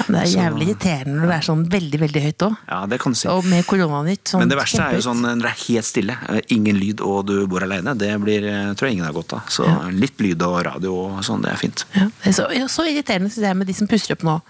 Det 0.08 0.16
er 0.18 0.26
Så- 0.26 0.40
jævlig 0.40 0.66
irriterende 0.68 1.20
når 1.20 1.30
det 1.30 1.36
er 1.36 1.46
sånn 1.46 1.62
veldig 1.76 2.00
veldig 2.02 2.22
høyt 2.26 2.46
òg. 2.48 2.56
Ja, 2.72 2.80
det 2.90 3.00
kan 3.04 3.14
du 3.14 3.20
si. 3.20 3.28
Og 3.30 3.44
med 3.46 3.66
koronanytt. 3.70 4.24
Sånn 4.32 4.42
Men 4.42 4.50
det 4.52 4.58
verste 4.58 4.82
er 4.82 4.98
jo 4.98 5.04
sånn 5.06 5.22
når 5.22 5.44
det 5.46 5.52
er 5.52 5.62
helt 5.68 5.88
stille, 5.90 6.18
eh, 6.28 6.40
ingen 6.56 6.80
lyd 6.80 7.00
og 7.06 7.26
du 7.30 7.46
bor 7.46 7.62
alene. 7.62 7.94
Det 7.98 8.10
blir, 8.24 8.44
eh, 8.50 8.74
tror 8.74 8.88
jeg 8.90 8.98
ingen 8.98 9.06
har 9.06 9.14
godt 9.14 9.32
av. 9.38 9.46
Så 9.48 9.68
litt 9.94 10.18
lyd 10.18 10.42
og 10.42 10.58
radio 10.66 10.94
og 11.06 11.22
sånn, 11.24 11.42
det 11.42 11.52
er 11.52 11.56
fint. 11.62 11.84
Ja, 11.94 12.08
det 12.24 12.32
er 12.34 12.36
så, 12.42 12.50
ja, 12.52 12.66
så 12.66 12.82
irriterende 12.88 13.30
synes 13.30 13.46
jeg 13.46 13.56
med 13.56 13.66
de 13.70 13.78
som 13.78 13.86
pusser 13.86 14.12
opp 14.18 14.26
nå 14.26 14.40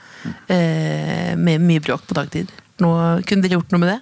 eh, 0.48 1.36
med 1.36 1.60
mye 1.60 1.80
bråk 1.84 2.06
på 2.08 2.16
dagtid. 2.16 2.48
Nå, 2.80 2.88
kunne 3.28 3.44
dere 3.44 3.58
gjort 3.58 3.72
noe 3.74 3.80
med 3.82 3.90
det? 3.92 4.00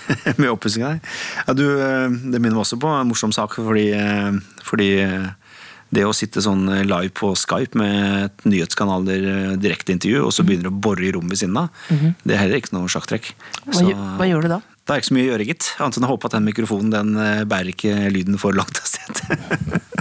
med 0.40 0.50
oppussinga 0.50 0.94
der. 0.94 1.14
Ja, 1.46 1.54
du, 1.58 1.64
eh, 1.80 2.08
det 2.32 2.40
minner 2.40 2.56
meg 2.58 2.64
også 2.64 2.78
på 2.82 2.90
en 2.90 3.08
morsom 3.10 3.32
sak, 3.34 3.54
fordi, 3.58 3.88
eh, 3.96 4.32
fordi 4.66 4.88
eh, 5.04 5.28
det 5.92 6.06
å 6.08 6.14
sitte 6.16 6.40
sånn 6.40 6.64
live 6.88 7.12
på 7.18 7.34
Skype 7.36 7.76
med 7.76 7.96
et 8.30 8.44
nyhetskanaler 8.48 9.56
direkteintervju, 9.60 10.22
og 10.24 10.32
så 10.32 10.44
begynner 10.48 10.70
du 10.70 10.72
å 10.72 10.80
bore 10.88 11.04
i 11.04 11.10
rommet 11.12 11.34
ved 11.34 11.42
siden 11.42 11.58
av, 11.60 11.82
det 12.24 12.32
er 12.32 12.40
heller 12.40 12.62
ikke 12.62 12.72
noe 12.72 12.88
sjakktrekk. 12.88 13.28
Hva, 13.66 13.74
Så- 13.76 13.92
hva 13.92 14.28
gjør 14.30 14.46
du 14.46 14.48
da? 14.54 14.60
Det 14.82 14.94
er 14.94 15.02
ikke 15.02 15.10
så 15.10 15.14
mye 15.18 15.26
å 15.26 15.30
gjøre, 15.34 15.46
gitt. 15.46 15.68
Annet 15.84 15.98
enn 16.00 16.06
å 16.08 16.10
håpe 16.14 16.26
at 16.30 16.32
den 16.38 16.48
mikrofonen 16.48 16.90
den 16.90 17.12
bærer 17.46 17.68
ikke 17.74 17.92
lyden 18.10 18.40
for 18.40 18.56
langt 18.56 18.80
av 18.80 18.88
sted. 18.88 19.20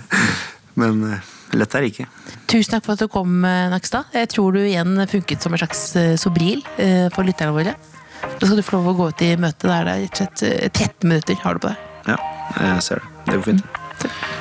Men 0.80 1.04
lett 1.52 1.76
er 1.76 1.84
det 1.84 1.92
ikke. 1.92 2.08
Tusen 2.48 2.72
takk 2.78 2.88
for 2.88 2.96
at 2.96 3.04
du 3.04 3.12
kom, 3.12 3.42
Nakstad. 3.44 4.08
Jeg 4.16 4.32
tror 4.32 4.56
du 4.56 4.62
igjen 4.64 4.96
funket 5.12 5.44
som 5.44 5.54
en 5.54 5.60
slags 5.62 5.84
sobril 6.24 6.64
for 7.12 7.28
lytterne 7.28 7.52
våre. 7.54 7.76
Da 8.22 8.47
skal 8.47 8.57
du 8.57 8.63
få 8.65 8.78
lov 8.78 8.91
å 8.91 8.97
gå 8.97 9.09
ut 9.11 9.22
i 9.26 9.32
møte 9.39 9.69
der 9.69 9.86
det 9.88 9.93
er 9.93 10.01
rett 10.05 10.13
og 10.13 10.22
slett 10.24 10.43
eh, 10.47 10.69
13 10.69 11.09
minutter 11.09 11.39
har 11.43 11.57
du 11.57 11.63
på 11.65 11.72
deg. 11.72 11.88
Ja, 12.09 12.17
jeg 12.57 12.86
ser 12.88 13.01
det. 13.01 13.11
Det 13.28 13.38
går 13.38 13.45
fint. 13.49 13.80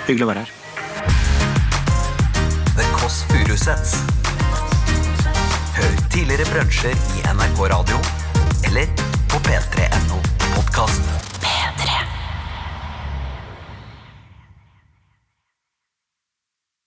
Hyggelig 0.09 0.24
å 0.24 0.31
være 0.31 0.45
her. 0.45 0.51
The 2.76 2.89
Kåss 2.97 3.22
Furuseths. 3.31 3.97
Hør 5.81 5.99
tidligere 6.12 6.49
brunsjer 6.53 6.97
i 7.18 7.24
NRK 7.35 7.64
Radio 7.74 8.01
eller 8.68 8.93
på 9.31 9.43
p3.no 9.49 10.20
podkast. 10.55 11.31